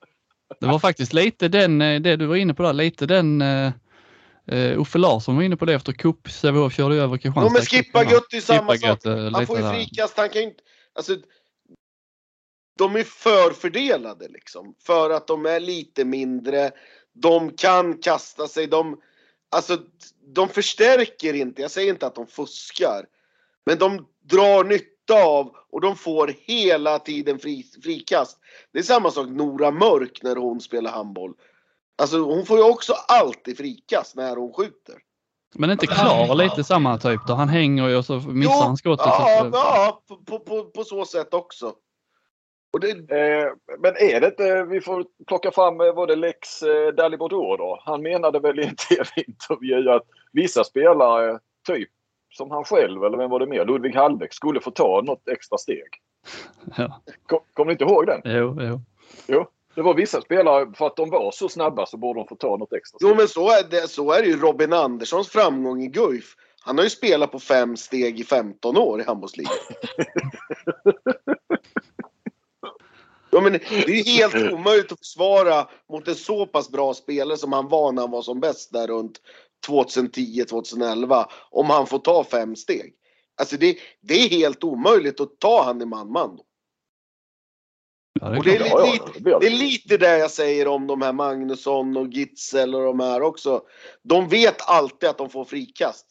Det 0.60 0.66
var 0.66 0.78
faktiskt 0.78 1.12
lite 1.12 1.48
den, 1.48 1.82
eh, 1.82 2.00
det 2.00 2.16
du 2.16 2.26
var 2.26 2.36
inne 2.36 2.54
på 2.54 2.62
där, 2.62 2.72
lite 2.72 3.06
den 3.06 3.42
uh, 3.42 3.72
Uffe 4.80 4.98
Larsson 4.98 5.36
var 5.36 5.42
inne 5.42 5.56
på 5.56 5.64
det 5.64 5.74
efter 5.74 5.92
cup. 5.92 6.30
Sävehof 6.30 6.72
körde 6.72 6.94
över 6.94 7.16
Kristianstad. 7.16 7.42
Jo 7.42 7.52
men 7.52 7.62
Skippa 7.62 8.04
Gött 8.04 8.34
är 8.34 8.40
samma 8.40 8.76
sak. 8.76 9.04
Han 9.32 9.46
får 9.46 9.58
ju 9.58 9.70
frikast. 9.70 10.16
Han 10.16 10.28
kan 10.28 10.42
inte, 10.42 10.62
alltså, 10.92 11.16
de 12.78 12.96
är 12.96 13.04
förfördelade 13.04 14.28
liksom. 14.28 14.74
För 14.82 15.10
att 15.10 15.26
de 15.26 15.46
är 15.46 15.60
lite 15.60 16.04
mindre. 16.04 16.70
De 17.12 17.50
kan 17.50 17.98
kasta 17.98 18.48
sig. 18.48 18.66
De, 18.66 19.00
alltså, 19.50 19.78
de 20.34 20.48
förstärker 20.48 21.34
inte. 21.34 21.62
Jag 21.62 21.70
säger 21.70 21.92
inte 21.92 22.06
att 22.06 22.14
de 22.14 22.26
fuskar. 22.26 23.06
Men 23.66 23.78
de 23.78 24.06
drar 24.24 24.64
nytta 24.64 24.99
av 25.10 25.56
och 25.72 25.80
de 25.80 25.96
får 25.96 26.34
hela 26.46 26.98
tiden 26.98 27.38
fri, 27.38 27.64
frikast. 27.82 28.38
Det 28.72 28.78
är 28.78 28.82
samma 28.82 29.10
sak 29.10 29.26
Nora 29.28 29.70
Mörk 29.70 30.20
när 30.22 30.36
hon 30.36 30.60
spelar 30.60 30.90
handboll. 30.90 31.34
Alltså 32.02 32.18
hon 32.18 32.46
får 32.46 32.58
ju 32.58 32.64
också 32.64 32.92
alltid 33.08 33.56
frikast 33.56 34.16
när 34.16 34.36
hon 34.36 34.52
skjuter. 34.52 34.94
Men 35.54 35.70
inte 35.70 35.86
klar 35.86 36.34
lite 36.34 36.64
samma 36.64 36.98
typ 36.98 37.20
då? 37.26 37.34
Han 37.34 37.48
hänger 37.48 37.88
ju 37.88 37.96
och 37.96 38.04
så 38.04 38.14
missar 38.14 38.54
Jo, 38.54 38.60
han 38.62 38.76
skottet. 38.76 39.06
Ja, 39.06 39.38
så- 39.42 39.50
ja 39.56 40.02
på, 40.08 40.16
på, 40.16 40.38
på, 40.38 40.64
på 40.64 40.84
så 40.84 41.04
sätt 41.04 41.34
också. 41.34 41.72
Och 42.72 42.80
det, 42.80 42.90
Eh, 42.90 43.52
men 43.78 43.96
är 43.96 44.20
det 44.20 44.26
inte, 44.26 44.64
vi 44.64 44.80
får 44.80 45.04
plocka 45.26 45.50
fram, 45.50 45.80
eh, 45.80 45.92
var 45.94 46.06
det 46.06 46.16
Lex 46.16 46.62
eh, 46.62 46.88
Dalibodor 46.88 47.58
då? 47.58 47.82
Han 47.84 48.02
menade 48.02 48.38
väl 48.40 48.60
i 48.60 48.64
en 48.64 48.76
tv-intervju 48.88 49.90
att 49.90 50.02
vissa 50.32 50.64
spelare, 50.64 51.38
typ 51.66 51.88
som 52.30 52.50
han 52.50 52.64
själv 52.64 53.04
eller 53.04 53.18
vem 53.18 53.30
var 53.30 53.40
det 53.40 53.46
mer, 53.46 53.64
Ludvig 53.64 53.94
Hallbäck, 53.94 54.34
skulle 54.34 54.60
få 54.60 54.70
ta 54.70 55.00
något 55.04 55.28
extra 55.28 55.58
steg. 55.58 55.88
Ja. 56.76 57.02
Kom, 57.26 57.40
kommer 57.54 57.66
ni 57.66 57.72
inte 57.72 57.84
ihåg 57.84 58.06
den? 58.06 58.20
Jo, 58.24 58.56
jo. 58.60 58.80
Jo. 59.26 59.46
Det 59.74 59.82
var 59.82 59.94
vissa 59.94 60.20
spelare, 60.20 60.72
för 60.74 60.86
att 60.86 60.96
de 60.96 61.10
var 61.10 61.30
så 61.30 61.48
snabba 61.48 61.86
så 61.86 61.96
borde 61.96 62.20
de 62.20 62.26
få 62.26 62.34
ta 62.36 62.56
något 62.56 62.72
extra 62.72 62.98
steg. 62.98 63.10
jo 63.10 63.14
men 63.14 63.28
så 63.28 63.50
är, 63.50 63.70
det, 63.70 63.88
så 63.88 64.12
är 64.12 64.22
det 64.22 64.28
ju 64.28 64.36
Robin 64.36 64.72
Anderssons 64.72 65.28
framgång 65.28 65.82
i 65.82 65.86
Guif. 65.86 66.34
Han 66.60 66.78
har 66.78 66.84
ju 66.84 66.90
spelat 66.90 67.32
på 67.32 67.38
fem 67.38 67.76
steg 67.76 68.20
i 68.20 68.24
15 68.24 68.76
år 68.76 69.00
i 69.00 69.04
handbollsligan. 69.04 69.52
Ja, 73.32 73.40
men 73.40 73.52
det 73.52 73.72
är 73.72 73.88
ju 73.88 74.12
helt 74.12 74.52
omöjligt 74.52 74.92
att 74.92 74.98
försvara 74.98 75.68
mot 75.88 76.08
en 76.08 76.14
så 76.14 76.46
pass 76.46 76.70
bra 76.70 76.94
spelare 76.94 77.38
som 77.38 77.52
han 77.52 77.68
var 77.68 77.92
när 77.92 78.02
han 78.02 78.10
var 78.10 78.22
som 78.22 78.40
bäst 78.40 78.72
där 78.72 78.86
runt 78.86 79.20
2010-2011. 79.68 81.26
Om 81.50 81.70
han 81.70 81.86
får 81.86 81.98
ta 81.98 82.24
fem 82.24 82.56
steg. 82.56 82.94
Alltså 83.40 83.56
det, 83.56 83.78
det 84.00 84.14
är 84.14 84.28
helt 84.28 84.64
omöjligt 84.64 85.20
att 85.20 85.38
ta 85.38 85.64
han 85.64 85.82
i 85.82 85.86
man-man. 85.86 86.38
Ja, 88.20 88.28
det 88.28 88.34
är 88.34 88.38
Och 88.38 88.44
det 88.44 88.56
är, 88.56 88.68
klart. 88.68 88.80
Ja, 88.80 89.30
ja, 89.30 89.38
lite, 89.38 89.38
det 89.40 89.46
är 89.46 89.58
lite 89.58 89.96
det 89.96 90.18
jag 90.18 90.30
säger 90.30 90.68
om 90.68 90.86
de 90.86 91.02
här 91.02 91.12
Magnusson 91.12 91.96
och 91.96 92.08
Gitzel 92.08 92.74
och 92.74 92.84
de 92.84 93.00
här 93.00 93.22
också. 93.22 93.62
De 94.02 94.28
vet 94.28 94.68
alltid 94.68 95.08
att 95.08 95.18
de 95.18 95.30
får 95.30 95.44
frikast. 95.44 96.06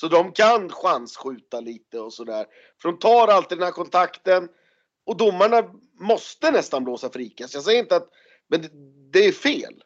Så 0.00 0.08
de 0.08 0.32
kan 0.32 0.68
chansskjuta 0.68 1.60
lite 1.60 2.00
och 2.00 2.12
sådär. 2.12 2.46
För 2.82 2.88
de 2.88 2.98
tar 2.98 3.28
alltid 3.28 3.58
den 3.58 3.64
här 3.64 3.72
kontakten. 3.72 4.48
Och 5.06 5.16
domarna 5.16 5.62
måste 6.00 6.50
nästan 6.50 6.84
blåsa 6.84 7.10
frikast. 7.10 7.54
Jag 7.54 7.62
säger 7.62 7.80
inte 7.80 7.96
att... 7.96 8.08
Men 8.48 8.62
det, 8.62 8.70
det 9.12 9.26
är 9.26 9.32
fel. 9.32 9.82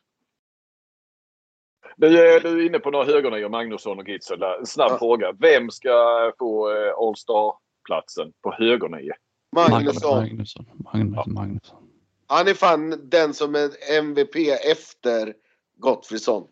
Du, 1.96 2.06
är- 2.36 2.40
du 2.40 2.62
är 2.62 2.66
inne 2.66 2.78
på 2.78 2.90
några 2.90 3.04
högernior, 3.04 3.48
Magnusson 3.48 3.98
och 3.98 4.08
Gitzel. 4.08 4.38
där. 4.38 4.58
En 4.58 4.66
snabb 4.66 4.90
Ja. 4.92 4.98
fråga. 4.98 5.32
Vem 5.40 5.70
ska 5.70 6.32
få 6.38 6.70
eh, 6.70 6.92
All-Star-platsen 6.98 8.32
på 8.42 8.52
högernio? 8.52 9.12
Magnusson. 9.56 10.16
Magnusson. 10.18 10.64
Magnusson. 10.92 11.34
Magnusson. 11.34 11.82
Han 12.26 12.48
är 12.48 12.54
fan 12.54 13.08
den 13.10 13.34
som 13.34 13.54
är 13.54 13.70
MVP 13.98 14.36
efter 14.70 15.34
Gottfridsson. 15.78 16.46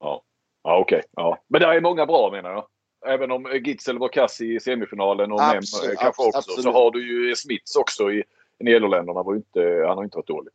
Ja, 0.00 0.22
okej. 0.80 1.02
Ja. 1.12 1.38
Men 1.48 1.60
det 1.60 1.66
är 1.66 1.80
många 1.80 2.06
bra 2.06 2.30
menar 2.32 2.50
jag. 2.50 2.66
Även 3.06 3.30
om 3.30 3.60
Gitzel 3.64 3.98
var 3.98 4.08
kass 4.08 4.40
i 4.40 4.60
semifinalen 4.60 5.32
och 5.32 5.38
Mem 5.40 5.56
Absolut, 5.58 5.98
kanske 5.98 6.22
också. 6.22 6.38
absolut. 6.38 6.62
Så 6.62 6.72
har 6.72 6.90
du 6.90 7.26
ju 7.28 7.36
Smits 7.36 7.76
också 7.76 8.10
i 8.12 8.22
Nederländerna. 8.60 9.22
Var 9.22 9.32
ju 9.32 9.36
inte, 9.38 9.84
han 9.88 9.96
har 9.96 10.04
inte 10.04 10.16
varit 10.16 10.26
dålig. 10.26 10.52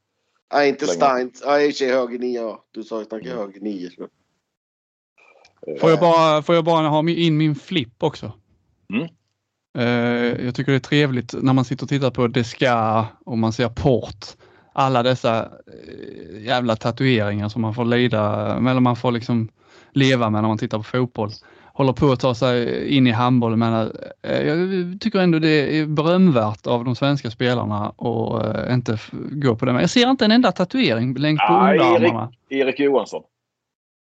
Nej, 0.54 0.70
inte. 0.70 0.88
Stein. 0.88 1.32
Ja, 1.44 1.62
i 1.62 1.70
och 1.70 1.72
för 1.72 1.78
sig 1.78 1.92
höger 1.92 2.20
nia. 2.20 2.58
Du 2.72 2.84
sa 2.84 3.02
att 3.02 3.12
han 3.12 3.24
kan 3.24 3.38
höger 3.38 3.62
nio. 3.62 3.90
så. 3.90 4.08
Eh, 5.68 5.80
Får 5.80 5.90
jag 5.90 6.00
bara, 6.00 6.42
får 6.42 6.56
jag 6.56 6.64
bara 6.66 6.88
ha 6.88 7.10
in 7.10 7.38
min 7.38 7.56
flipp 7.56 8.04
också? 8.04 8.32
Mm. 8.94 9.08
Eh, 9.78 10.46
jag 10.46 10.56
tycker 10.56 10.72
det 10.72 10.78
är 10.78 10.80
trevligt 10.80 11.34
när 11.42 11.54
man 11.54 11.66
sitter 11.66 11.86
och 11.86 11.90
tittar 11.90 12.12
på 12.12 12.28
Desca 12.28 13.08
och 13.26 13.38
man 13.38 13.54
ser 13.54 13.70
Port. 13.70 14.26
Alla 14.74 15.04
dessa 15.04 15.40
eh, 15.46 16.44
jävla 16.44 16.76
tatueringar 16.76 17.50
som 17.50 17.62
man 17.62 17.74
får 17.74 17.86
lida 17.86 18.56
eller 18.56 18.80
man 18.80 18.96
får 18.96 19.12
liksom 19.12 19.50
leva 19.92 20.30
med 20.30 20.42
när 20.42 20.50
man 20.50 20.58
tittar 20.58 20.78
på 20.78 20.84
fotboll. 20.84 21.32
Håller 21.78 21.94
på 21.94 22.12
att 22.12 22.20
ta 22.20 22.36
sig 22.36 22.88
in 22.98 23.08
i 23.08 23.12
handboll. 23.12 23.56
Men 23.56 23.92
eh, 24.24 24.42
jag 24.48 24.58
tycker 25.02 25.20
ändå 25.20 25.40
det 25.40 25.80
är 25.80 25.86
berömvärt 25.86 26.68
av 26.68 26.86
de 26.86 26.96
svenska 26.96 27.30
spelarna 27.32 27.90
och 27.90 28.46
eh, 28.46 28.74
inte 28.74 28.98
gå 29.32 29.56
på 29.56 29.66
det. 29.66 29.72
Men 29.74 29.82
jag 29.82 29.90
ser 29.90 30.10
inte 30.10 30.26
en 30.26 30.32
enda 30.32 30.52
tatuering 30.52 31.14
längs 31.14 31.40
på 31.48 31.54
underarmarna. 31.54 32.32
Erik 32.50 32.80
Johansson. 32.80 33.24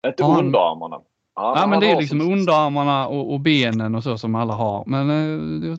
Inte 0.07 0.23
Ja, 0.23 0.31
han- 0.31 0.45
underarmarna. 0.45 0.95
Han- 1.37 1.57
Ja, 1.57 1.67
men 1.67 1.79
det 1.79 1.91
är 1.91 1.99
liksom 1.99 2.19
som- 2.19 2.33
underarmarna 2.33 3.07
och, 3.07 3.33
och 3.33 3.39
benen 3.39 3.95
och 3.95 4.03
så 4.03 4.17
som 4.17 4.35
alla 4.35 4.53
har. 4.53 4.83
Men 4.87 5.09
eh, 5.09 5.77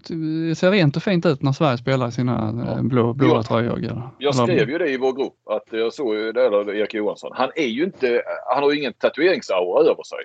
det 0.49 0.55
ser 0.55 0.71
rent 0.71 0.97
och 0.97 1.03
fint 1.03 1.27
ut 1.27 1.43
när 1.43 1.53
Sverige 1.53 1.79
spelar 1.79 2.11
sina 2.11 2.49
eh, 2.77 2.83
blå, 2.83 3.13
blåa 3.13 3.35
Jag- 3.35 3.47
tröjor. 3.47 4.03
Jag 4.19 4.35
skrev 4.35 4.71
ju 4.71 4.79
det 4.79 4.89
i 4.91 4.97
vår 4.97 5.13
grupp 5.13 5.35
att 5.51 5.69
jag 5.71 5.93
såg 5.93 6.15
ju 6.15 6.33
det 6.33 6.51
där 6.51 6.75
Erik 6.75 6.95
Johansson. 6.95 7.31
Han 7.35 7.51
är 7.57 7.67
ju 7.69 7.85
inte, 7.85 8.23
han 8.55 8.63
har 8.63 8.73
ju 8.73 8.79
ingen 8.79 8.93
tatueringsaura 8.93 9.81
över 9.81 10.03
sig. 10.03 10.19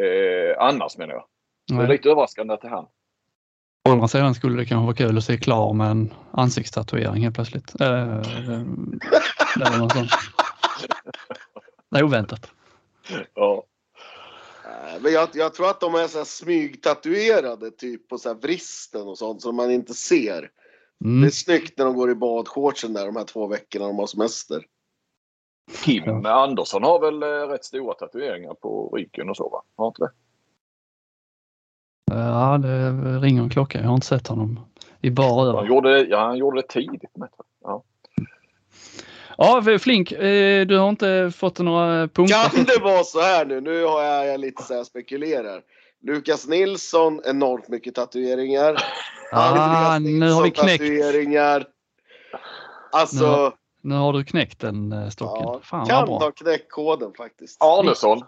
Eh, 0.00 0.62
annars 0.62 0.96
menar 0.98 1.14
jag. 1.14 1.24
Det 1.68 1.74
är 1.74 1.78
Nej. 1.78 1.88
lite 1.88 2.08
överraskande 2.10 2.54
att 2.54 2.60
det 2.60 2.68
är 2.68 2.70
han. 2.70 2.84
Å 3.88 3.90
andra 3.92 4.08
sidan 4.08 4.34
skulle 4.34 4.56
det 4.56 4.64
kanske 4.66 4.84
vara 4.86 4.96
kul 5.10 5.18
att 5.18 5.24
se 5.24 5.36
klar 5.36 5.72
med 5.72 5.90
en 5.90 6.14
ansiktstatuering 6.30 7.22
helt 7.22 7.34
plötsligt. 7.34 7.80
Eh, 7.80 7.88
eh, 7.88 8.60
eller 9.56 9.78
något 9.78 9.92
sånt. 9.92 10.10
Det 11.90 11.98
är 11.98 12.02
oväntat. 12.02 12.50
Ja. 13.34 13.64
Nej, 14.64 14.98
Men 15.00 15.12
jag, 15.12 15.28
jag 15.34 15.54
tror 15.54 15.70
att 15.70 15.80
de 15.80 15.94
är 15.94 16.06
så 16.08 16.18
här 16.18 16.24
smygtatuerade 16.24 17.70
typ 17.70 18.08
på 18.08 18.18
så 18.18 18.28
här 18.28 18.36
vristen 18.36 19.02
och 19.08 19.18
sånt 19.18 19.42
som 19.42 19.56
man 19.56 19.70
inte 19.70 19.94
ser. 19.94 20.40
Det 21.00 21.06
Mm. 21.08 21.24
är 21.24 21.30
snyggt 21.30 21.78
när 21.78 21.84
de 21.84 21.94
går 21.94 22.10
i 22.10 22.14
badshortsen 22.14 22.92
där 22.92 23.06
de 23.06 23.16
här 23.16 23.24
två 23.24 23.46
veckorna 23.46 23.86
de 23.86 23.98
har 23.98 24.06
semester. 24.06 24.64
Kim 25.84 26.26
Andersson 26.26 26.82
har 26.82 27.00
väl 27.00 27.22
eh, 27.22 27.48
rätt 27.48 27.64
stora 27.64 27.94
tatueringar 27.94 28.54
på 28.54 28.88
ryggen 28.96 29.30
och 29.30 29.36
så 29.36 29.48
va? 29.48 29.62
Har 29.76 29.86
inte 29.86 30.02
det? 30.02 30.10
Ja, 32.10 32.58
det 32.58 32.90
ringer 33.18 33.42
en 33.42 33.50
klocka. 33.50 33.78
Jag 33.80 33.86
har 33.86 33.94
inte 33.94 34.06
sett 34.06 34.26
honom 34.28 34.60
i 35.00 35.10
bar 35.10 35.46
Han 35.46 35.48
över. 35.56 35.68
gjorde, 35.68 35.92
det- 35.94 36.08
ja, 36.10 36.18
han 36.26 36.36
gjorde 36.36 36.60
det 36.62 36.68
tidigt. 36.68 37.16
Med. 37.16 37.28
Ja. 37.64 37.82
Ja, 39.38 39.62
Flink, 39.80 40.12
eh, 40.12 40.66
du 40.66 40.78
har 40.78 40.88
inte 40.88 41.32
fått 41.36 41.58
några 41.58 42.08
punkter? 42.08 42.48
Kan 42.50 42.64
det 42.64 42.78
vara 42.82 43.04
så 43.04 43.20
här 43.20 43.44
nu? 43.46 43.60
Nu 43.60 43.84
har 43.84 44.02
jag, 44.02 44.26
jag 44.26 44.40
lite 44.40 44.62
så 44.62 44.74
här 44.74 44.84
spekulerar. 44.84 45.62
Lukas 46.02 46.48
Nilsson, 46.48 47.20
enormt 47.24 47.68
mycket 47.68 47.94
tatueringar. 47.94 48.76
Ah, 49.32 49.94
Andreas 49.94 50.20
nu 50.20 50.30
har 50.32 50.42
vi 50.42 50.50
knäckt. 50.50 50.78
Tatueringar. 50.82 51.66
Alltså, 52.92 53.52
Nu 53.86 53.94
har 53.94 54.12
du 54.12 54.24
knäckt 54.24 54.60
den 54.60 54.92
eh, 54.92 55.08
stocken. 55.08 55.42
ja, 55.46 55.60
Fan 55.62 55.86
kan 55.86 56.08
ha 56.08 56.30
knäckt 56.30 56.72
koden 56.72 57.12
faktiskt. 57.16 57.62
Arnesson. 57.62 58.22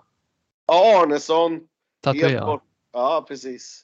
Arnesson. 0.67 1.53
Helt 1.53 1.65
Tatuera. 2.03 2.61
Ja, 2.93 3.25
precis. 3.29 3.83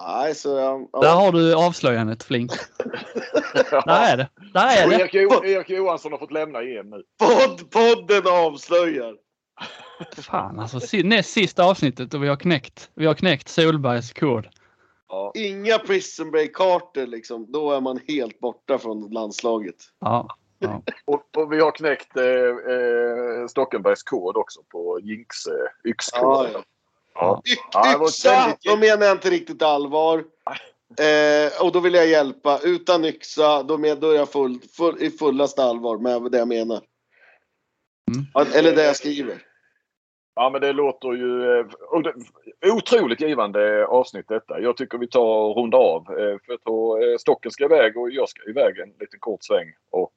Nej, 0.00 0.34
så 0.34 0.48
ja. 0.92 1.00
Där 1.00 1.14
har 1.14 1.32
du 1.32 1.54
avslöjandet 1.54 2.22
Flink. 2.22 2.50
Där 3.70 4.12
är 4.12 4.16
det. 4.16 4.28
Där 4.52 4.66
är 4.84 4.88
det. 4.88 4.94
Erik, 5.00 5.14
Jo- 5.14 5.44
Erik 5.44 5.70
Johansson 5.70 6.12
har 6.12 6.18
fått 6.18 6.32
lämna 6.32 6.58
EM 6.62 6.90
nu. 6.90 7.02
Podd, 7.18 7.70
podden 7.70 8.22
avslöjar. 8.32 9.14
Fan 10.22 10.60
alltså, 10.60 10.80
si- 10.80 11.02
näst 11.02 11.30
sista 11.30 11.64
avsnittet 11.64 12.14
och 12.14 12.22
vi 12.24 12.28
har 12.28 12.36
knäckt, 12.36 12.90
vi 12.94 13.06
har 13.06 13.14
knäckt 13.14 13.48
Solbergs 13.48 14.12
kod. 14.12 14.48
Ja. 15.08 15.32
Inga 15.34 15.78
prison 15.78 16.30
break-kartor 16.30 17.06
liksom. 17.06 17.52
Då 17.52 17.72
är 17.72 17.80
man 17.80 18.00
helt 18.08 18.40
borta 18.40 18.78
från 18.78 19.10
landslaget. 19.10 19.76
Ja, 20.00 20.36
ja. 20.62 20.82
Och, 21.04 21.36
och 21.36 21.52
vi 21.52 21.60
har 21.60 21.70
knäckt 21.70 22.16
eh, 22.16 22.24
eh, 22.24 23.46
Stockenbergs 23.48 24.02
kod 24.02 24.36
också 24.36 24.60
på 24.62 25.00
Jinx 25.02 25.46
eh, 25.46 25.90
yxkod. 25.90 26.22
Ja, 26.22 26.48
ja. 26.52 26.62
Ja. 27.14 27.42
Y- 27.44 27.56
Ja, 27.72 27.92
det 27.92 27.98
var 27.98 28.06
yxa, 28.08 28.30
väldigt- 28.30 28.62
då 28.62 28.76
menar 28.76 29.06
jag 29.06 29.14
inte 29.16 29.30
riktigt 29.30 29.62
allvar. 29.62 30.24
Eh, 30.98 31.62
och 31.64 31.72
då 31.72 31.80
vill 31.80 31.94
jag 31.94 32.06
hjälpa. 32.06 32.58
Utan 32.62 33.04
yxa, 33.04 33.62
då, 33.62 33.78
med, 33.78 33.98
då 33.98 34.10
är 34.10 34.14
jag 34.16 34.28
full, 34.32 34.58
full, 34.76 35.02
i 35.02 35.10
fullaste 35.10 35.62
allvar 35.64 35.98
med 35.98 36.32
det 36.32 36.38
jag 36.38 36.48
menar. 36.48 36.80
Mm. 38.36 38.48
Eller 38.54 38.76
det 38.76 38.84
jag 38.84 38.96
skriver. 38.96 39.42
Ja 40.34 40.50
men 40.50 40.60
det 40.60 40.72
låter 40.72 41.08
ju 41.12 41.58
eh, 41.60 41.66
otroligt 42.76 43.20
givande 43.20 43.86
avsnitt 43.86 44.28
detta. 44.28 44.60
Jag 44.60 44.76
tycker 44.76 44.98
vi 44.98 45.06
tar 45.08 45.20
och 45.20 45.56
rundar 45.56 45.78
av. 45.78 46.02
Eh, 46.02 46.16
För 46.16 46.52
jag 46.52 46.62
tror 46.62 47.02
eh, 47.12 47.16
Stocken 47.18 47.50
ska 47.52 47.64
iväg 47.64 47.96
och 47.96 48.10
jag 48.10 48.28
ska 48.28 48.50
iväg 48.50 48.78
en 48.78 48.88
liten 49.00 49.20
kort 49.20 49.44
sväng. 49.44 49.66
Och 49.90 50.12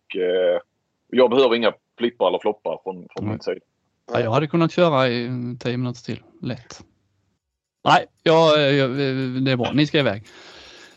jag 1.11 1.29
behöver 1.29 1.55
inga 1.55 1.73
flippar 1.97 2.27
eller 2.27 2.39
floppar 2.39 2.79
från, 2.83 2.95
från 2.95 3.25
min 3.25 3.27
Mm. 3.29 3.39
sida. 3.39 3.59
ja, 4.13 4.19
jag 4.19 4.31
hade 4.31 4.47
kunnat 4.47 4.71
köra 4.71 5.07
i 5.09 5.29
tio 5.59 5.77
minuter 5.77 6.01
till. 6.01 6.23
Lätt. 6.41 6.81
Nej, 7.85 8.05
ja, 8.23 8.57
ja, 8.57 8.87
det 8.87 9.51
är 9.51 9.55
bra. 9.57 9.71
Ni 9.73 9.87
ska 9.87 9.99
iväg. 9.99 10.23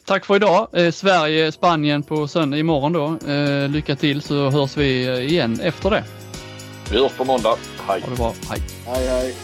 Tack 0.06 0.24
för 0.24 0.36
idag. 0.36 0.68
Eh, 0.72 0.90
Sverige, 0.90 1.52
Spanien 1.52 2.02
på 2.02 2.28
söndag 2.28 2.56
imorgon 2.58 2.92
då. 2.92 3.04
Eh, 3.32 3.68
lycka 3.70 3.96
till 3.96 4.22
så 4.22 4.50
hörs 4.50 4.76
vi 4.76 5.18
igen 5.24 5.60
efter 5.62 5.90
det. 5.90 6.04
Vi 6.90 6.98
hörs 6.98 7.12
på 7.12 7.24
måndag. 7.24 7.56
Hej! 7.88 8.00
Ha 8.00 8.10
det 8.10 8.16
bra. 8.16 8.34
Hej. 8.50 8.62
Hej, 8.86 9.06
hej. 9.08 9.34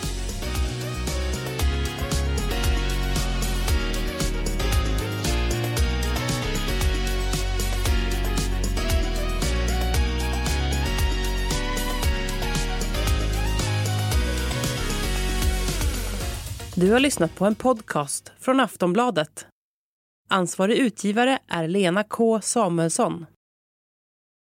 Du 16.76 16.92
har 16.92 17.00
lyssnat 17.00 17.34
på 17.34 17.46
en 17.46 17.54
podcast 17.54 18.32
från 18.40 18.60
Aftonbladet. 18.60 19.46
Ansvarig 20.28 20.76
utgivare 20.76 21.38
är 21.48 21.68
Lena 21.68 22.04
K 22.04 22.40
Samuelsson. 22.40 23.26